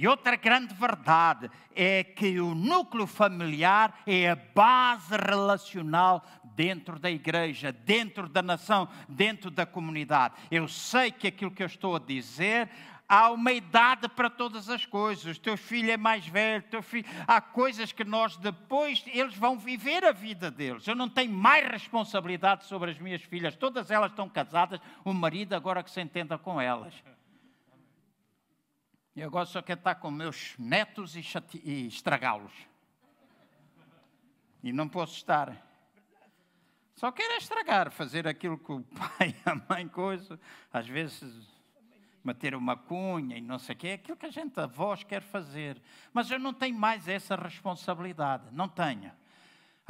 E 0.00 0.06
outra 0.06 0.36
grande 0.36 0.72
verdade 0.74 1.50
é 1.74 2.04
que 2.04 2.38
o 2.38 2.54
núcleo 2.54 3.04
familiar 3.04 3.98
é 4.06 4.30
a 4.30 4.36
base 4.36 5.16
relacional 5.16 6.24
dentro 6.54 7.00
da 7.00 7.10
igreja, 7.10 7.72
dentro 7.72 8.28
da 8.28 8.40
nação, 8.40 8.88
dentro 9.08 9.50
da 9.50 9.66
comunidade. 9.66 10.36
Eu 10.52 10.68
sei 10.68 11.10
que 11.10 11.26
aquilo 11.26 11.50
que 11.50 11.64
eu 11.64 11.66
estou 11.66 11.96
a 11.96 11.98
dizer 11.98 12.70
há 13.08 13.28
uma 13.32 13.50
idade 13.50 14.08
para 14.08 14.30
todas 14.30 14.68
as 14.68 14.86
coisas. 14.86 15.36
O 15.36 15.40
teu 15.40 15.56
filho 15.56 15.90
é 15.90 15.96
mais 15.96 16.24
velho, 16.24 16.62
teu 16.70 16.80
filho... 16.80 17.04
há 17.26 17.40
coisas 17.40 17.90
que 17.90 18.04
nós 18.04 18.36
depois, 18.36 19.02
eles 19.08 19.34
vão 19.34 19.58
viver 19.58 20.04
a 20.04 20.12
vida 20.12 20.48
deles. 20.48 20.86
Eu 20.86 20.94
não 20.94 21.08
tenho 21.08 21.32
mais 21.32 21.66
responsabilidade 21.66 22.66
sobre 22.66 22.92
as 22.92 22.98
minhas 23.00 23.22
filhas, 23.22 23.56
todas 23.56 23.90
elas 23.90 24.12
estão 24.12 24.28
casadas, 24.28 24.78
o 25.04 25.12
marido 25.12 25.54
agora 25.54 25.82
que 25.82 25.90
se 25.90 26.00
entenda 26.00 26.38
com 26.38 26.60
elas. 26.60 26.94
E 29.18 29.22
agora 29.24 29.46
só 29.46 29.60
quero 29.60 29.80
estar 29.80 29.96
com 29.96 30.12
meus 30.12 30.54
netos 30.56 31.16
e, 31.16 31.22
e 31.64 31.88
estragá-los. 31.88 32.52
E 34.62 34.72
não 34.72 34.88
posso 34.88 35.16
estar. 35.16 35.60
Só 36.94 37.10
quero 37.10 37.34
estragar, 37.34 37.90
fazer 37.90 38.28
aquilo 38.28 38.56
que 38.56 38.70
o 38.70 38.80
pai 38.94 39.34
e 39.34 39.50
a 39.50 39.56
mãe 39.56 39.88
coisa, 39.88 40.38
às 40.72 40.86
vezes 40.86 41.48
meter 42.22 42.54
uma 42.54 42.76
cunha 42.76 43.36
e 43.36 43.40
não 43.40 43.58
sei 43.58 43.74
o 43.74 43.78
quê, 43.78 43.88
é 43.88 43.94
aquilo 43.94 44.16
que 44.16 44.26
a 44.26 44.30
gente, 44.30 44.56
a 44.60 44.68
voz, 44.68 45.02
quer 45.02 45.22
fazer. 45.22 45.82
Mas 46.12 46.30
eu 46.30 46.38
não 46.38 46.54
tenho 46.54 46.78
mais 46.78 47.08
essa 47.08 47.34
responsabilidade, 47.34 48.44
não 48.52 48.68
tenho. 48.68 49.10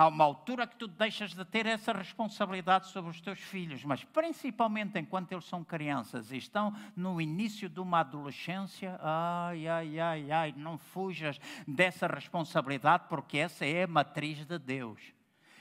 Há 0.00 0.06
uma 0.06 0.24
altura 0.24 0.64
que 0.64 0.76
tu 0.76 0.86
deixas 0.86 1.34
de 1.34 1.44
ter 1.44 1.66
essa 1.66 1.92
responsabilidade 1.92 2.86
sobre 2.86 3.10
os 3.10 3.20
teus 3.20 3.40
filhos, 3.40 3.84
mas 3.84 4.04
principalmente 4.04 4.96
enquanto 4.96 5.32
eles 5.32 5.44
são 5.44 5.64
crianças 5.64 6.30
e 6.30 6.36
estão 6.36 6.72
no 6.94 7.20
início 7.20 7.68
de 7.68 7.80
uma 7.80 7.98
adolescência, 7.98 8.96
ai, 9.02 9.66
ai, 9.66 9.98
ai, 9.98 10.30
ai, 10.30 10.54
não 10.56 10.78
fujas 10.78 11.40
dessa 11.66 12.06
responsabilidade, 12.06 13.06
porque 13.08 13.38
essa 13.38 13.66
é 13.66 13.82
a 13.82 13.88
matriz 13.88 14.46
de 14.46 14.56
Deus. 14.56 15.00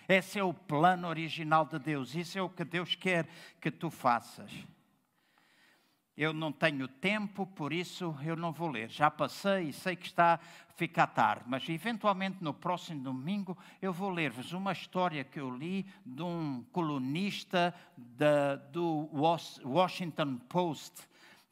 Esse 0.08 0.38
é 0.38 0.44
o 0.44 0.54
plano 0.54 1.08
original 1.08 1.66
de 1.66 1.80
Deus, 1.80 2.14
isso 2.14 2.38
é 2.38 2.42
o 2.42 2.48
que 2.48 2.64
Deus 2.64 2.94
quer 2.94 3.28
que 3.60 3.72
tu 3.72 3.90
faças 3.90 4.52
eu 6.18 6.34
não 6.34 6.51
tenho 6.51 6.88
tempo, 6.88 7.45
por 7.45 7.72
isso 7.72 8.15
eu 8.24 8.36
não 8.36 8.51
vou 8.51 8.70
ler. 8.70 8.89
Já 8.89 9.11
passei 9.11 9.70
e 9.70 9.74
sei 9.74 9.95
que 9.95 10.07
está 10.07 10.34
a 10.34 10.39
ficar 10.74 11.07
tarde, 11.07 11.43
mas 11.45 11.70
eventualmente 11.70 12.38
no 12.41 12.53
próximo 12.53 13.03
domingo 13.03 13.55
eu 13.82 13.93
vou 13.93 14.09
ler-vos 14.09 14.51
uma 14.51 14.72
história 14.72 15.24
que 15.24 15.39
eu 15.39 15.49
li 15.55 15.86
de 16.03 16.24
um 16.24 16.63
colunista 16.72 17.74
da, 17.95 18.55
do 18.55 19.07
Washington 19.63 20.38
Post 20.49 21.07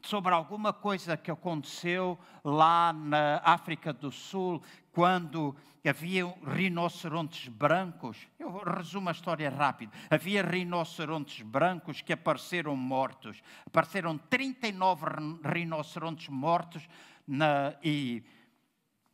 sobre 0.05 0.33
alguma 0.33 0.71
coisa 0.71 1.17
que 1.17 1.31
aconteceu 1.31 2.17
lá 2.43 2.93
na 2.93 3.41
África 3.43 3.91
do 3.91 4.11
Sul, 4.11 4.61
quando 4.91 5.55
havia 5.87 6.25
rinocerontes 6.45 7.47
brancos. 7.47 8.17
Eu 8.39 8.57
resumo 8.57 9.09
a 9.09 9.11
história 9.11 9.49
rápido. 9.49 9.91
Havia 10.09 10.43
rinocerontes 10.43 11.41
brancos 11.41 12.01
que 12.01 12.13
apareceram 12.13 12.75
mortos. 12.75 13.41
Apareceram 13.65 14.17
39 14.17 15.05
rinocerontes 15.43 16.29
mortos 16.29 16.87
na, 17.27 17.75
e 17.83 18.23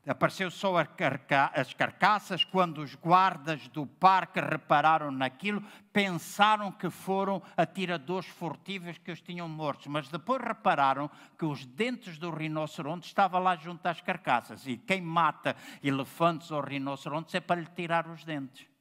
Apareceu 0.07 0.49
só 0.49 0.75
as 0.77 1.73
carcaças. 1.73 2.43
Quando 2.43 2.81
os 2.81 2.95
guardas 2.95 3.67
do 3.67 3.85
parque 3.85 4.39
repararam 4.39 5.11
naquilo, 5.11 5.63
pensaram 5.93 6.71
que 6.71 6.89
foram 6.89 7.41
atiradores 7.55 8.27
furtivos 8.27 8.97
que 8.97 9.11
os 9.11 9.21
tinham 9.21 9.47
mortos. 9.47 9.87
Mas 9.87 10.09
depois 10.09 10.41
repararam 10.41 11.09
que 11.37 11.45
os 11.45 11.65
dentes 11.65 12.17
do 12.17 12.31
rinoceronte 12.31 13.07
estavam 13.07 13.41
lá 13.41 13.55
junto 13.55 13.85
às 13.85 14.01
carcaças. 14.01 14.65
E 14.65 14.75
quem 14.77 15.01
mata 15.01 15.55
elefantes 15.83 16.49
ou 16.49 16.61
rinocerontes 16.61 17.35
é 17.35 17.39
para 17.39 17.61
lhe 17.61 17.67
tirar 17.67 18.07
os 18.07 18.23
dentes 18.23 18.71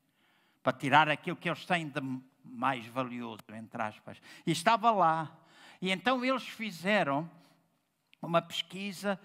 para 0.62 0.72
tirar 0.72 1.08
aquilo 1.08 1.36
que 1.36 1.48
eles 1.48 1.64
têm 1.64 1.88
de 1.88 2.00
mais 2.44 2.86
valioso, 2.86 3.42
entre 3.54 3.82
aspas. 3.82 4.20
E 4.46 4.52
estava 4.52 4.90
lá. 4.90 5.30
E 5.80 5.90
então 5.90 6.24
eles 6.24 6.46
fizeram 6.46 7.30
uma 8.20 8.42
pesquisa 8.42 9.18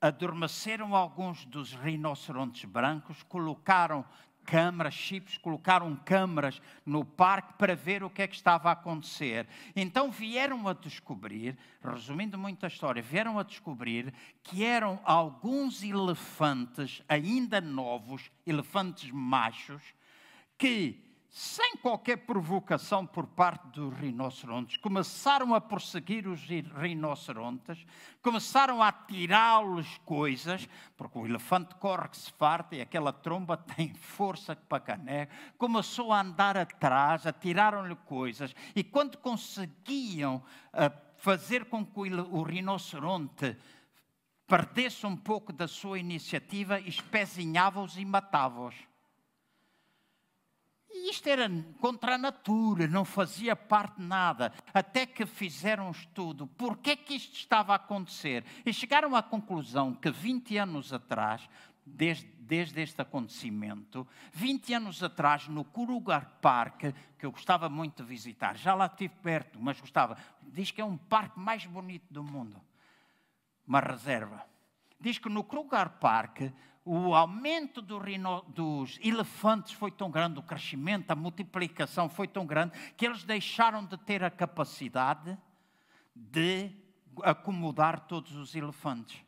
adormeceram 0.00 0.94
alguns 0.94 1.44
dos 1.44 1.72
rinocerontes 1.72 2.64
brancos, 2.64 3.22
colocaram 3.24 4.04
câmaras, 4.44 4.94
chips, 4.94 5.36
colocaram 5.36 5.94
câmaras 5.94 6.62
no 6.86 7.04
parque 7.04 7.52
para 7.58 7.76
ver 7.76 8.02
o 8.02 8.08
que 8.08 8.22
é 8.22 8.26
que 8.26 8.34
estava 8.34 8.70
a 8.70 8.72
acontecer. 8.72 9.46
Então 9.76 10.10
vieram 10.10 10.66
a 10.66 10.72
descobrir, 10.72 11.58
resumindo 11.84 12.38
muito 12.38 12.64
a 12.64 12.68
história, 12.68 13.02
vieram 13.02 13.38
a 13.38 13.42
descobrir 13.42 14.14
que 14.42 14.64
eram 14.64 14.98
alguns 15.04 15.82
elefantes 15.82 17.02
ainda 17.06 17.60
novos, 17.60 18.30
elefantes 18.46 19.10
machos, 19.10 19.82
que 20.56 21.07
sem 21.28 21.76
qualquer 21.76 22.16
provocação 22.16 23.06
por 23.06 23.26
parte 23.26 23.66
dos 23.68 23.94
rinocerontes, 23.98 24.78
começaram 24.78 25.54
a 25.54 25.60
perseguir 25.60 26.26
os 26.26 26.40
rinocerontes, 26.42 27.84
começaram 28.22 28.82
a 28.82 28.90
tirá-los 28.90 29.98
coisas, 30.06 30.66
porque 30.96 31.18
o 31.18 31.26
elefante 31.26 31.74
corre 31.74 32.08
que 32.08 32.16
se 32.16 32.32
farta 32.32 32.76
e 32.76 32.80
aquela 32.80 33.12
tromba 33.12 33.56
tem 33.76 33.92
força 33.92 34.56
para 34.56 34.80
caneco, 34.80 35.32
começou 35.58 36.12
a 36.12 36.22
andar 36.22 36.56
atrás, 36.56 37.26
atiraram-lhe 37.26 37.96
coisas, 38.06 38.54
e 38.74 38.82
quando 38.82 39.18
conseguiam 39.18 40.36
uh, 40.36 41.08
fazer 41.18 41.66
com 41.66 41.84
que 41.84 42.00
o 42.00 42.42
rinoceronte 42.42 43.54
perdesse 44.46 45.04
um 45.04 45.14
pouco 45.14 45.52
da 45.52 45.68
sua 45.68 45.98
iniciativa, 45.98 46.80
espezinhava-os 46.80 47.98
e 47.98 48.04
matava-os. 48.04 48.87
E 51.00 51.10
isto 51.10 51.28
era 51.28 51.48
contra 51.80 52.16
a 52.16 52.18
natura, 52.18 52.88
não 52.88 53.04
fazia 53.04 53.54
parte 53.54 53.98
de 53.98 54.02
nada. 54.02 54.52
Até 54.74 55.06
que 55.06 55.24
fizeram 55.24 55.86
um 55.86 55.92
estudo. 55.92 56.48
Por 56.48 56.76
que 56.78 56.90
é 56.90 56.96
que 56.96 57.14
isto 57.14 57.34
estava 57.36 57.72
a 57.72 57.76
acontecer? 57.76 58.44
E 58.66 58.72
chegaram 58.72 59.14
à 59.14 59.22
conclusão 59.22 59.94
que 59.94 60.10
20 60.10 60.58
anos 60.58 60.92
atrás, 60.92 61.48
desde, 61.86 62.26
desde 62.40 62.82
este 62.82 63.00
acontecimento, 63.00 64.06
20 64.32 64.74
anos 64.74 65.00
atrás, 65.00 65.46
no 65.46 65.64
Kurugar 65.64 66.38
Park, 66.42 66.92
que 67.16 67.24
eu 67.24 67.30
gostava 67.30 67.68
muito 67.68 68.02
de 68.02 68.08
visitar, 68.08 68.56
já 68.56 68.74
lá 68.74 68.86
estive 68.86 69.14
perto, 69.22 69.56
mas 69.62 69.80
gostava, 69.80 70.18
diz 70.42 70.72
que 70.72 70.80
é 70.80 70.84
um 70.84 70.96
parque 70.96 71.38
mais 71.38 71.64
bonito 71.64 72.12
do 72.12 72.24
mundo. 72.24 72.60
Uma 73.64 73.78
reserva. 73.78 74.44
Diz 75.00 75.18
que 75.18 75.28
no 75.28 75.44
Kruger 75.44 75.90
Park 75.90 76.40
o 76.90 77.14
aumento 77.14 77.82
do 77.82 77.98
rino, 77.98 78.42
dos 78.48 78.98
elefantes 79.02 79.72
foi 79.72 79.90
tão 79.90 80.10
grande, 80.10 80.38
o 80.38 80.42
crescimento, 80.42 81.10
a 81.10 81.14
multiplicação 81.14 82.08
foi 82.08 82.26
tão 82.26 82.46
grande, 82.46 82.72
que 82.96 83.04
eles 83.04 83.24
deixaram 83.24 83.84
de 83.84 83.98
ter 83.98 84.24
a 84.24 84.30
capacidade 84.30 85.36
de 86.14 86.70
acomodar 87.22 88.00
todos 88.00 88.34
os 88.34 88.54
elefantes. 88.54 89.20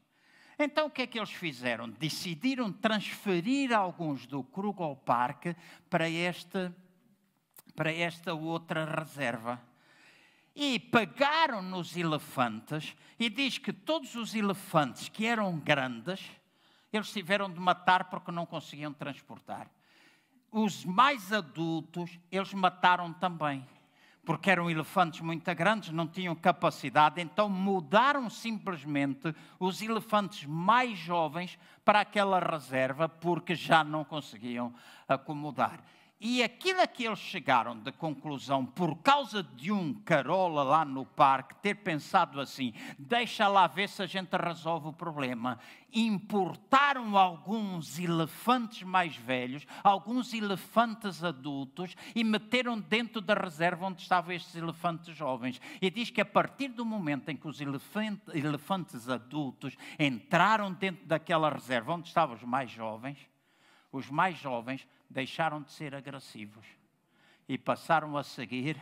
Então 0.58 0.86
o 0.86 0.90
que 0.90 1.02
é 1.02 1.06
que 1.06 1.18
eles 1.18 1.32
fizeram? 1.32 1.90
Decidiram 1.90 2.72
transferir 2.72 3.76
alguns 3.76 4.26
do 4.26 4.42
Kruger 4.42 4.96
Park 4.96 5.54
para, 5.90 6.08
este, 6.08 6.72
para 7.76 7.92
esta 7.92 8.32
outra 8.32 8.86
reserva. 8.86 9.61
E 10.54 10.78
pegaram 10.78 11.61
nos 11.61 11.94
elefantes, 11.94 12.96
e 13.18 13.28
diz 13.28 13.58
que 13.58 13.72
todos 13.72 14.14
os 14.14 14.34
elefantes 14.34 15.11
que 15.11 15.26
eram 15.26 15.58
grandes, 15.58 16.39
eles 16.93 17.12
tiveram 17.12 17.51
de 17.51 17.61
matar 17.61 18.05
porque 18.05 18.30
não 18.30 18.47
conseguiam 18.47 18.93
transportar. 18.93 19.70
Os 20.51 20.84
mais 20.84 21.32
adultos, 21.32 22.18
eles 22.30 22.53
mataram 22.53 23.12
também, 23.12 23.64
porque 24.24 24.51
eram 24.51 24.70
elefantes 24.70 25.20
muito 25.20 25.55
grandes, 25.55 25.91
não 25.91 26.07
tinham 26.07 26.34
capacidade, 26.34 27.20
então 27.20 27.49
mudaram 27.49 28.28
simplesmente 28.28 29.34
os 29.59 29.80
elefantes 29.80 30.45
mais 30.45 30.99
jovens 30.99 31.59
para 31.84 32.01
aquela 32.01 32.41
reserva, 32.41 33.09
porque 33.09 33.55
já 33.55 33.84
não 33.84 34.05
conseguiam 34.05 34.74
acomodar. 35.09 35.80
E 36.22 36.42
aquilo 36.42 36.82
a 36.82 36.86
que 36.86 37.04
eles 37.04 37.18
chegaram 37.18 37.74
de 37.74 37.90
conclusão, 37.92 38.66
por 38.66 38.98
causa 38.98 39.42
de 39.42 39.72
um 39.72 39.94
carola 39.94 40.62
lá 40.62 40.84
no 40.84 41.06
parque, 41.06 41.54
ter 41.62 41.76
pensado 41.76 42.38
assim: 42.38 42.74
deixa 42.98 43.48
lá 43.48 43.66
ver 43.66 43.88
se 43.88 44.02
a 44.02 44.06
gente 44.06 44.36
resolve 44.36 44.88
o 44.88 44.92
problema. 44.92 45.58
Importaram 45.90 47.16
alguns 47.16 47.98
elefantes 47.98 48.82
mais 48.82 49.16
velhos, 49.16 49.66
alguns 49.82 50.34
elefantes 50.34 51.24
adultos, 51.24 51.96
e 52.14 52.22
meteram 52.22 52.78
dentro 52.78 53.22
da 53.22 53.32
reserva 53.32 53.86
onde 53.86 54.02
estavam 54.02 54.34
estes 54.34 54.54
elefantes 54.54 55.16
jovens. 55.16 55.58
E 55.80 55.90
diz 55.90 56.10
que 56.10 56.20
a 56.20 56.26
partir 56.26 56.68
do 56.68 56.84
momento 56.84 57.30
em 57.30 57.36
que 57.36 57.48
os 57.48 57.62
elefantes 57.62 59.08
adultos 59.08 59.74
entraram 59.98 60.70
dentro 60.70 61.06
daquela 61.06 61.48
reserva 61.48 61.94
onde 61.94 62.08
estavam 62.08 62.36
os 62.36 62.42
mais 62.42 62.70
jovens, 62.70 63.16
os 63.90 64.10
mais 64.10 64.36
jovens 64.38 64.86
deixaram 65.11 65.61
de 65.61 65.72
ser 65.72 65.92
agressivos 65.92 66.64
e 67.48 67.58
passaram 67.58 68.16
a 68.16 68.22
seguir 68.22 68.80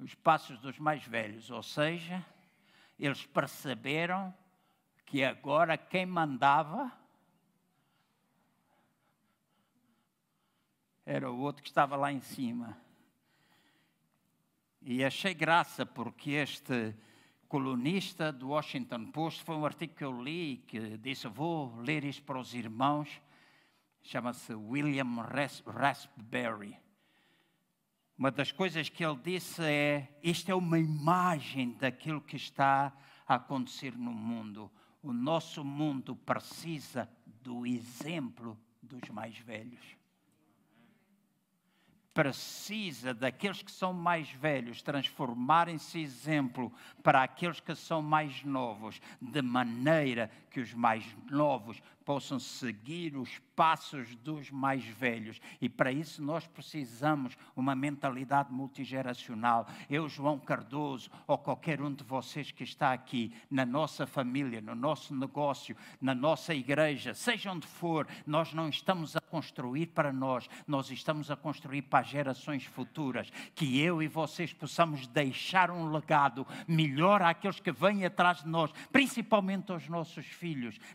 os 0.00 0.14
passos 0.16 0.58
dos 0.58 0.78
mais 0.78 1.04
velhos, 1.04 1.50
ou 1.50 1.62
seja, 1.62 2.26
eles 2.98 3.24
perceberam 3.24 4.34
que 5.06 5.22
agora 5.22 5.78
quem 5.78 6.04
mandava 6.04 6.90
era 11.06 11.30
o 11.30 11.38
outro 11.38 11.62
que 11.62 11.68
estava 11.68 11.96
lá 11.96 12.12
em 12.12 12.20
cima. 12.20 12.76
E 14.82 15.04
achei 15.04 15.34
graça 15.34 15.84
porque 15.86 16.30
este 16.32 16.94
colunista 17.48 18.32
do 18.32 18.48
Washington 18.48 19.10
Post 19.10 19.44
foi 19.44 19.54
um 19.54 19.66
artigo 19.66 19.94
que 19.94 20.04
eu 20.04 20.22
li 20.22 20.64
que 20.66 20.96
disse: 20.98 21.28
Vou 21.28 21.76
ler 21.80 22.04
isto 22.04 22.22
para 22.22 22.38
os 22.38 22.54
irmãos 22.54 23.20
chama-se 24.02 24.54
William 24.54 25.22
Raspberry. 25.66 26.76
Uma 28.16 28.30
das 28.30 28.52
coisas 28.52 28.88
que 28.88 29.04
ele 29.04 29.18
disse 29.22 29.62
é: 29.62 30.18
isto 30.22 30.50
é 30.50 30.54
uma 30.54 30.78
imagem 30.78 31.72
daquilo 31.72 32.20
que 32.20 32.36
está 32.36 32.92
a 33.26 33.36
acontecer 33.36 33.96
no 33.96 34.12
mundo. 34.12 34.70
O 35.02 35.12
nosso 35.12 35.64
mundo 35.64 36.14
precisa 36.14 37.08
do 37.42 37.66
exemplo 37.66 38.58
dos 38.82 39.08
mais 39.08 39.38
velhos 39.38 40.00
precisa 42.12 43.14
daqueles 43.14 43.62
que 43.62 43.70
são 43.70 43.92
mais 43.92 44.30
velhos 44.30 44.82
transformarem-se 44.82 46.00
exemplo 46.00 46.72
para 47.02 47.22
aqueles 47.22 47.60
que 47.60 47.74
são 47.74 48.02
mais 48.02 48.44
novos, 48.44 49.00
de 49.20 49.40
maneira 49.40 50.30
que 50.50 50.60
os 50.60 50.74
mais 50.74 51.04
novos 51.30 51.80
possam 52.10 52.40
seguir 52.40 53.16
os 53.16 53.38
passos 53.54 54.16
dos 54.16 54.50
mais 54.50 54.84
velhos. 54.84 55.40
E 55.60 55.68
para 55.68 55.92
isso 55.92 56.20
nós 56.20 56.44
precisamos 56.44 57.36
uma 57.54 57.72
mentalidade 57.74 58.52
multigeracional. 58.52 59.68
Eu, 59.88 60.08
João 60.08 60.36
Cardoso, 60.36 61.08
ou 61.24 61.38
qualquer 61.38 61.80
um 61.80 61.94
de 61.94 62.02
vocês 62.02 62.50
que 62.50 62.64
está 62.64 62.92
aqui, 62.92 63.32
na 63.48 63.64
nossa 63.64 64.08
família, 64.08 64.60
no 64.60 64.74
nosso 64.74 65.14
negócio, 65.14 65.76
na 66.00 66.12
nossa 66.12 66.52
igreja, 66.52 67.14
seja 67.14 67.52
onde 67.52 67.66
for, 67.66 68.08
nós 68.26 68.52
não 68.52 68.68
estamos 68.68 69.14
a 69.14 69.20
construir 69.20 69.86
para 69.86 70.12
nós, 70.12 70.48
nós 70.66 70.90
estamos 70.90 71.30
a 71.30 71.36
construir 71.36 71.82
para 71.82 72.00
as 72.00 72.08
gerações 72.08 72.64
futuras. 72.64 73.30
Que 73.54 73.80
eu 73.80 74.02
e 74.02 74.08
vocês 74.08 74.52
possamos 74.52 75.06
deixar 75.06 75.70
um 75.70 75.92
legado 75.92 76.44
melhor 76.66 77.22
àqueles 77.22 77.60
que 77.60 77.70
vêm 77.70 78.04
atrás 78.04 78.42
de 78.42 78.48
nós, 78.48 78.72
principalmente 78.90 79.70
aos 79.70 79.88
nossos 79.88 80.26
filhos, 80.26 80.39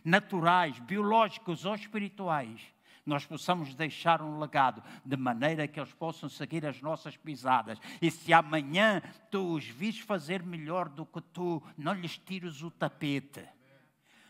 naturais, 0.04 0.78
biológicos 0.80 1.64
ou 1.64 1.74
espirituais 1.74 2.60
nós 3.06 3.24
possamos 3.24 3.72
deixar 3.74 4.20
um 4.20 4.40
legado 4.40 4.82
de 5.04 5.16
maneira 5.16 5.68
que 5.68 5.78
eles 5.78 5.92
possam 5.94 6.28
seguir 6.28 6.66
as 6.66 6.82
nossas 6.82 7.16
pisadas. 7.16 7.78
E 8.02 8.10
se 8.10 8.32
amanhã 8.32 9.00
tu 9.30 9.54
os 9.54 9.64
vis 9.64 10.00
fazer 10.00 10.42
melhor 10.42 10.88
do 10.88 11.06
que 11.06 11.20
tu, 11.20 11.62
não 11.78 11.94
lhes 11.94 12.18
tires 12.18 12.62
o 12.62 12.70
tapete, 12.70 13.48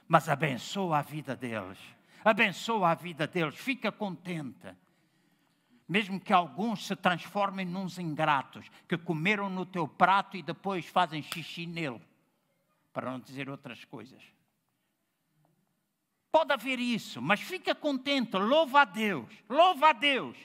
mas 0.07 0.29
abençoa 0.29 0.99
a 0.99 1.03
vida 1.03 1.35
deles. 1.35 1.79
Abençoa 2.23 2.91
a 2.91 2.95
vida 2.95 3.27
deles, 3.27 3.57
fica 3.57 3.91
contente. 3.91 4.69
Mesmo 5.89 6.21
que 6.21 6.33
alguns 6.33 6.87
se 6.87 6.97
transformem 6.97 7.65
nos 7.65 7.99
ingratos, 7.99 8.69
que 8.89 8.99
comeram 8.99 9.49
no 9.49 9.65
teu 9.65 9.89
prato 9.89 10.37
e 10.37 10.43
depois 10.43 10.85
fazem 10.85 11.23
xixi 11.23 11.65
nele, 11.65 12.03
para 12.93 13.11
não 13.11 13.21
dizer 13.21 13.49
outras 13.49 13.85
coisas. 13.85 14.36
Pode 16.37 16.53
haver 16.53 16.79
isso, 16.79 17.23
mas 17.23 17.41
fica 17.41 17.75
contente, 17.75 18.37
louva 18.37 18.83
a 18.83 18.85
Deus, 18.85 19.27
louva 19.49 19.89
a 19.89 19.93
Deus. 19.95 20.37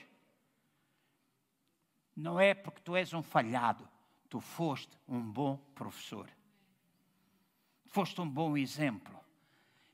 Não 2.16 2.40
é 2.40 2.54
porque 2.54 2.80
tu 2.80 2.96
és 2.96 3.12
um 3.12 3.22
falhado, 3.22 3.86
tu 4.26 4.40
foste 4.40 4.96
um 5.06 5.20
bom 5.20 5.58
professor. 5.74 6.30
Foste 7.84 8.22
um 8.22 8.26
bom 8.26 8.56
exemplo. 8.56 9.20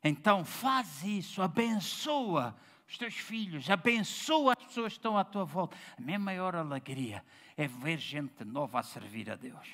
Então 0.05 0.45
faz 0.45 1.03
isso, 1.03 1.43
abençoa 1.43 2.57
os 2.87 2.97
teus 2.97 3.15
filhos, 3.15 3.69
abençoa 3.69 4.55
as 4.57 4.67
pessoas 4.67 4.93
que 4.93 4.99
estão 5.01 5.19
à 5.19 5.25
tua 5.25 5.45
volta. 5.45 5.77
A 5.99 6.01
minha 6.01 6.21
maior 6.21 6.55
alegria 6.55 7.25
é 7.57 7.67
ver 7.67 7.99
gente 7.99 8.45
nova 8.45 8.79
a 8.79 8.85
servir 8.85 9.29
a 9.33 9.35
Deus. 9.35 9.69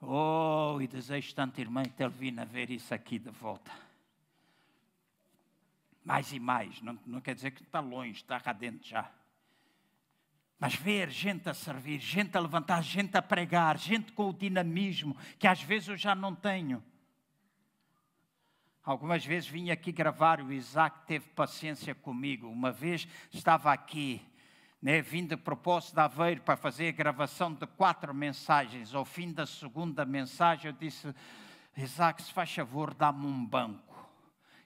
Oh, 0.00 0.78
e 0.80 0.88
desejo 0.88 1.34
tanto, 1.34 1.60
irmã 1.60 1.84
Telvina, 1.84 2.46
ver 2.46 2.70
isso 2.70 2.94
aqui 2.94 3.18
de 3.18 3.28
volta 3.28 3.91
mais 6.04 6.32
e 6.32 6.40
mais. 6.40 6.80
Não, 6.82 6.98
não 7.06 7.20
quer 7.20 7.34
dizer 7.34 7.52
que 7.52 7.62
está 7.62 7.80
longe, 7.80 8.12
está 8.12 8.40
cá 8.40 8.52
dentro 8.52 8.86
já. 8.88 9.10
Mas 10.58 10.74
ver 10.74 11.10
gente 11.10 11.48
a 11.48 11.54
servir, 11.54 11.98
gente 11.98 12.36
a 12.36 12.40
levantar, 12.40 12.82
gente 12.82 13.16
a 13.16 13.22
pregar, 13.22 13.76
gente 13.76 14.12
com 14.12 14.28
o 14.28 14.32
dinamismo 14.32 15.16
que 15.38 15.48
às 15.48 15.60
vezes 15.60 15.88
eu 15.88 15.96
já 15.96 16.14
não 16.14 16.34
tenho. 16.34 16.82
Algumas 18.84 19.24
vezes 19.24 19.48
vim 19.48 19.70
aqui 19.70 19.92
gravar, 19.92 20.40
o 20.40 20.52
Isaac 20.52 21.06
teve 21.06 21.28
paciência 21.30 21.94
comigo. 21.94 22.48
Uma 22.48 22.72
vez 22.72 23.06
estava 23.32 23.72
aqui, 23.72 24.20
né, 24.80 25.00
vim 25.00 25.24
de 25.24 25.36
propósito 25.36 25.94
de 25.94 26.00
Aveiro 26.00 26.42
para 26.42 26.56
fazer 26.56 26.88
a 26.88 26.92
gravação 26.92 27.52
de 27.54 27.66
quatro 27.66 28.12
mensagens. 28.12 28.92
Ao 28.92 29.04
fim 29.04 29.32
da 29.32 29.46
segunda 29.46 30.04
mensagem, 30.04 30.66
eu 30.66 30.72
disse: 30.72 31.14
Isaac, 31.76 32.22
se 32.22 32.32
faz 32.32 32.52
favor, 32.52 32.92
dá-me 32.92 33.24
um 33.24 33.46
banco. 33.46 33.91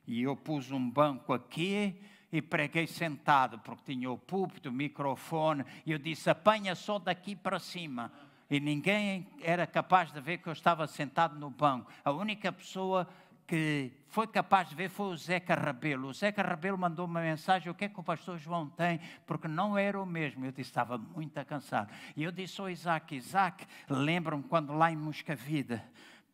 E 0.06 0.22
eu 0.22 0.36
pus 0.36 0.70
um 0.70 0.90
banco 0.90 1.32
aqui 1.32 2.00
e 2.30 2.42
preguei 2.42 2.86
sentado, 2.86 3.58
porque 3.58 3.92
tinha 3.92 4.10
o 4.10 4.18
púlpito, 4.18 4.68
o 4.68 4.72
microfone, 4.72 5.64
e 5.84 5.92
eu 5.92 5.98
disse: 5.98 6.30
apanha 6.30 6.74
só 6.74 6.98
daqui 6.98 7.34
para 7.34 7.58
cima. 7.58 8.12
E 8.48 8.60
ninguém 8.60 9.26
era 9.42 9.66
capaz 9.66 10.12
de 10.12 10.20
ver 10.20 10.38
que 10.38 10.48
eu 10.48 10.52
estava 10.52 10.86
sentado 10.86 11.36
no 11.36 11.50
banco. 11.50 11.90
A 12.04 12.12
única 12.12 12.52
pessoa 12.52 13.08
que 13.46 13.92
foi 14.08 14.26
capaz 14.26 14.68
de 14.68 14.74
ver 14.74 14.88
foi 14.88 15.06
o 15.06 15.16
Zeca 15.16 15.54
Rabelo. 15.54 16.08
O 16.08 16.12
Zeca 16.12 16.42
Rabelo 16.42 16.78
mandou 16.78 17.06
uma 17.06 17.20
mensagem: 17.20 17.70
o 17.70 17.74
que 17.74 17.86
é 17.86 17.88
que 17.88 17.98
o 17.98 18.04
pastor 18.04 18.38
João 18.38 18.68
tem? 18.68 19.00
Porque 19.26 19.48
não 19.48 19.76
era 19.76 20.00
o 20.00 20.06
mesmo. 20.06 20.44
Eu 20.44 20.52
disse: 20.52 20.70
estava 20.70 20.96
muito 20.96 21.44
cansado. 21.44 21.92
E 22.16 22.22
eu 22.22 22.30
disse 22.30 22.60
ao 22.60 22.70
Isaac: 22.70 23.16
Isaac, 23.16 23.66
lembram-me 23.88 24.44
quando 24.44 24.72
lá 24.72 24.92
em 24.92 24.96
Moscavida 24.96 25.82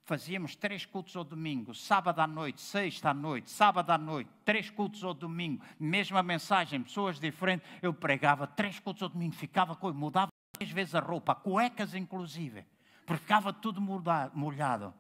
fazíamos 0.05 0.57
três 0.57 0.85
cultos 0.85 1.17
ao 1.17 1.25
domingo, 1.25 1.75
sábado 1.75 2.21
à 2.21 2.27
noite, 2.27 2.61
sexta 2.61 3.11
à 3.11 3.15
noite, 3.15 3.51
sábado 3.51 3.91
à 3.91 3.99
noite, 3.99 4.31
três 4.45 4.69
cultos 4.71 5.05
ao 5.05 5.15
domingo, 5.15 5.65
mesma 5.79 6.23
mensagem, 6.23 6.83
pessoas 6.83 7.21
diferentes. 7.21 7.69
Eu 7.81 7.95
pregava 7.95 8.47
três 8.47 8.79
cultos 8.81 9.03
ao 9.03 9.09
domingo, 9.09 9.35
ficava 9.35 9.77
com, 9.77 9.93
mudava 9.93 10.31
três 10.53 10.71
vezes 10.71 10.95
a 10.95 11.01
roupa, 11.01 11.35
cuecas 11.35 11.95
inclusive, 11.95 12.65
porque 13.07 13.23
ficava 13.23 13.53
tudo 13.53 13.81
molhado. 13.81 14.93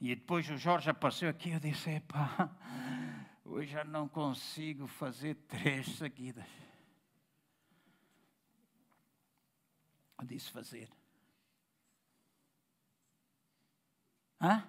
E 0.00 0.14
depois 0.14 0.48
o 0.50 0.56
Jorge 0.56 0.90
apareceu 0.90 1.28
aqui 1.28 1.50
eu 1.50 1.60
disse: 1.60 1.90
Epá, 1.90 2.50
hoje 3.44 3.72
já 3.72 3.84
não 3.84 4.06
consigo 4.06 4.86
fazer 4.86 5.34
três 5.48 5.86
seguidas. 5.96 6.46
Eu 10.18 10.26
disse: 10.26 10.50
Fazer. 10.50 10.88
Hã? 14.46 14.62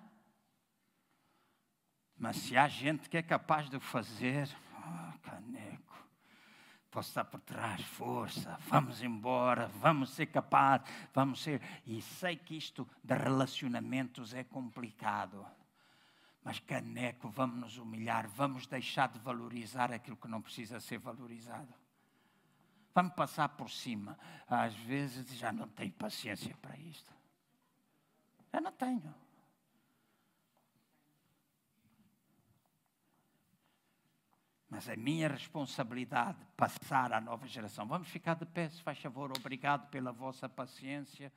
Mas 2.17 2.37
se 2.37 2.57
há 2.57 2.67
gente 2.67 3.07
que 3.07 3.17
é 3.17 3.21
capaz 3.21 3.69
de 3.69 3.79
fazer, 3.79 4.49
oh, 4.73 5.19
caneco, 5.19 5.95
posso 6.89 7.09
estar 7.09 7.25
por 7.25 7.39
trás, 7.41 7.79
força, 7.81 8.57
vamos 8.67 9.03
embora, 9.03 9.67
vamos 9.67 10.09
ser 10.09 10.25
capazes, 10.25 10.87
vamos 11.13 11.43
ser. 11.43 11.61
E 11.85 12.01
sei 12.01 12.35
que 12.35 12.57
isto 12.57 12.89
de 13.03 13.13
relacionamentos 13.13 14.33
é 14.33 14.43
complicado. 14.43 15.45
Mas 16.43 16.59
caneco, 16.59 17.29
vamos 17.29 17.59
nos 17.59 17.77
humilhar, 17.77 18.27
vamos 18.29 18.65
deixar 18.65 19.09
de 19.09 19.19
valorizar 19.19 19.91
aquilo 19.91 20.17
que 20.17 20.27
não 20.27 20.41
precisa 20.41 20.79
ser 20.79 20.97
valorizado. 20.97 21.71
Vamos 22.95 23.13
passar 23.13 23.49
por 23.49 23.69
cima. 23.69 24.17
Às 24.47 24.73
vezes 24.73 25.31
já 25.37 25.51
não 25.51 25.67
tenho 25.67 25.91
paciência 25.91 26.57
para 26.59 26.75
isto. 26.77 27.13
Eu 28.51 28.61
não 28.61 28.71
tenho. 28.71 29.26
Mas 34.69 34.89
é 34.89 34.95
minha 34.95 35.29
responsabilidade 35.29 36.37
passar 36.57 37.13
à 37.13 37.21
nova 37.21 37.47
geração. 37.47 37.87
Vamos 37.87 38.09
ficar 38.09 38.33
de 38.33 38.45
pé, 38.45 38.67
se 38.67 38.81
faz 38.81 38.99
favor. 38.99 39.31
Obrigado 39.37 39.89
pela 39.89 40.11
vossa 40.11 40.49
paciência. 40.49 41.31